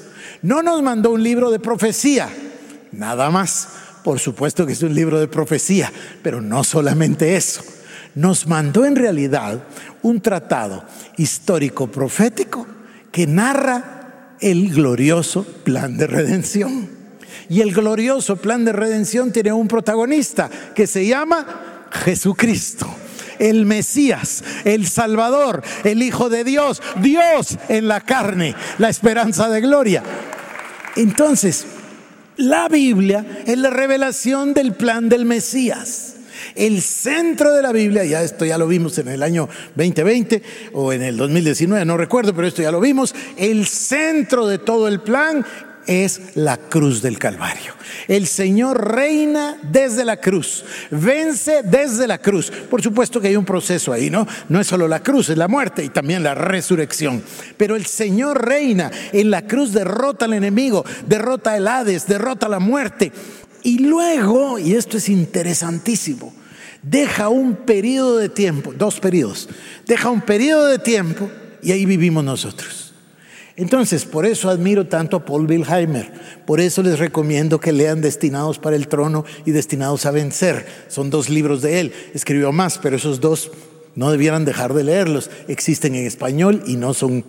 No 0.42 0.64
nos 0.64 0.82
mandó 0.82 1.12
un 1.12 1.22
libro 1.22 1.52
de 1.52 1.60
profecía, 1.60 2.30
nada 2.92 3.30
más. 3.30 3.68
Por 4.04 4.20
supuesto 4.20 4.66
que 4.66 4.74
es 4.74 4.82
un 4.84 4.96
libro 4.96 5.20
de 5.20 5.28
profecía, 5.28 5.92
pero 6.24 6.42
no 6.42 6.64
solamente 6.64 7.36
eso. 7.36 7.62
Nos 8.16 8.48
mandó 8.48 8.86
en 8.86 8.96
realidad 8.96 9.62
un 10.02 10.22
tratado 10.22 10.84
histórico 11.18 11.88
profético 11.88 12.66
que 13.12 13.28
narra 13.28 14.36
el 14.40 14.74
glorioso 14.74 15.44
plan 15.44 15.98
de 15.98 16.08
redención. 16.08 16.90
Y 17.50 17.62
el 17.62 17.74
glorioso 17.74 18.38
plan 18.38 18.66
de 18.66 18.72
redención 18.72 19.32
tiene 19.32 19.52
un 19.52 19.68
protagonista 19.68 20.50
que 20.74 20.88
se 20.88 21.06
llama 21.06 21.71
Jesucristo, 21.92 22.88
el 23.40 23.66
Mesías, 23.66 24.44
el 24.66 24.88
Salvador, 24.88 25.62
el 25.84 26.02
Hijo 26.02 26.30
de 26.30 26.44
Dios, 26.44 26.82
Dios 27.02 27.58
en 27.70 27.88
la 27.88 28.02
carne, 28.02 28.56
la 28.78 28.90
esperanza 28.90 29.50
de 29.50 29.62
gloria. 29.62 30.04
Entonces, 30.96 31.66
la 32.38 32.68
Biblia 32.70 33.44
es 33.46 33.58
la 33.58 33.70
revelación 33.70 34.54
del 34.54 34.74
plan 34.74 35.10
del 35.10 35.26
Mesías. 35.26 36.16
El 36.56 36.82
centro 36.82 37.54
de 37.54 37.62
la 37.62 37.72
Biblia, 37.72 38.04
ya 38.04 38.24
esto 38.24 38.46
ya 38.46 38.58
lo 38.58 38.68
vimos 38.68 38.98
en 38.98 39.08
el 39.08 39.24
año 39.24 39.48
2020 39.76 40.42
o 40.74 40.92
en 40.92 41.04
el 41.04 41.16
2019, 41.16 41.86
no 41.86 41.98
recuerdo, 41.98 42.34
pero 42.34 42.48
esto 42.48 42.62
ya 42.62 42.72
lo 42.72 42.80
vimos, 42.80 43.14
el 43.38 43.68
centro 43.68 44.48
de 44.48 44.58
todo 44.58 44.88
el 44.88 45.02
plan 45.02 45.46
es 45.92 46.22
la 46.36 46.58
cruz 46.58 47.02
del 47.02 47.20
Calvario. 47.20 47.74
El 48.08 48.26
Señor 48.26 48.96
reina 48.96 49.58
desde 49.62 50.06
la 50.06 50.18
cruz, 50.18 50.64
vence 50.90 51.64
desde 51.64 52.08
la 52.08 52.18
cruz. 52.18 52.50
Por 52.50 52.82
supuesto 52.82 53.20
que 53.20 53.28
hay 53.28 53.36
un 53.36 53.46
proceso 53.46 53.92
ahí, 53.92 54.10
¿no? 54.10 54.26
No 54.48 54.62
es 54.62 54.68
solo 54.68 54.88
la 54.88 55.04
cruz, 55.04 55.30
es 55.30 55.38
la 55.38 55.50
muerte 55.50 55.84
y 55.84 55.90
también 55.90 56.24
la 56.24 56.34
resurrección. 56.34 57.22
Pero 57.58 57.76
el 57.76 57.86
Señor 57.86 58.46
reina 58.48 58.90
en 59.12 59.30
la 59.30 59.46
cruz, 59.46 59.74
derrota 59.74 60.26
al 60.26 60.34
enemigo, 60.34 60.86
derrota 61.08 61.58
el 61.58 61.68
Hades, 61.68 62.08
derrota 62.08 62.48
la 62.48 62.60
muerte. 62.60 63.12
Y 63.64 63.80
luego, 63.80 64.58
y 64.58 64.74
esto 64.74 64.98
es 64.98 65.10
interesantísimo, 65.10 66.34
deja 66.82 67.30
un 67.30 67.56
periodo 67.56 68.18
de 68.18 68.30
tiempo, 68.30 68.74
dos 68.74 69.00
periodos, 69.00 69.50
deja 69.86 70.10
un 70.10 70.22
periodo 70.22 70.68
de 70.68 70.80
tiempo 70.80 71.30
y 71.62 71.72
ahí 71.72 71.86
vivimos 71.86 72.24
nosotros. 72.24 72.91
Entonces, 73.56 74.06
por 74.06 74.26
eso 74.26 74.50
admiro 74.50 74.88
tanto 74.88 75.18
a 75.18 75.26
Paul 75.26 75.46
Wilheimer, 75.46 76.12
por 76.46 76.62
eso 76.62 76.82
les 76.82 77.00
recomiendo 77.00 77.60
que 77.60 77.72
lean 77.72 78.02
Destinados 78.02 78.60
para 78.60 78.76
el 78.76 78.88
Trono 78.88 79.26
y 79.46 79.52
Destinados 79.52 80.06
a 80.06 80.12
Vencer. 80.12 80.66
Son 80.88 81.10
dos 81.10 81.30
libros 81.30 81.62
de 81.62 81.82
él, 81.82 81.94
escribió 82.14 82.52
más, 82.52 82.78
pero 82.78 82.96
esos 82.96 83.20
dos 83.20 83.52
no 83.96 84.12
debieran 84.12 84.46
dejar 84.46 84.74
de 84.74 84.84
leerlos. 84.84 85.30
Existen 85.48 85.96
en 85.96 86.06
español 86.06 86.64
y 86.66 86.78
no 86.78 86.94
son 86.94 87.26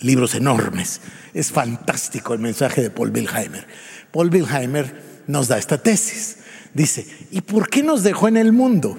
libros 0.00 0.34
enormes. 0.34 1.00
Es 1.32 1.50
fantástico 1.50 2.34
el 2.34 2.40
mensaje 2.40 2.82
de 2.82 2.90
Paul 2.90 3.10
Wilheimer. 3.10 3.66
Paul 4.10 4.28
Wilheimer 4.30 4.94
nos 5.26 5.48
da 5.48 5.58
esta 5.58 5.78
tesis. 5.78 6.38
Dice, 6.74 7.06
¿y 7.30 7.40
por 7.40 7.68
qué 7.68 7.82
nos 7.82 8.02
dejó 8.02 8.28
en 8.28 8.36
el 8.36 8.52
mundo? 8.52 8.98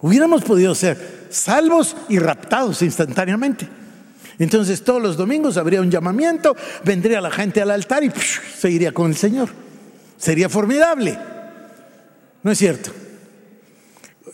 Hubiéramos 0.00 0.42
podido 0.42 0.74
ser 0.74 1.26
salvos 1.30 1.96
y 2.08 2.18
raptados 2.18 2.82
instantáneamente. 2.82 3.68
Entonces 4.38 4.82
todos 4.82 5.02
los 5.02 5.16
domingos 5.16 5.56
habría 5.56 5.80
un 5.80 5.90
llamamiento, 5.90 6.56
vendría 6.84 7.20
la 7.20 7.30
gente 7.30 7.60
al 7.60 7.70
altar 7.70 8.02
y 8.04 8.10
se 8.10 8.70
iría 8.70 8.92
con 8.92 9.10
el 9.10 9.16
Señor. 9.16 9.50
Sería 10.16 10.48
formidable. 10.48 11.18
¿No 12.42 12.50
es 12.50 12.58
cierto? 12.58 12.90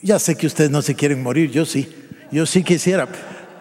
Ya 0.03 0.19
sé 0.19 0.37
que 0.37 0.47
ustedes 0.47 0.71
no 0.71 0.83
se 0.83 0.95
quieren 0.95 1.23
morir, 1.23 1.51
yo 1.51 1.65
sí. 1.65 1.93
Yo 2.31 2.47
sí 2.47 2.63
quisiera. 2.63 3.09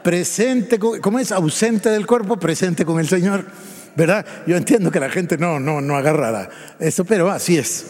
Presente, 0.04 0.80
¿cómo 0.80 1.20
es? 1.20 1.32
Ausente 1.32 1.90
del 1.90 2.06
cuerpo, 2.08 2.38
presente 2.38 2.86
con 2.86 3.00
el 3.00 3.08
Señor. 3.08 3.46
¿Verdad? 3.96 4.26
Yo 4.48 4.56
entiendo 4.56 4.92
que 4.92 5.00
la 5.00 5.10
gente 5.10 5.38
no, 5.38 5.60
no, 5.60 5.82
no 5.82 5.96
agarra 5.96 6.50
eso, 6.80 7.04
pero 7.04 7.30
así 7.30 7.58
es. 7.58 7.86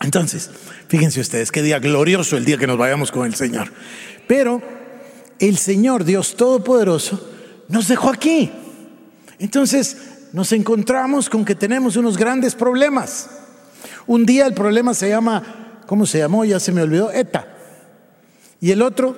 Entonces, 0.00 0.50
fíjense 0.88 1.20
ustedes, 1.20 1.50
qué 1.50 1.62
día 1.62 1.78
glorioso 1.78 2.36
el 2.36 2.44
día 2.44 2.56
que 2.56 2.66
nos 2.66 2.78
vayamos 2.78 3.10
con 3.10 3.26
el 3.26 3.34
Señor. 3.34 3.70
Pero 4.26 4.62
el 5.38 5.58
Señor, 5.58 6.04
Dios 6.04 6.36
Todopoderoso, 6.36 7.33
nos 7.68 7.88
dejó 7.88 8.10
aquí. 8.10 8.50
Entonces 9.38 9.96
nos 10.32 10.52
encontramos 10.52 11.30
con 11.30 11.44
que 11.44 11.54
tenemos 11.54 11.96
unos 11.96 12.16
grandes 12.16 12.54
problemas. 12.54 13.30
Un 14.06 14.26
día 14.26 14.46
el 14.46 14.54
problema 14.54 14.94
se 14.94 15.08
llama, 15.08 15.80
¿cómo 15.86 16.06
se 16.06 16.18
llamó? 16.18 16.44
Ya 16.44 16.60
se 16.60 16.72
me 16.72 16.82
olvidó, 16.82 17.12
ETA. 17.12 17.46
Y 18.60 18.70
el 18.70 18.82
otro, 18.82 19.16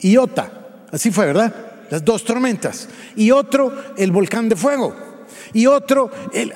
IOTA. 0.00 0.86
Así 0.90 1.10
fue, 1.10 1.26
¿verdad? 1.26 1.54
Las 1.90 2.04
dos 2.04 2.24
tormentas. 2.24 2.88
Y 3.16 3.30
otro, 3.30 3.72
el 3.96 4.10
volcán 4.10 4.48
de 4.48 4.56
fuego. 4.56 4.94
Y 5.52 5.66
otro, 5.66 6.10
el, 6.32 6.52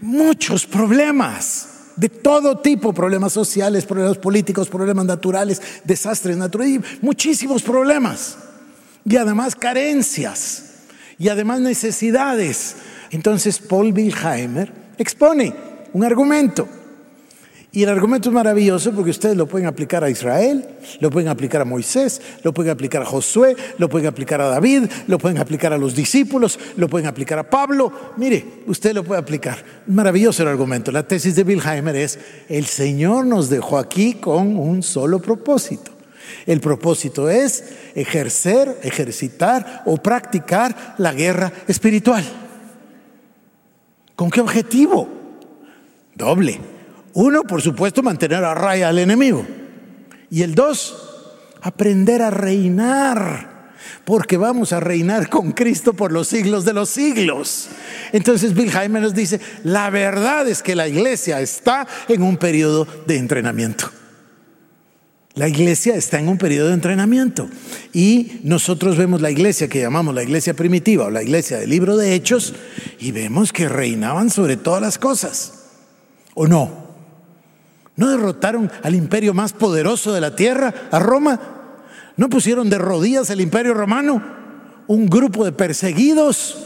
muchos 0.00 0.66
problemas 0.66 1.68
de 1.96 2.08
todo 2.08 2.58
tipo, 2.58 2.92
problemas 2.92 3.32
sociales, 3.32 3.84
problemas 3.84 4.18
políticos, 4.18 4.68
problemas 4.68 5.04
naturales, 5.04 5.60
desastres 5.84 6.36
naturales, 6.36 6.80
muchísimos 7.02 7.62
problemas 7.62 8.36
y 9.04 9.16
además 9.16 9.56
carencias 9.56 10.64
y 11.18 11.28
además 11.28 11.60
necesidades. 11.60 12.76
Entonces 13.10 13.58
Paul 13.58 13.92
Wilheimer 13.92 14.72
expone 14.98 15.54
un 15.92 16.04
argumento. 16.04 16.68
Y 17.70 17.82
el 17.82 17.90
argumento 17.90 18.30
es 18.30 18.34
maravilloso 18.34 18.92
porque 18.92 19.10
ustedes 19.10 19.36
lo 19.36 19.46
pueden 19.46 19.66
aplicar 19.66 20.02
a 20.02 20.08
Israel, 20.08 20.66
lo 21.00 21.10
pueden 21.10 21.28
aplicar 21.28 21.60
a 21.60 21.64
Moisés, 21.66 22.20
lo 22.42 22.54
pueden 22.54 22.72
aplicar 22.72 23.02
a 23.02 23.04
Josué, 23.04 23.54
lo 23.76 23.90
pueden 23.90 24.08
aplicar 24.08 24.40
a 24.40 24.48
David, 24.48 24.84
lo 25.06 25.18
pueden 25.18 25.36
aplicar 25.36 25.74
a 25.74 25.78
los 25.78 25.94
discípulos, 25.94 26.58
lo 26.76 26.88
pueden 26.88 27.06
aplicar 27.06 27.38
a 27.38 27.48
Pablo. 27.48 27.92
Mire, 28.16 28.62
usted 28.66 28.94
lo 28.94 29.04
puede 29.04 29.20
aplicar. 29.20 29.62
Maravilloso 29.86 30.42
el 30.42 30.48
argumento. 30.48 30.90
La 30.90 31.06
tesis 31.06 31.36
de 31.36 31.42
Wilheimer 31.42 31.94
es, 31.94 32.18
el 32.48 32.64
Señor 32.64 33.26
nos 33.26 33.50
dejó 33.50 33.76
aquí 33.76 34.14
con 34.14 34.56
un 34.56 34.82
solo 34.82 35.20
propósito. 35.20 35.97
El 36.46 36.60
propósito 36.60 37.28
es 37.28 37.64
ejercer, 37.94 38.78
ejercitar 38.82 39.82
o 39.86 39.96
practicar 39.96 40.94
la 40.98 41.12
guerra 41.12 41.52
espiritual. 41.66 42.24
¿Con 44.14 44.30
qué 44.30 44.40
objetivo? 44.40 45.08
Doble. 46.14 46.58
Uno, 47.14 47.42
por 47.42 47.62
supuesto, 47.62 48.02
mantener 48.02 48.44
a 48.44 48.54
raya 48.54 48.88
al 48.88 48.98
enemigo. 48.98 49.46
Y 50.30 50.42
el 50.42 50.54
dos, 50.54 50.96
aprender 51.62 52.22
a 52.22 52.30
reinar. 52.30 53.58
Porque 54.04 54.36
vamos 54.36 54.72
a 54.72 54.80
reinar 54.80 55.28
con 55.28 55.52
Cristo 55.52 55.92
por 55.92 56.12
los 56.12 56.28
siglos 56.28 56.64
de 56.64 56.72
los 56.72 56.88
siglos. 56.88 57.68
Entonces 58.12 58.54
Bill 58.54 58.70
Jaime 58.70 59.00
nos 59.00 59.14
dice, 59.14 59.40
la 59.64 59.90
verdad 59.90 60.48
es 60.48 60.62
que 60.62 60.74
la 60.74 60.88
iglesia 60.88 61.40
está 61.40 61.86
en 62.08 62.22
un 62.22 62.36
periodo 62.36 62.86
de 63.06 63.16
entrenamiento. 63.16 63.90
La 65.38 65.46
iglesia 65.46 65.94
está 65.94 66.18
en 66.18 66.26
un 66.26 66.36
periodo 66.36 66.66
de 66.66 66.74
entrenamiento 66.74 67.48
y 67.92 68.40
nosotros 68.42 68.96
vemos 68.96 69.20
la 69.20 69.30
iglesia 69.30 69.68
que 69.68 69.80
llamamos 69.80 70.12
la 70.12 70.24
iglesia 70.24 70.52
primitiva 70.52 71.04
o 71.04 71.10
la 71.10 71.22
iglesia 71.22 71.58
del 71.58 71.70
libro 71.70 71.96
de 71.96 72.12
Hechos 72.12 72.54
y 72.98 73.12
vemos 73.12 73.52
que 73.52 73.68
reinaban 73.68 74.30
sobre 74.30 74.56
todas 74.56 74.82
las 74.82 74.98
cosas. 74.98 75.66
¿O 76.34 76.48
no? 76.48 76.88
¿No 77.94 78.10
derrotaron 78.10 78.68
al 78.82 78.96
imperio 78.96 79.32
más 79.32 79.52
poderoso 79.52 80.12
de 80.12 80.20
la 80.20 80.34
tierra, 80.34 80.74
a 80.90 80.98
Roma? 80.98 81.38
¿No 82.16 82.28
pusieron 82.28 82.68
de 82.68 82.78
rodillas 82.78 83.30
el 83.30 83.40
imperio 83.40 83.74
romano? 83.74 84.20
Un 84.88 85.06
grupo 85.06 85.44
de 85.44 85.52
perseguidos, 85.52 86.56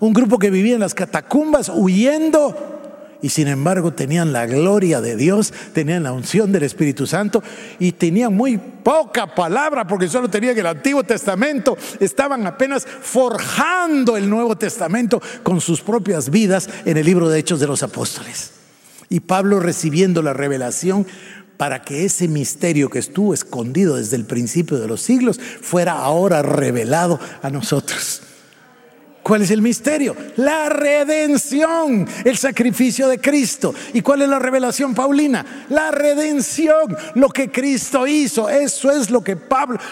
un 0.00 0.12
grupo 0.12 0.38
que 0.38 0.50
vivía 0.50 0.74
en 0.74 0.80
las 0.80 0.92
catacumbas 0.92 1.72
huyendo 1.74 2.71
y 3.22 3.28
sin 3.28 3.48
embargo 3.48 3.92
tenían 3.92 4.32
la 4.32 4.46
gloria 4.46 5.00
de 5.00 5.16
Dios, 5.16 5.54
tenían 5.72 6.02
la 6.02 6.12
unción 6.12 6.52
del 6.52 6.64
Espíritu 6.64 7.06
Santo 7.06 7.42
y 7.78 7.92
tenían 7.92 8.34
muy 8.34 8.58
poca 8.58 9.32
palabra 9.32 9.86
porque 9.86 10.08
solo 10.08 10.28
tenían 10.28 10.58
el 10.58 10.66
Antiguo 10.66 11.04
Testamento, 11.04 11.78
estaban 12.00 12.46
apenas 12.46 12.84
forjando 12.84 14.16
el 14.16 14.28
Nuevo 14.28 14.58
Testamento 14.58 15.22
con 15.42 15.60
sus 15.60 15.80
propias 15.80 16.30
vidas 16.30 16.68
en 16.84 16.96
el 16.96 17.06
libro 17.06 17.28
de 17.28 17.38
Hechos 17.38 17.60
de 17.60 17.68
los 17.68 17.82
Apóstoles. 17.82 18.50
Y 19.08 19.20
Pablo 19.20 19.60
recibiendo 19.60 20.20
la 20.20 20.32
revelación 20.32 21.06
para 21.56 21.82
que 21.82 22.04
ese 22.04 22.26
misterio 22.26 22.90
que 22.90 22.98
estuvo 22.98 23.34
escondido 23.34 23.96
desde 23.96 24.16
el 24.16 24.24
principio 24.24 24.78
de 24.80 24.88
los 24.88 25.00
siglos 25.00 25.38
fuera 25.38 25.92
ahora 25.92 26.42
revelado 26.42 27.20
a 27.40 27.50
nosotros. 27.50 28.22
¿Cuál 29.22 29.42
es 29.42 29.52
el 29.52 29.62
misterio? 29.62 30.16
La 30.36 30.68
redención, 30.68 32.08
el 32.24 32.36
sacrificio 32.36 33.06
de 33.06 33.20
Cristo. 33.20 33.72
¿Y 33.92 34.02
cuál 34.02 34.22
es 34.22 34.28
la 34.28 34.40
revelación 34.40 34.94
paulina? 34.94 35.66
La 35.68 35.92
redención, 35.92 36.96
lo 37.14 37.28
que 37.28 37.48
Cristo 37.48 38.08
hizo. 38.08 38.48
Eso 38.48 38.90
es 38.90 39.10
lo 39.10 39.22
que 39.22 39.38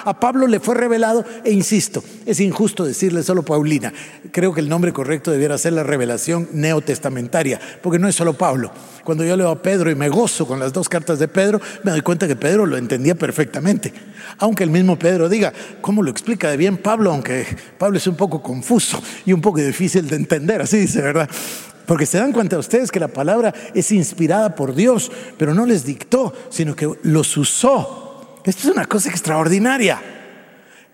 a 0.04 0.18
Pablo 0.18 0.48
le 0.48 0.58
fue 0.58 0.74
revelado. 0.74 1.24
E 1.44 1.52
insisto, 1.52 2.02
es 2.26 2.40
injusto 2.40 2.84
decirle 2.84 3.22
solo 3.22 3.44
paulina. 3.44 3.92
Creo 4.32 4.52
que 4.52 4.60
el 4.60 4.68
nombre 4.68 4.92
correcto 4.92 5.30
debiera 5.30 5.58
ser 5.58 5.74
la 5.74 5.84
revelación 5.84 6.48
neotestamentaria, 6.52 7.60
porque 7.82 8.00
no 8.00 8.08
es 8.08 8.16
solo 8.16 8.34
Pablo. 8.34 8.72
Cuando 9.04 9.24
yo 9.24 9.36
leo 9.36 9.50
a 9.50 9.62
Pedro 9.62 9.90
y 9.90 9.94
me 9.94 10.08
gozo 10.08 10.46
con 10.46 10.58
las 10.58 10.72
dos 10.72 10.88
cartas 10.88 11.18
de 11.18 11.28
Pedro, 11.28 11.60
me 11.84 11.92
doy 11.92 12.02
cuenta 12.02 12.26
que 12.26 12.36
Pedro 12.36 12.66
lo 12.66 12.76
entendía 12.76 13.14
perfectamente. 13.14 13.92
Aunque 14.38 14.64
el 14.64 14.70
mismo 14.70 14.98
Pedro 14.98 15.28
diga, 15.28 15.52
¿cómo 15.80 16.02
lo 16.02 16.10
explica 16.10 16.50
de 16.50 16.56
bien 16.56 16.76
Pablo? 16.76 17.10
Aunque 17.10 17.46
Pablo 17.78 17.96
es 17.96 18.06
un 18.06 18.16
poco 18.16 18.42
confuso 18.42 19.02
y 19.26 19.32
un 19.32 19.40
poco 19.40 19.58
difícil 19.58 20.08
de 20.08 20.16
entender, 20.16 20.62
así 20.62 20.78
dice, 20.78 21.00
¿verdad? 21.00 21.28
Porque 21.86 22.06
se 22.06 22.18
dan 22.18 22.32
cuenta 22.32 22.58
ustedes 22.58 22.90
que 22.90 23.00
la 23.00 23.08
palabra 23.08 23.52
es 23.74 23.90
inspirada 23.90 24.54
por 24.54 24.74
Dios, 24.74 25.10
pero 25.36 25.54
no 25.54 25.66
les 25.66 25.84
dictó, 25.84 26.32
sino 26.48 26.76
que 26.76 26.88
los 27.02 27.36
usó. 27.36 28.40
Esto 28.44 28.68
es 28.68 28.74
una 28.74 28.86
cosa 28.86 29.10
extraordinaria. 29.10 30.00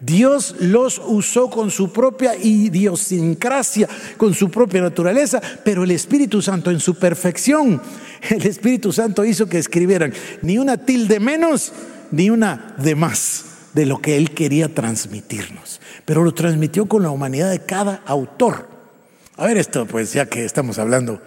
Dios 0.00 0.56
los 0.60 1.00
usó 1.04 1.48
con 1.48 1.70
su 1.70 1.90
propia 1.90 2.36
idiosincrasia, 2.36 3.88
con 4.16 4.34
su 4.34 4.50
propia 4.50 4.82
naturaleza, 4.82 5.40
pero 5.64 5.84
el 5.84 5.90
Espíritu 5.90 6.42
Santo 6.42 6.70
en 6.70 6.80
su 6.80 6.96
perfección, 6.96 7.80
el 8.28 8.46
Espíritu 8.46 8.92
Santo 8.92 9.24
hizo 9.24 9.48
que 9.48 9.58
escribieran 9.58 10.12
ni 10.42 10.58
una 10.58 10.76
tilde 10.76 11.18
menos, 11.18 11.72
ni 12.10 12.28
una 12.30 12.74
de 12.78 12.94
más 12.94 13.44
de 13.72 13.86
lo 13.86 14.00
que 14.00 14.16
Él 14.16 14.30
quería 14.30 14.74
transmitirnos. 14.74 15.80
Pero 16.06 16.24
lo 16.24 16.32
transmitió 16.32 16.86
con 16.86 17.02
la 17.02 17.10
humanidad 17.10 17.50
de 17.50 17.58
cada 17.58 18.00
autor. 18.06 18.68
A 19.36 19.44
ver 19.44 19.58
esto, 19.58 19.84
pues 19.84 20.14
ya 20.14 20.26
que 20.26 20.44
estamos 20.44 20.78
hablando. 20.78 21.20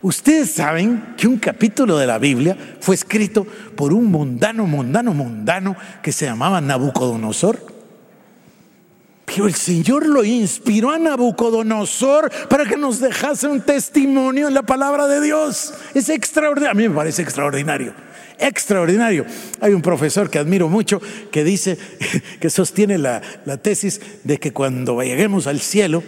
Ustedes 0.00 0.50
saben 0.50 1.14
que 1.16 1.28
un 1.28 1.36
capítulo 1.36 1.96
de 1.96 2.06
la 2.08 2.18
Biblia 2.18 2.56
fue 2.80 2.96
escrito 2.96 3.46
por 3.76 3.92
un 3.92 4.06
mundano, 4.06 4.66
mundano, 4.66 5.14
mundano 5.14 5.76
que 6.02 6.10
se 6.10 6.24
llamaba 6.24 6.60
Nabucodonosor. 6.60 7.70
que 9.26 9.40
el 9.42 9.54
Señor 9.54 10.06
lo 10.06 10.24
inspiró 10.24 10.90
a 10.90 10.98
Nabucodonosor 10.98 12.32
para 12.48 12.64
que 12.64 12.76
nos 12.76 12.98
dejase 12.98 13.46
un 13.46 13.60
testimonio 13.60 14.48
en 14.48 14.54
la 14.54 14.62
palabra 14.62 15.06
de 15.06 15.20
Dios. 15.20 15.74
Es 15.94 16.08
extraordinario, 16.08 16.70
a 16.70 16.74
mí 16.74 16.88
me 16.88 16.94
parece 16.94 17.22
extraordinario 17.22 17.94
extraordinario. 18.38 19.24
Hay 19.60 19.72
un 19.72 19.82
profesor 19.82 20.30
que 20.30 20.38
admiro 20.38 20.68
mucho 20.68 21.00
que 21.30 21.44
dice, 21.44 21.78
que 22.40 22.50
sostiene 22.50 22.98
la, 22.98 23.20
tesis 23.62 24.00
de 24.24 24.38
que 24.38 24.52
cuando 24.52 25.02
lleguemos 25.02 25.46
al 25.46 25.60
cielo, 25.60 26.02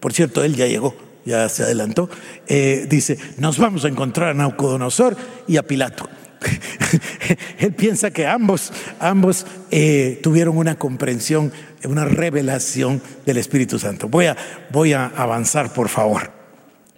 por 0.00 0.12
cierto, 0.12 0.44
él 0.44 0.54
ya 0.56 0.66
llegó, 0.66 0.94
ya 1.24 1.48
se 1.48 1.64
adelantó, 1.64 2.08
eh, 2.46 2.86
dice, 2.88 3.18
nos 3.38 3.58
vamos 3.58 3.84
a 3.84 3.88
encontrar 3.88 4.30
a 4.30 4.34
Naucodonosor 4.34 5.16
y 5.46 5.56
a 5.56 5.62
Pilato. 5.62 6.08
Él 7.58 7.72
piensa 7.72 8.10
que 8.10 8.26
ambos, 8.26 8.72
ambos 9.00 9.46
eh, 9.70 10.20
tuvieron 10.22 10.56
una 10.56 10.78
comprensión, 10.78 11.52
una 11.84 12.04
revelación 12.04 13.00
del 13.24 13.38
Espíritu 13.38 13.78
Santo. 13.78 14.08
Voy 14.08 14.26
a, 14.26 14.36
voy 14.70 14.92
a 14.92 15.06
avanzar, 15.06 15.72
por 15.72 15.88
favor. 15.88 16.30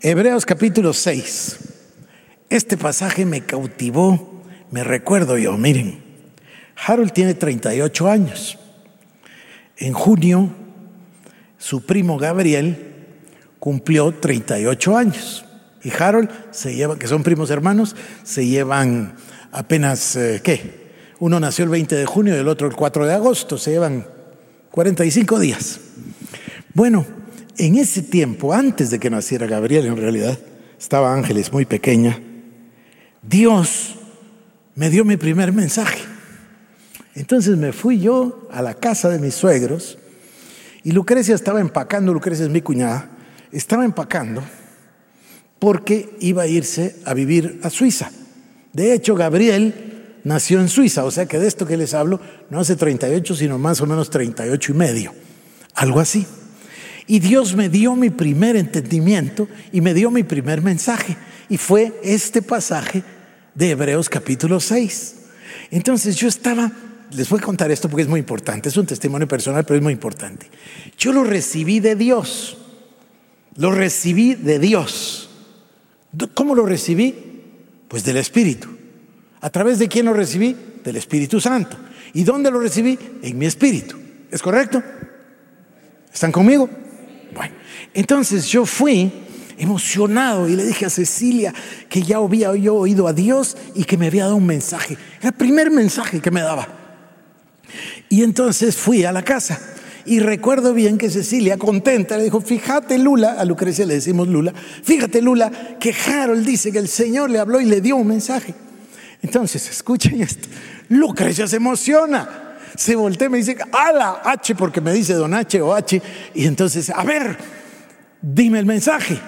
Hebreos 0.00 0.46
capítulo 0.46 0.92
6. 0.92 1.58
Este 2.50 2.76
pasaje 2.76 3.26
me 3.26 3.42
cautivó, 3.42 4.37
me 4.70 4.84
recuerdo 4.84 5.38
yo, 5.38 5.56
miren, 5.56 6.02
Harold 6.86 7.12
tiene 7.12 7.34
38 7.34 8.08
años. 8.08 8.58
En 9.76 9.92
junio, 9.92 10.50
su 11.58 11.84
primo 11.84 12.18
Gabriel 12.18 12.94
cumplió 13.58 14.12
38 14.12 14.96
años. 14.96 15.44
Y 15.82 15.90
Harold 15.90 16.30
se 16.50 16.74
lleva, 16.74 16.98
que 16.98 17.06
son 17.06 17.22
primos 17.22 17.50
hermanos, 17.50 17.96
se 18.22 18.46
llevan 18.46 19.14
apenas, 19.52 20.16
eh, 20.16 20.40
¿qué? 20.42 20.88
Uno 21.20 21.40
nació 21.40 21.64
el 21.64 21.70
20 21.70 21.96
de 21.96 22.06
junio 22.06 22.36
y 22.36 22.38
el 22.38 22.48
otro 22.48 22.68
el 22.68 22.74
4 22.74 23.06
de 23.06 23.14
agosto, 23.14 23.58
se 23.58 23.72
llevan 23.72 24.06
45 24.70 25.38
días. 25.38 25.80
Bueno, 26.74 27.06
en 27.56 27.76
ese 27.76 28.02
tiempo, 28.02 28.52
antes 28.52 28.90
de 28.90 29.00
que 29.00 29.10
naciera 29.10 29.46
Gabriel 29.46 29.86
en 29.86 29.96
realidad, 29.96 30.38
estaba 30.78 31.12
Ángeles 31.12 31.52
muy 31.52 31.64
pequeña, 31.64 32.20
Dios 33.22 33.97
me 34.78 34.90
dio 34.90 35.04
mi 35.04 35.16
primer 35.16 35.52
mensaje. 35.52 35.98
Entonces 37.16 37.56
me 37.56 37.72
fui 37.72 37.98
yo 37.98 38.48
a 38.52 38.62
la 38.62 38.74
casa 38.74 39.08
de 39.08 39.18
mis 39.18 39.34
suegros 39.34 39.98
y 40.84 40.92
Lucrecia 40.92 41.34
estaba 41.34 41.60
empacando, 41.60 42.14
Lucrecia 42.14 42.44
es 42.44 42.50
mi 42.50 42.62
cuñada, 42.62 43.10
estaba 43.50 43.84
empacando 43.84 44.40
porque 45.58 46.16
iba 46.20 46.42
a 46.42 46.46
irse 46.46 46.94
a 47.04 47.12
vivir 47.12 47.58
a 47.64 47.70
Suiza. 47.70 48.12
De 48.72 48.94
hecho, 48.94 49.16
Gabriel 49.16 50.20
nació 50.22 50.60
en 50.60 50.68
Suiza, 50.68 51.04
o 51.04 51.10
sea 51.10 51.26
que 51.26 51.40
de 51.40 51.48
esto 51.48 51.66
que 51.66 51.76
les 51.76 51.92
hablo 51.92 52.20
no 52.48 52.60
hace 52.60 52.76
38, 52.76 53.34
sino 53.34 53.58
más 53.58 53.80
o 53.80 53.86
menos 53.86 54.10
38 54.10 54.72
y 54.72 54.74
medio, 54.76 55.12
algo 55.74 55.98
así. 55.98 56.24
Y 57.08 57.18
Dios 57.18 57.56
me 57.56 57.68
dio 57.68 57.96
mi 57.96 58.10
primer 58.10 58.54
entendimiento 58.54 59.48
y 59.72 59.80
me 59.80 59.92
dio 59.92 60.12
mi 60.12 60.22
primer 60.22 60.62
mensaje, 60.62 61.16
y 61.48 61.56
fue 61.56 61.98
este 62.04 62.42
pasaje 62.42 63.02
de 63.58 63.70
Hebreos 63.70 64.08
capítulo 64.08 64.60
6. 64.60 65.16
Entonces 65.72 66.14
yo 66.14 66.28
estaba, 66.28 66.70
les 67.10 67.28
voy 67.28 67.40
a 67.40 67.42
contar 67.42 67.72
esto 67.72 67.88
porque 67.88 68.02
es 68.02 68.08
muy 68.08 68.20
importante, 68.20 68.68
es 68.68 68.76
un 68.76 68.86
testimonio 68.86 69.26
personal, 69.26 69.64
pero 69.64 69.76
es 69.76 69.82
muy 69.82 69.92
importante. 69.92 70.48
Yo 70.96 71.12
lo 71.12 71.24
recibí 71.24 71.80
de 71.80 71.96
Dios, 71.96 72.56
lo 73.56 73.72
recibí 73.72 74.36
de 74.36 74.60
Dios. 74.60 75.28
¿Cómo 76.34 76.54
lo 76.54 76.66
recibí? 76.66 77.16
Pues 77.88 78.04
del 78.04 78.18
Espíritu. 78.18 78.68
¿A 79.40 79.50
través 79.50 79.80
de 79.80 79.88
quién 79.88 80.06
lo 80.06 80.12
recibí? 80.12 80.56
Del 80.84 80.94
Espíritu 80.94 81.40
Santo. 81.40 81.76
¿Y 82.14 82.22
dónde 82.22 82.52
lo 82.52 82.60
recibí? 82.60 82.96
En 83.22 83.36
mi 83.38 83.46
espíritu. 83.46 83.96
¿Es 84.30 84.40
correcto? 84.40 84.82
¿Están 86.12 86.30
conmigo? 86.30 86.70
Bueno, 87.34 87.54
entonces 87.92 88.46
yo 88.46 88.64
fui 88.64 89.10
emocionado 89.58 90.48
y 90.48 90.56
le 90.56 90.64
dije 90.64 90.86
a 90.86 90.90
Cecilia 90.90 91.52
que 91.88 92.02
ya 92.02 92.18
había 92.18 92.54
yo 92.56 92.76
oído 92.76 93.08
a 93.08 93.12
Dios 93.12 93.56
y 93.74 93.84
que 93.84 93.96
me 93.96 94.06
había 94.06 94.24
dado 94.24 94.36
un 94.36 94.46
mensaje. 94.46 94.96
Era 95.18 95.28
el 95.28 95.34
primer 95.34 95.70
mensaje 95.70 96.20
que 96.20 96.30
me 96.30 96.40
daba. 96.40 96.68
Y 98.08 98.22
entonces 98.22 98.76
fui 98.76 99.04
a 99.04 99.12
la 99.12 99.22
casa 99.22 99.60
y 100.06 100.20
recuerdo 100.20 100.72
bien 100.72 100.96
que 100.96 101.10
Cecilia, 101.10 101.58
contenta, 101.58 102.16
le 102.16 102.24
dijo, 102.24 102.40
fíjate 102.40 102.98
Lula, 102.98 103.32
a 103.32 103.44
Lucrecia 103.44 103.84
le 103.84 103.94
decimos 103.94 104.26
Lula, 104.26 104.54
fíjate 104.54 105.20
Lula, 105.20 105.50
que 105.78 105.92
Harold 105.92 106.46
dice 106.46 106.72
que 106.72 106.78
el 106.78 106.88
Señor 106.88 107.28
le 107.28 107.38
habló 107.38 107.60
y 107.60 107.66
le 107.66 107.82
dio 107.82 107.96
un 107.96 108.06
mensaje. 108.06 108.54
Entonces, 109.22 109.68
escuchen 109.68 110.22
esto. 110.22 110.48
Lucrecia 110.88 111.46
se 111.46 111.56
emociona. 111.56 112.56
Se 112.74 112.94
voltea 112.94 113.26
y 113.26 113.30
me 113.30 113.38
dice, 113.38 113.56
ala, 113.72 114.22
H, 114.24 114.54
porque 114.54 114.80
me 114.80 114.92
dice 114.92 115.14
don 115.14 115.34
H 115.34 115.60
o 115.60 115.74
H. 115.74 116.00
Y 116.34 116.46
entonces, 116.46 116.90
a 116.90 117.02
ver, 117.02 117.36
dime 118.22 118.60
el 118.60 118.66
mensaje. 118.66 119.18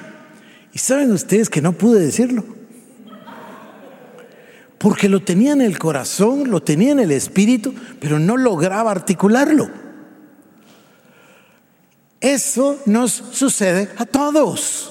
Y 0.73 0.79
saben 0.79 1.12
ustedes 1.12 1.51
que 1.51 1.61
no 1.61 1.73
pude 1.73 2.01
decirlo. 2.01 2.45
Porque 4.79 5.09
lo 5.09 5.21
tenía 5.21 5.53
en 5.53 5.61
el 5.61 5.79
corazón, 5.79 6.51
lo 6.51 6.62
tenía 6.62 6.93
en 6.93 7.01
el 7.01 7.11
espíritu, 7.11 7.75
pero 8.01 8.18
no 8.18 8.37
lograba 8.37 8.91
articularlo. 8.91 9.68
Eso 12.21 12.79
nos 12.87 13.12
sucede 13.12 13.91
a 13.99 14.07
todos. 14.07 14.91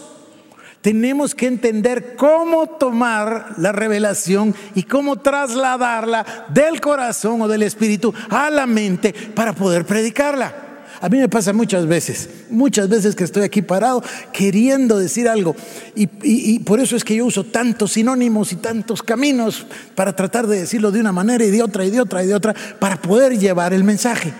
Tenemos 0.82 1.36
que 1.36 1.48
entender 1.48 2.16
cómo 2.16 2.68
tomar 2.68 3.56
la 3.58 3.72
revelación 3.72 4.56
y 4.76 4.84
cómo 4.84 5.18
trasladarla 5.18 6.46
del 6.50 6.80
corazón 6.80 7.42
o 7.42 7.48
del 7.48 7.64
espíritu 7.64 8.14
a 8.30 8.50
la 8.50 8.66
mente 8.66 9.12
para 9.12 9.54
poder 9.54 9.86
predicarla. 9.86 10.69
A 11.02 11.08
mí 11.08 11.18
me 11.18 11.30
pasa 11.30 11.54
muchas 11.54 11.88
veces, 11.88 12.30
muchas 12.50 12.90
veces 12.90 13.16
que 13.16 13.24
estoy 13.24 13.44
aquí 13.44 13.62
parado 13.62 14.04
queriendo 14.34 14.98
decir 15.00 15.30
algo 15.30 15.56
y, 15.96 16.60
por 16.60 16.80
eso 16.80 16.96
es 16.96 17.04
que 17.04 17.16
yo 17.16 17.26
uso 17.26 17.46
tantos 17.46 17.94
sinónimos 17.94 18.52
y 18.52 18.58
tantos 18.58 19.02
caminos 19.02 19.66
para 19.96 20.16
tratar 20.16 20.48
de 20.48 20.60
decirlo 20.60 20.92
de 20.92 21.00
una 21.00 21.12
manera 21.12 21.46
y 21.46 21.52
de 21.52 21.64
otra 21.64 21.86
y 21.86 21.90
de 21.90 22.02
otra 22.02 22.24
y 22.24 22.28
de 22.28 22.36
otra 22.36 22.54
para 22.80 23.02
poder 23.02 23.38
llevar 23.40 23.74
el 23.74 23.84
mensaje. 23.84 24.34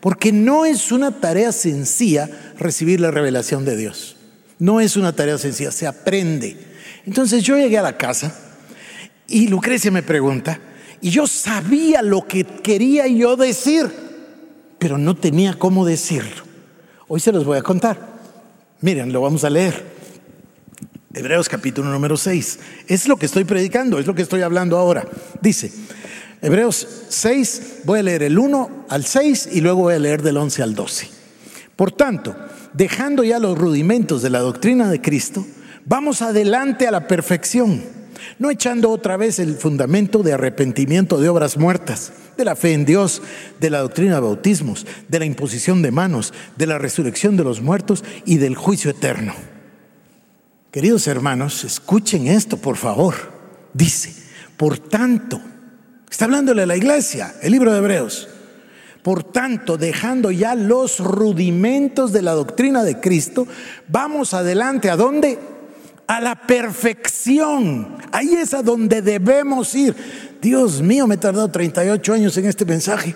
Porque 0.00 0.32
no 0.32 0.66
es 0.66 0.92
una 0.92 1.12
tarea 1.12 1.52
sencilla 1.52 2.28
recibir 2.58 3.00
la 3.00 3.10
revelación 3.10 3.64
de 3.64 3.76
Dios. 3.76 4.16
No 4.58 4.80
es 4.80 4.96
una 4.96 5.12
tarea 5.12 5.38
sencilla, 5.38 5.70
se 5.70 5.86
aprende. 5.86 6.56
Entonces 7.06 7.42
yo 7.42 7.56
llegué 7.56 7.78
a 7.78 7.82
la 7.82 7.96
casa 7.96 8.34
y 9.26 9.48
Lucrecia 9.48 9.90
me 9.90 10.02
pregunta, 10.02 10.60
y 11.00 11.10
yo 11.10 11.26
sabía 11.26 12.02
lo 12.02 12.26
que 12.26 12.44
quería 12.44 13.06
yo 13.06 13.36
decir, 13.36 13.90
pero 14.84 14.98
no 14.98 15.16
tenía 15.16 15.54
cómo 15.54 15.86
decirlo. 15.86 16.44
Hoy 17.08 17.18
se 17.18 17.32
los 17.32 17.46
voy 17.46 17.56
a 17.56 17.62
contar. 17.62 17.98
Miren, 18.82 19.14
lo 19.14 19.22
vamos 19.22 19.42
a 19.42 19.48
leer. 19.48 19.82
Hebreos 21.14 21.48
capítulo 21.48 21.88
número 21.88 22.18
6. 22.18 22.58
Es 22.86 23.08
lo 23.08 23.16
que 23.16 23.24
estoy 23.24 23.44
predicando, 23.44 23.98
es 23.98 24.06
lo 24.06 24.14
que 24.14 24.20
estoy 24.20 24.42
hablando 24.42 24.76
ahora. 24.76 25.08
Dice, 25.40 25.72
Hebreos 26.42 26.86
6, 27.08 27.78
voy 27.84 28.00
a 28.00 28.02
leer 28.02 28.24
el 28.24 28.38
1 28.38 28.84
al 28.90 29.06
6 29.06 29.48
y 29.52 29.62
luego 29.62 29.84
voy 29.84 29.94
a 29.94 29.98
leer 29.98 30.20
del 30.20 30.36
11 30.36 30.62
al 30.62 30.74
12. 30.74 31.08
Por 31.76 31.90
tanto, 31.90 32.36
dejando 32.74 33.24
ya 33.24 33.38
los 33.38 33.56
rudimentos 33.56 34.20
de 34.20 34.28
la 34.28 34.40
doctrina 34.40 34.90
de 34.90 35.00
Cristo, 35.00 35.46
vamos 35.86 36.20
adelante 36.20 36.86
a 36.86 36.90
la 36.90 37.08
perfección, 37.08 37.82
no 38.38 38.50
echando 38.50 38.90
otra 38.90 39.16
vez 39.16 39.38
el 39.38 39.56
fundamento 39.56 40.22
de 40.22 40.32
arrepentimiento 40.32 41.20
de 41.20 41.28
obras 41.28 41.56
muertas, 41.56 42.12
de 42.36 42.44
la 42.44 42.56
fe 42.56 42.72
en 42.72 42.84
Dios, 42.84 43.22
de 43.60 43.70
la 43.70 43.80
doctrina 43.80 44.16
de 44.16 44.20
bautismos, 44.20 44.86
de 45.08 45.18
la 45.18 45.24
imposición 45.24 45.82
de 45.82 45.90
manos, 45.90 46.32
de 46.56 46.66
la 46.66 46.78
resurrección 46.78 47.36
de 47.36 47.44
los 47.44 47.60
muertos 47.60 48.04
y 48.24 48.38
del 48.38 48.56
juicio 48.56 48.90
eterno. 48.90 49.34
Queridos 50.70 51.06
hermanos, 51.06 51.64
escuchen 51.64 52.26
esto, 52.26 52.56
por 52.56 52.76
favor. 52.76 53.14
Dice, 53.72 54.12
por 54.56 54.78
tanto, 54.78 55.40
Está 56.14 56.26
hablándole 56.26 56.62
a 56.62 56.66
la 56.66 56.76
iglesia, 56.76 57.34
el 57.42 57.50
libro 57.50 57.72
de 57.72 57.78
Hebreos. 57.78 58.28
Por 59.02 59.24
tanto, 59.24 59.76
dejando 59.76 60.30
ya 60.30 60.54
los 60.54 61.00
rudimentos 61.00 62.12
de 62.12 62.22
la 62.22 62.34
doctrina 62.34 62.84
de 62.84 63.00
Cristo, 63.00 63.48
vamos 63.88 64.32
adelante. 64.32 64.90
¿A 64.90 64.96
dónde? 64.96 65.40
A 66.06 66.20
la 66.20 66.34
perfección. 66.34 67.96
Ahí 68.12 68.34
es 68.34 68.54
a 68.54 68.62
donde 68.62 69.02
debemos 69.02 69.74
ir. 69.74 69.94
Dios 70.40 70.82
mío, 70.82 71.06
me 71.06 71.14
he 71.14 71.18
tardado 71.18 71.50
38 71.50 72.12
años 72.12 72.36
en 72.36 72.46
este 72.46 72.64
mensaje. 72.64 73.14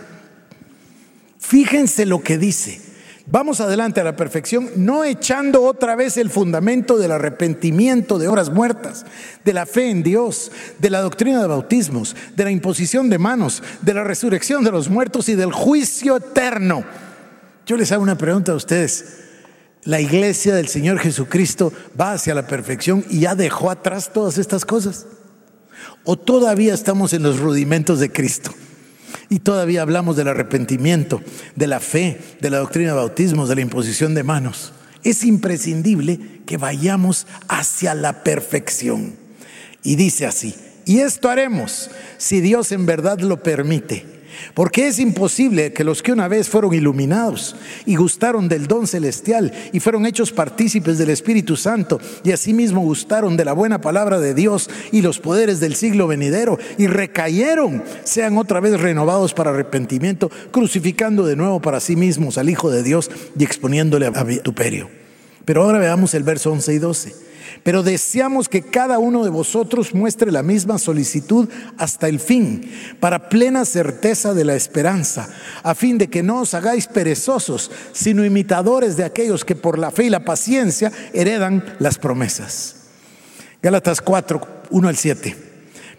Fíjense 1.39 2.07
lo 2.07 2.23
que 2.23 2.39
dice. 2.39 2.89
Vamos 3.31 3.61
adelante 3.61 4.01
a 4.01 4.05
la 4.05 4.17
perfección, 4.17 4.71
no 4.77 5.05
echando 5.05 5.63
otra 5.63 5.95
vez 5.97 6.17
el 6.17 6.31
fundamento 6.31 6.97
del 6.97 7.13
arrepentimiento 7.13 8.19
de 8.19 8.27
horas 8.27 8.49
muertas, 8.49 9.05
de 9.45 9.53
la 9.53 9.67
fe 9.67 9.91
en 9.91 10.03
Dios, 10.03 10.51
de 10.79 10.89
la 10.89 11.03
doctrina 11.03 11.43
de 11.43 11.47
bautismos, 11.47 12.17
de 12.35 12.45
la 12.45 12.51
imposición 12.51 13.11
de 13.11 13.19
manos, 13.19 13.63
de 13.83 13.93
la 13.93 14.03
resurrección 14.03 14.65
de 14.65 14.71
los 14.71 14.89
muertos 14.89 15.29
y 15.29 15.35
del 15.35 15.53
juicio 15.53 16.17
eterno. 16.17 16.85
Yo 17.67 17.77
les 17.77 17.93
hago 17.93 18.03
una 18.03 18.17
pregunta 18.17 18.53
a 18.53 18.57
ustedes. 18.57 19.28
¿La 19.85 20.01
iglesia 20.01 20.55
del 20.55 20.69
Señor 20.69 20.99
Jesucristo 20.99 21.73
va 21.99 22.13
hacia 22.13 22.35
la 22.35 22.47
perfección 22.47 23.05
y 23.09 23.21
ya 23.21 23.35
dejó 23.35 23.71
atrás 23.71 24.13
todas 24.13 24.39
estas 24.39 24.65
cosas? 24.65 25.07
¿O 26.05 26.17
todavía 26.17 26.75
estamos 26.75 27.13
en 27.13 27.23
los 27.23 27.39
rudimentos 27.39 28.01
de 28.01 28.11
Cristo? 28.11 28.53
Y 29.31 29.41
todavía 29.41 29.83
hablamos 29.83 30.17
del 30.17 30.29
arrepentimiento, 30.29 31.23
de 31.55 31.67
la 31.67 31.81
fe, 31.81 32.21
de 32.41 32.51
la 32.51 32.59
doctrina 32.59 32.91
de 32.91 32.97
bautismos, 32.97 33.49
de 33.49 33.55
la 33.55 33.61
imposición 33.61 34.15
de 34.15 34.25
manos. 34.25 34.73
Es 35.05 35.25
imprescindible 35.25 36.43
que 36.45 36.57
vayamos 36.57 37.27
hacia 37.47 37.95
la 37.95 38.25
perfección. 38.25 39.17
Y 39.83 39.97
dice 39.97 40.27
así, 40.27 40.55
y 40.87 41.01
esto 41.01 41.29
haremos 41.29 41.91
si 42.17 42.41
Dios 42.41 42.73
en 42.73 42.87
verdad 42.87 43.21
lo 43.21 43.43
permite 43.43 44.18
porque 44.55 44.89
es 44.89 44.99
imposible 44.99 45.73
que 45.73 45.85
los 45.85 46.03
que 46.03 46.13
una 46.13 46.29
vez 46.29 46.49
fueron 46.49 46.75
iluminados 46.75 47.57
y 47.87 47.97
gustaron 47.97 48.49
del 48.49 48.67
don 48.67 48.87
celestial 48.87 49.53
y 49.73 49.81
fueron 49.81 50.07
hechos 50.07 50.33
partícipes 50.33 50.99
del 50.99 51.11
Espíritu 51.11 51.57
Santo 51.57 52.01
y 52.25 52.33
asimismo 52.33 52.81
gustaron 52.81 53.37
de 53.37 53.45
la 53.45 53.53
buena 53.53 53.81
palabra 53.81 54.21
de 54.21 54.35
Dios 54.35 54.71
y 54.93 55.03
los 55.03 55.19
poderes 55.19 55.61
del 55.61 55.75
siglo 55.75 56.07
venidero 56.07 56.59
y 56.77 56.87
recayeron, 56.87 57.83
sean 58.05 58.39
otra 58.39 58.61
vez 58.61 58.81
renovados 58.81 59.35
para 59.35 59.51
arrepentimiento, 59.51 60.31
crucificando 60.51 61.27
de 61.27 61.37
nuevo 61.37 61.61
para 61.61 61.81
sí 61.81 61.97
mismos 61.97 62.39
al 62.39 62.51
Hijo 62.51 62.71
de 62.71 62.83
Dios 62.83 63.11
y 63.39 63.45
exponiéndole 63.45 64.07
a 64.07 64.25
vituperio. 64.25 64.89
Pero 65.45 65.63
ahora 65.63 65.79
veamos 65.79 66.15
el 66.15 66.25
verso 66.25 66.53
11 66.53 66.75
y 66.75 66.79
12. 66.79 67.28
Pero 67.69 67.83
deseamos 67.83 68.49
que 68.49 68.63
cada 68.63 68.99
uno 68.99 69.25
de 69.25 69.29
vosotros 69.29 69.95
muestre 69.95 70.33
la 70.33 70.43
misma 70.43 70.79
solicitud 70.79 71.51
hasta 71.77 72.09
el 72.09 72.19
fin, 72.19 72.63
para 72.99 73.29
plena 73.29 73.67
certeza 73.67 74.33
de 74.33 74.47
la 74.47 74.55
esperanza, 74.55 75.29
a 75.63 75.75
fin 75.75 75.99
de 75.99 76.09
que 76.09 76.23
no 76.23 76.41
os 76.41 76.55
hagáis 76.55 76.87
perezosos, 76.87 77.71
sino 77.93 78.25
imitadores 78.25 78.97
de 78.97 79.05
aquellos 79.05 79.45
que 79.45 79.55
por 79.55 79.79
la 79.79 79.91
fe 79.91 80.05
y 80.05 80.09
la 80.09 80.25
paciencia 80.25 80.91
heredan 81.13 81.63
las 81.79 81.99
promesas. 81.99 82.77
Gálatas 83.61 84.01
4, 84.01 84.41
1 84.71 84.89
al 84.89 84.97
7. 84.97 85.37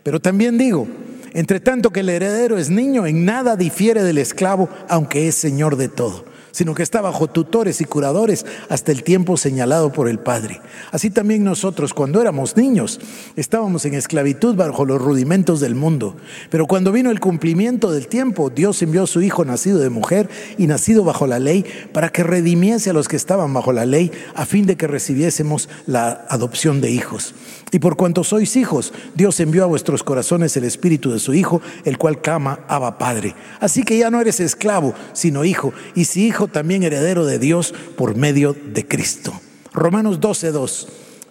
Pero 0.01 0.20
también 0.20 0.57
digo, 0.57 0.88
entre 1.34 1.59
tanto 1.59 1.91
que 1.91 1.99
el 1.99 2.09
heredero 2.09 2.57
es 2.57 2.72
niño, 2.72 3.05
en 3.05 3.26
nada 3.26 3.55
difiere 3.55 4.01
del 4.01 4.17
esclavo, 4.17 4.70
aunque 4.88 5.28
es 5.28 5.36
señor 5.36 5.76
de 5.76 5.89
todo 5.89 6.26
sino 6.52 6.76
que 6.76 6.84
está 6.84 7.02
bajo 7.02 7.28
tutores 7.28 7.82
y 7.82 7.86
curadores 7.86 8.45
hasta 8.70 8.91
el 8.91 9.04
tiempo 9.04 9.38
señalado 9.38 9.91
por 9.91 10.10
el 10.10 10.20
Padre. 10.20 10.62
Así 10.91 11.10
también 11.10 11.43
nosotros, 11.43 11.93
cuando 11.93 12.22
éramos 12.22 12.58
niños, 12.58 13.00
estábamos 13.36 13.86
en 13.86 13.93
esclavitud 13.93 14.56
bajo 14.56 14.86
los 14.86 15.02
rudimentos 15.02 15.60
del 15.60 15.76
mundo. 15.76 16.16
Pero 16.50 16.68
cuando 16.68 16.91
vino 16.91 17.12
el 17.12 17.20
cumplimiento 17.20 17.91
del 17.91 18.08
tiempo, 18.08 18.50
Dios 18.50 18.82
envió 18.82 19.04
a 19.04 19.08
su 19.08 19.22
Hijo 19.22 19.45
nacido 19.45 19.80
de 19.80 19.89
mujer 19.89 20.30
y 20.58 20.68
nacido 20.68 21.04
bajo 21.04 21.28
la 21.28 21.39
ley 21.39 21.66
para 21.93 22.10
que 22.10 22.24
redimiese 22.24 22.89
a 22.89 22.93
los 22.93 23.08
que 23.08 23.16
estaban 23.16 23.54
bajo 23.54 23.74
la 23.74 23.86
ley, 23.86 24.12
a 24.36 24.45
fin 24.45 24.66
de 24.66 24.78
que 24.78 24.88
recibiésemos 24.88 25.70
la 25.86 26.26
adopción 26.30 26.82
de 26.82 26.91
hijos. 26.91 27.34
Y 27.72 27.80
por 27.80 27.95
cuanto 27.95 28.24
sois 28.24 28.56
hijos, 28.56 28.93
Dios 29.14 29.39
envió 29.39 29.64
a 29.64 29.68
vuestros 29.68 30.04
corazones 30.04 30.58
el 30.58 30.64
espíritu 30.64 31.12
de 31.12 31.20
su 31.20 31.34
Hijo, 31.34 31.62
el 31.86 31.97
cual 31.97 32.22
clama, 32.22 32.62
Abba 32.68 32.97
Padre. 32.97 33.36
Así 33.60 33.84
que 33.84 33.97
ya 33.97 34.10
no 34.10 34.20
eres 34.20 34.39
esclavo, 34.39 34.95
sino 35.14 35.45
hijo, 35.45 35.72
y 35.93 36.06
si 36.06 36.26
hijo 36.26 36.47
también 36.50 36.84
heredero 36.84 37.26
de 37.26 37.39
Dios 37.39 37.74
por 37.95 38.16
medio 38.16 38.54
de 38.54 38.88
Cristo. 38.88 39.34
Romanos 39.74 40.20
12:2. 40.20 40.88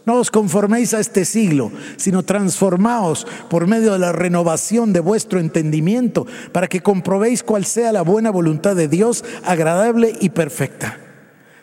No 0.07 0.15
os 0.15 0.31
conforméis 0.31 0.95
a 0.95 1.01
este 1.01 1.27
siglo, 1.27 1.71
sino 1.99 2.23
transformaos 2.23 3.27
por 3.51 3.67
medio 3.67 3.93
de 3.93 3.99
la 3.99 4.13
renovación 4.13 4.95
de 4.95 5.01
vuestro 5.01 5.39
entendimiento, 5.39 6.27
para 6.53 6.67
que 6.67 6.81
comprobéis 6.81 7.43
cuál 7.43 7.67
sea 7.67 7.93
la 7.93 8.01
buena 8.01 8.31
voluntad 8.31 8.75
de 8.75 8.89
Dios, 8.89 9.23
agradable 9.45 10.15
y 10.19 10.31
perfecta. 10.31 10.99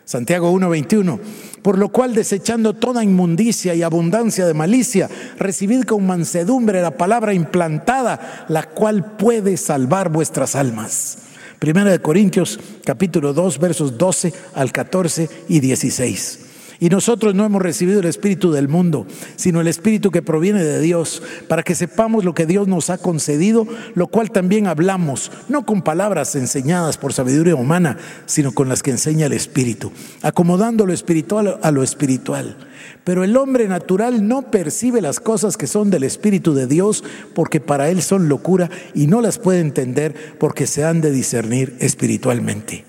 Santiago 0.03 0.51
1:21, 0.51 1.19
por 1.63 1.79
lo 1.79 1.89
cual 1.89 2.13
desechando 2.13 2.73
toda 2.73 3.03
inmundicia 3.03 3.73
y 3.73 3.81
abundancia 3.81 4.45
de 4.45 4.53
malicia, 4.53 5.09
recibid 5.39 5.83
con 5.85 6.05
mansedumbre 6.05 6.83
la 6.83 6.91
palabra 6.91 7.33
implantada, 7.33 8.45
la 8.47 8.61
cual 8.69 9.17
puede 9.17 9.57
salvar 9.57 10.09
vuestras 10.09 10.55
almas. 10.55 11.24
Primera 11.59 11.91
de 11.91 11.99
Corintios 11.99 12.59
capítulo 12.83 13.33
2 13.33 13.59
versos 13.59 13.97
12 13.97 14.33
al 14.53 14.71
14 14.71 15.29
y 15.47 15.59
16. 15.59 16.44
Y 16.85 16.89
nosotros 16.89 17.33
no 17.33 17.43
hemos 17.43 17.63
recibido 17.63 17.99
el 17.99 18.05
Espíritu 18.05 18.51
del 18.51 18.67
mundo, 18.67 19.07
sino 19.37 19.59
el 19.59 19.67
Espíritu 19.67 20.11
que 20.11 20.21
proviene 20.21 20.63
de 20.63 20.79
Dios, 20.79 21.23
para 21.47 21.63
que 21.63 21.73
sepamos 21.73 22.23
lo 22.23 22.35
que 22.35 22.45
Dios 22.45 22.67
nos 22.67 22.91
ha 22.91 22.99
concedido, 22.99 23.65
lo 23.95 24.05
cual 24.05 24.29
también 24.29 24.67
hablamos, 24.67 25.31
no 25.49 25.65
con 25.65 25.81
palabras 25.81 26.35
enseñadas 26.35 26.99
por 26.99 27.11
sabiduría 27.11 27.55
humana, 27.55 27.97
sino 28.27 28.51
con 28.51 28.69
las 28.69 28.83
que 28.83 28.91
enseña 28.91 29.25
el 29.25 29.33
Espíritu, 29.33 29.91
acomodando 30.21 30.85
lo 30.85 30.93
espiritual 30.93 31.57
a 31.63 31.71
lo 31.71 31.81
espiritual. 31.81 32.55
Pero 33.03 33.23
el 33.23 33.35
hombre 33.35 33.67
natural 33.67 34.27
no 34.27 34.51
percibe 34.51 35.01
las 35.01 35.19
cosas 35.19 35.57
que 35.57 35.65
son 35.65 35.89
del 35.89 36.03
Espíritu 36.03 36.53
de 36.53 36.67
Dios, 36.67 37.03
porque 37.33 37.59
para 37.59 37.89
él 37.89 38.03
son 38.03 38.29
locura 38.29 38.69
y 38.93 39.07
no 39.07 39.21
las 39.21 39.39
puede 39.39 39.59
entender 39.59 40.37
porque 40.37 40.67
se 40.67 40.83
han 40.83 41.01
de 41.01 41.09
discernir 41.09 41.75
espiritualmente. 41.79 42.85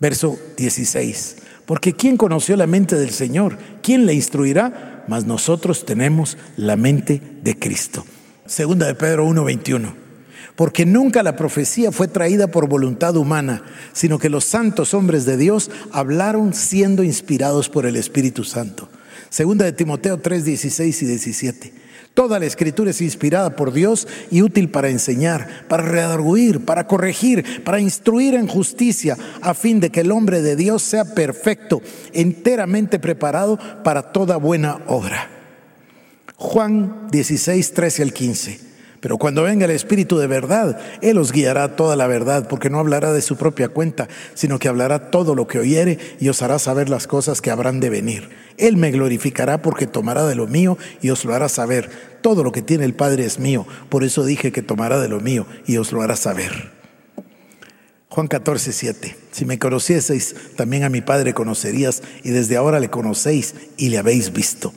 Verso 0.00 0.38
16. 0.56 1.45
Porque 1.66 1.92
¿quién 1.92 2.16
conoció 2.16 2.56
la 2.56 2.66
mente 2.66 2.96
del 2.96 3.10
Señor? 3.10 3.58
¿Quién 3.82 4.06
le 4.06 4.14
instruirá? 4.14 5.04
Mas 5.08 5.26
nosotros 5.26 5.84
tenemos 5.84 6.38
la 6.56 6.76
mente 6.76 7.20
de 7.42 7.58
Cristo. 7.58 8.04
Segunda 8.46 8.86
de 8.86 8.94
Pedro 8.94 9.26
1:21. 9.26 9.94
Porque 10.54 10.86
nunca 10.86 11.22
la 11.22 11.36
profecía 11.36 11.92
fue 11.92 12.08
traída 12.08 12.46
por 12.46 12.68
voluntad 12.68 13.16
humana, 13.16 13.62
sino 13.92 14.18
que 14.18 14.30
los 14.30 14.44
santos 14.44 14.94
hombres 14.94 15.26
de 15.26 15.36
Dios 15.36 15.70
hablaron 15.92 16.54
siendo 16.54 17.02
inspirados 17.02 17.68
por 17.68 17.84
el 17.84 17.96
Espíritu 17.96 18.42
Santo. 18.42 18.88
Segunda 19.30 19.64
de 19.64 19.72
Timoteo 19.72 20.18
3:16 20.18 21.02
y 21.02 21.06
17. 21.06 21.72
Toda 22.14 22.38
la 22.38 22.46
escritura 22.46 22.90
es 22.90 23.02
inspirada 23.02 23.56
por 23.56 23.74
Dios 23.74 24.08
y 24.30 24.40
útil 24.40 24.70
para 24.70 24.88
enseñar, 24.88 25.66
para 25.68 25.82
redarguir, 25.82 26.64
para 26.64 26.86
corregir, 26.86 27.62
para 27.62 27.78
instruir 27.78 28.32
en 28.34 28.46
justicia, 28.46 29.18
a 29.42 29.52
fin 29.52 29.80
de 29.80 29.90
que 29.90 30.00
el 30.00 30.10
hombre 30.10 30.40
de 30.40 30.56
Dios 30.56 30.82
sea 30.82 31.04
perfecto, 31.04 31.82
enteramente 32.14 32.98
preparado 32.98 33.58
para 33.84 34.12
toda 34.12 34.38
buena 34.38 34.80
obra. 34.86 35.28
Juan 36.36 37.08
16, 37.10 37.74
13 37.74 38.02
al 38.02 38.12
15. 38.14 38.65
Pero 39.00 39.18
cuando 39.18 39.42
venga 39.42 39.64
el 39.64 39.70
Espíritu 39.70 40.18
de 40.18 40.26
verdad, 40.26 40.78
Él 41.02 41.18
os 41.18 41.32
guiará 41.32 41.76
toda 41.76 41.96
la 41.96 42.06
verdad, 42.06 42.48
porque 42.48 42.70
no 42.70 42.78
hablará 42.78 43.12
de 43.12 43.22
su 43.22 43.36
propia 43.36 43.68
cuenta, 43.68 44.08
sino 44.34 44.58
que 44.58 44.68
hablará 44.68 45.10
todo 45.10 45.34
lo 45.34 45.46
que 45.46 45.58
oyere 45.58 45.98
y 46.18 46.28
os 46.28 46.42
hará 46.42 46.58
saber 46.58 46.88
las 46.88 47.06
cosas 47.06 47.40
que 47.40 47.50
habrán 47.50 47.80
de 47.80 47.90
venir. 47.90 48.30
Él 48.56 48.76
me 48.76 48.90
glorificará 48.90 49.62
porque 49.62 49.86
tomará 49.86 50.26
de 50.26 50.34
lo 50.34 50.46
mío 50.46 50.78
y 51.02 51.10
os 51.10 51.24
lo 51.24 51.34
hará 51.34 51.48
saber. 51.48 51.90
Todo 52.22 52.42
lo 52.42 52.52
que 52.52 52.62
tiene 52.62 52.84
el 52.84 52.94
Padre 52.94 53.24
es 53.24 53.38
mío, 53.38 53.66
por 53.88 54.02
eso 54.04 54.24
dije 54.24 54.52
que 54.52 54.62
tomará 54.62 54.98
de 55.00 55.08
lo 55.08 55.20
mío 55.20 55.46
y 55.66 55.76
os 55.76 55.92
lo 55.92 56.02
hará 56.02 56.16
saber. 56.16 56.76
Juan 58.08 58.28
14, 58.28 58.72
7. 58.72 59.16
Si 59.30 59.44
me 59.44 59.58
conocieseis, 59.58 60.34
también 60.56 60.84
a 60.84 60.88
mi 60.88 61.02
Padre 61.02 61.34
conocerías, 61.34 62.02
y 62.24 62.30
desde 62.30 62.56
ahora 62.56 62.80
le 62.80 62.88
conocéis 62.88 63.54
y 63.76 63.90
le 63.90 63.98
habéis 63.98 64.32
visto. 64.32 64.72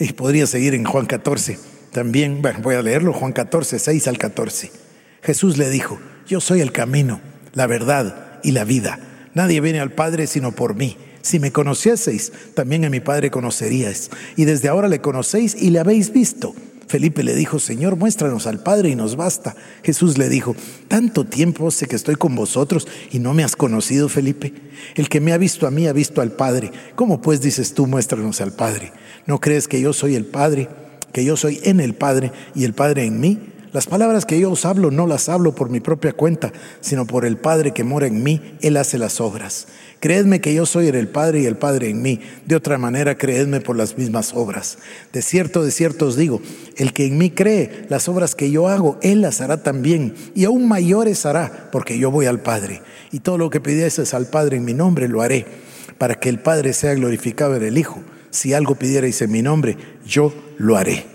Y 0.00 0.12
podría 0.14 0.48
seguir 0.48 0.74
en 0.74 0.84
Juan 0.84 1.06
14. 1.06 1.75
También, 1.96 2.42
bueno, 2.42 2.58
voy 2.62 2.74
a 2.74 2.82
leerlo, 2.82 3.14
Juan 3.14 3.32
14, 3.32 3.78
6 3.78 4.08
al 4.08 4.18
14. 4.18 4.70
Jesús 5.22 5.56
le 5.56 5.70
dijo, 5.70 5.98
yo 6.26 6.42
soy 6.42 6.60
el 6.60 6.70
camino, 6.70 7.22
la 7.54 7.66
verdad 7.66 8.38
y 8.42 8.50
la 8.50 8.64
vida. 8.64 9.00
Nadie 9.32 9.62
viene 9.62 9.80
al 9.80 9.92
Padre 9.92 10.26
sino 10.26 10.52
por 10.52 10.74
mí. 10.74 10.98
Si 11.22 11.38
me 11.38 11.52
conocieseis, 11.52 12.32
también 12.52 12.84
a 12.84 12.90
mi 12.90 13.00
Padre 13.00 13.30
conoceríais. 13.30 14.10
Y 14.36 14.44
desde 14.44 14.68
ahora 14.68 14.88
le 14.88 15.00
conocéis 15.00 15.56
y 15.58 15.70
le 15.70 15.78
habéis 15.78 16.12
visto. 16.12 16.54
Felipe 16.86 17.22
le 17.22 17.34
dijo, 17.34 17.58
Señor, 17.58 17.96
muéstranos 17.96 18.46
al 18.46 18.62
Padre 18.62 18.90
y 18.90 18.94
nos 18.94 19.16
basta. 19.16 19.56
Jesús 19.82 20.18
le 20.18 20.28
dijo, 20.28 20.54
tanto 20.88 21.24
tiempo 21.24 21.70
sé 21.70 21.86
que 21.86 21.96
estoy 21.96 22.16
con 22.16 22.34
vosotros 22.34 22.86
y 23.10 23.20
no 23.20 23.32
me 23.32 23.42
has 23.42 23.56
conocido, 23.56 24.10
Felipe. 24.10 24.52
El 24.96 25.08
que 25.08 25.22
me 25.22 25.32
ha 25.32 25.38
visto 25.38 25.66
a 25.66 25.70
mí 25.70 25.86
ha 25.86 25.94
visto 25.94 26.20
al 26.20 26.32
Padre. 26.32 26.72
¿Cómo 26.94 27.22
pues 27.22 27.40
dices 27.40 27.72
tú, 27.72 27.86
muéstranos 27.86 28.42
al 28.42 28.52
Padre? 28.52 28.92
¿No 29.24 29.40
crees 29.40 29.66
que 29.66 29.80
yo 29.80 29.94
soy 29.94 30.14
el 30.14 30.26
Padre, 30.26 30.68
que 31.12 31.24
yo 31.24 31.36
soy 31.36 31.60
en 31.64 31.80
el 31.80 31.94
Padre 31.94 32.32
y 32.54 32.64
el 32.64 32.72
Padre 32.72 33.04
en 33.04 33.20
mí? 33.20 33.38
Las 33.76 33.86
palabras 33.86 34.24
que 34.24 34.40
yo 34.40 34.50
os 34.50 34.64
hablo 34.64 34.90
no 34.90 35.06
las 35.06 35.28
hablo 35.28 35.54
por 35.54 35.68
mi 35.68 35.80
propia 35.80 36.14
cuenta, 36.14 36.50
sino 36.80 37.06
por 37.06 37.26
el 37.26 37.36
Padre 37.36 37.72
que 37.72 37.84
mora 37.84 38.06
en 38.06 38.22
mí, 38.22 38.40
Él 38.62 38.78
hace 38.78 38.96
las 38.96 39.20
obras. 39.20 39.66
Creedme 40.00 40.40
que 40.40 40.54
yo 40.54 40.64
soy 40.64 40.88
en 40.88 40.94
el 40.94 41.08
Padre 41.08 41.40
y 41.40 41.44
el 41.44 41.56
Padre 41.56 41.90
en 41.90 42.00
mí. 42.00 42.20
De 42.46 42.56
otra 42.56 42.78
manera, 42.78 43.18
creedme 43.18 43.60
por 43.60 43.76
las 43.76 43.98
mismas 43.98 44.32
obras. 44.34 44.78
De 45.12 45.20
cierto, 45.20 45.62
de 45.62 45.70
cierto 45.72 46.06
os 46.06 46.16
digo, 46.16 46.40
el 46.78 46.94
que 46.94 47.04
en 47.04 47.18
mí 47.18 47.30
cree, 47.30 47.84
las 47.90 48.08
obras 48.08 48.34
que 48.34 48.50
yo 48.50 48.68
hago, 48.68 48.98
Él 49.02 49.20
las 49.20 49.42
hará 49.42 49.62
también, 49.62 50.14
y 50.34 50.46
aún 50.46 50.66
mayores 50.68 51.26
hará, 51.26 51.68
porque 51.70 51.98
yo 51.98 52.10
voy 52.10 52.24
al 52.24 52.40
Padre. 52.40 52.80
Y 53.12 53.20
todo 53.20 53.36
lo 53.36 53.50
que 53.50 53.60
pidieses 53.60 54.14
al 54.14 54.26
Padre 54.26 54.56
en 54.56 54.64
mi 54.64 54.72
nombre, 54.72 55.06
lo 55.06 55.20
haré, 55.20 55.44
para 55.98 56.14
que 56.14 56.30
el 56.30 56.38
Padre 56.38 56.72
sea 56.72 56.94
glorificado 56.94 57.56
en 57.56 57.62
el 57.62 57.76
Hijo. 57.76 58.00
Si 58.30 58.54
algo 58.54 58.74
pidierais 58.74 59.20
en 59.20 59.32
mi 59.32 59.42
nombre, 59.42 59.76
yo 60.06 60.32
lo 60.58 60.76
haré. 60.76 61.06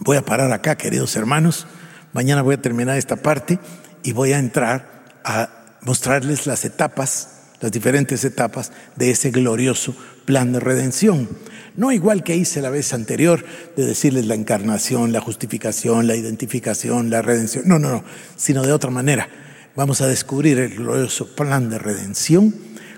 Voy 0.00 0.16
a 0.16 0.24
parar 0.24 0.52
acá, 0.52 0.76
queridos 0.76 1.16
hermanos. 1.16 1.66
Mañana 2.12 2.42
voy 2.42 2.54
a 2.54 2.62
terminar 2.62 2.96
esta 2.96 3.16
parte 3.16 3.58
y 4.02 4.12
voy 4.12 4.32
a 4.32 4.38
entrar 4.38 5.04
a 5.24 5.50
mostrarles 5.82 6.46
las 6.46 6.64
etapas 6.64 7.34
las 7.64 7.72
diferentes 7.72 8.24
etapas 8.24 8.72
de 8.96 9.10
ese 9.10 9.30
glorioso 9.30 9.96
plan 10.26 10.52
de 10.52 10.60
redención. 10.60 11.30
No 11.76 11.92
igual 11.92 12.22
que 12.22 12.36
hice 12.36 12.60
la 12.60 12.68
vez 12.68 12.92
anterior 12.92 13.42
de 13.74 13.86
decirles 13.86 14.26
la 14.26 14.34
encarnación, 14.34 15.12
la 15.12 15.22
justificación, 15.22 16.06
la 16.06 16.14
identificación, 16.14 17.08
la 17.08 17.22
redención. 17.22 17.64
No, 17.66 17.78
no, 17.78 17.88
no, 17.88 18.04
sino 18.36 18.64
de 18.64 18.72
otra 18.72 18.90
manera. 18.90 19.30
Vamos 19.76 20.02
a 20.02 20.08
descubrir 20.08 20.58
el 20.58 20.76
glorioso 20.76 21.34
plan 21.34 21.70
de 21.70 21.78
redención 21.78 22.54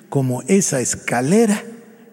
como 0.09 0.43
esa 0.49 0.80
escalera 0.80 1.62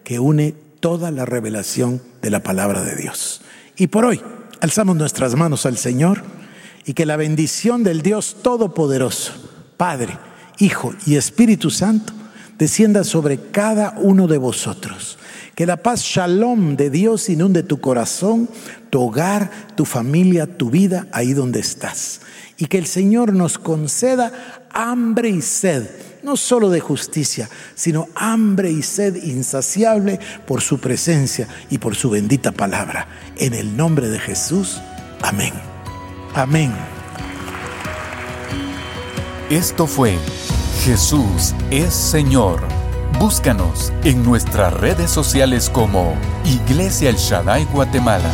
que 0.04 0.20
une 0.20 0.54
toda 0.78 1.10
la 1.10 1.24
revelación 1.24 2.00
de 2.24 2.30
la 2.30 2.42
palabra 2.42 2.82
de 2.82 2.96
Dios. 2.96 3.42
Y 3.76 3.88
por 3.88 4.06
hoy, 4.06 4.18
alzamos 4.60 4.96
nuestras 4.96 5.34
manos 5.34 5.66
al 5.66 5.76
Señor 5.76 6.22
y 6.86 6.94
que 6.94 7.04
la 7.04 7.18
bendición 7.18 7.84
del 7.84 8.00
Dios 8.00 8.38
Todopoderoso, 8.42 9.32
Padre, 9.76 10.16
Hijo 10.58 10.94
y 11.04 11.16
Espíritu 11.16 11.68
Santo, 11.68 12.14
descienda 12.56 13.04
sobre 13.04 13.38
cada 13.50 13.94
uno 13.98 14.26
de 14.26 14.38
vosotros. 14.38 15.18
Que 15.54 15.66
la 15.66 15.76
paz 15.76 16.00
shalom 16.00 16.76
de 16.76 16.88
Dios 16.88 17.28
inunde 17.28 17.62
tu 17.62 17.82
corazón, 17.82 18.48
tu 18.88 19.02
hogar, 19.02 19.50
tu 19.76 19.84
familia, 19.84 20.46
tu 20.46 20.70
vida, 20.70 21.06
ahí 21.12 21.34
donde 21.34 21.60
estás. 21.60 22.22
Y 22.56 22.68
que 22.68 22.78
el 22.78 22.86
Señor 22.86 23.34
nos 23.34 23.58
conceda 23.58 24.32
hambre 24.70 25.28
y 25.28 25.42
sed, 25.42 25.90
no 26.24 26.36
solo 26.36 26.70
de 26.70 26.80
justicia, 26.80 27.48
sino 27.74 28.08
hambre 28.14 28.70
y 28.70 28.82
sed 28.82 29.14
insaciable 29.22 30.18
por 30.46 30.62
su 30.62 30.80
presencia 30.80 31.46
y 31.70 31.78
por 31.78 31.94
su 31.94 32.10
bendita 32.10 32.50
palabra. 32.50 33.06
En 33.36 33.54
el 33.54 33.76
nombre 33.76 34.08
de 34.08 34.18
Jesús, 34.18 34.80
amén. 35.22 35.52
Amén. 36.34 36.72
Esto 39.50 39.86
fue 39.86 40.18
Jesús 40.84 41.54
es 41.70 41.94
Señor. 41.94 42.60
Búscanos 43.18 43.92
en 44.02 44.24
nuestras 44.24 44.72
redes 44.74 45.10
sociales 45.10 45.70
como 45.70 46.14
Iglesia 46.44 47.10
El 47.10 47.16
Shaddai 47.16 47.64
Guatemala. 47.66 48.30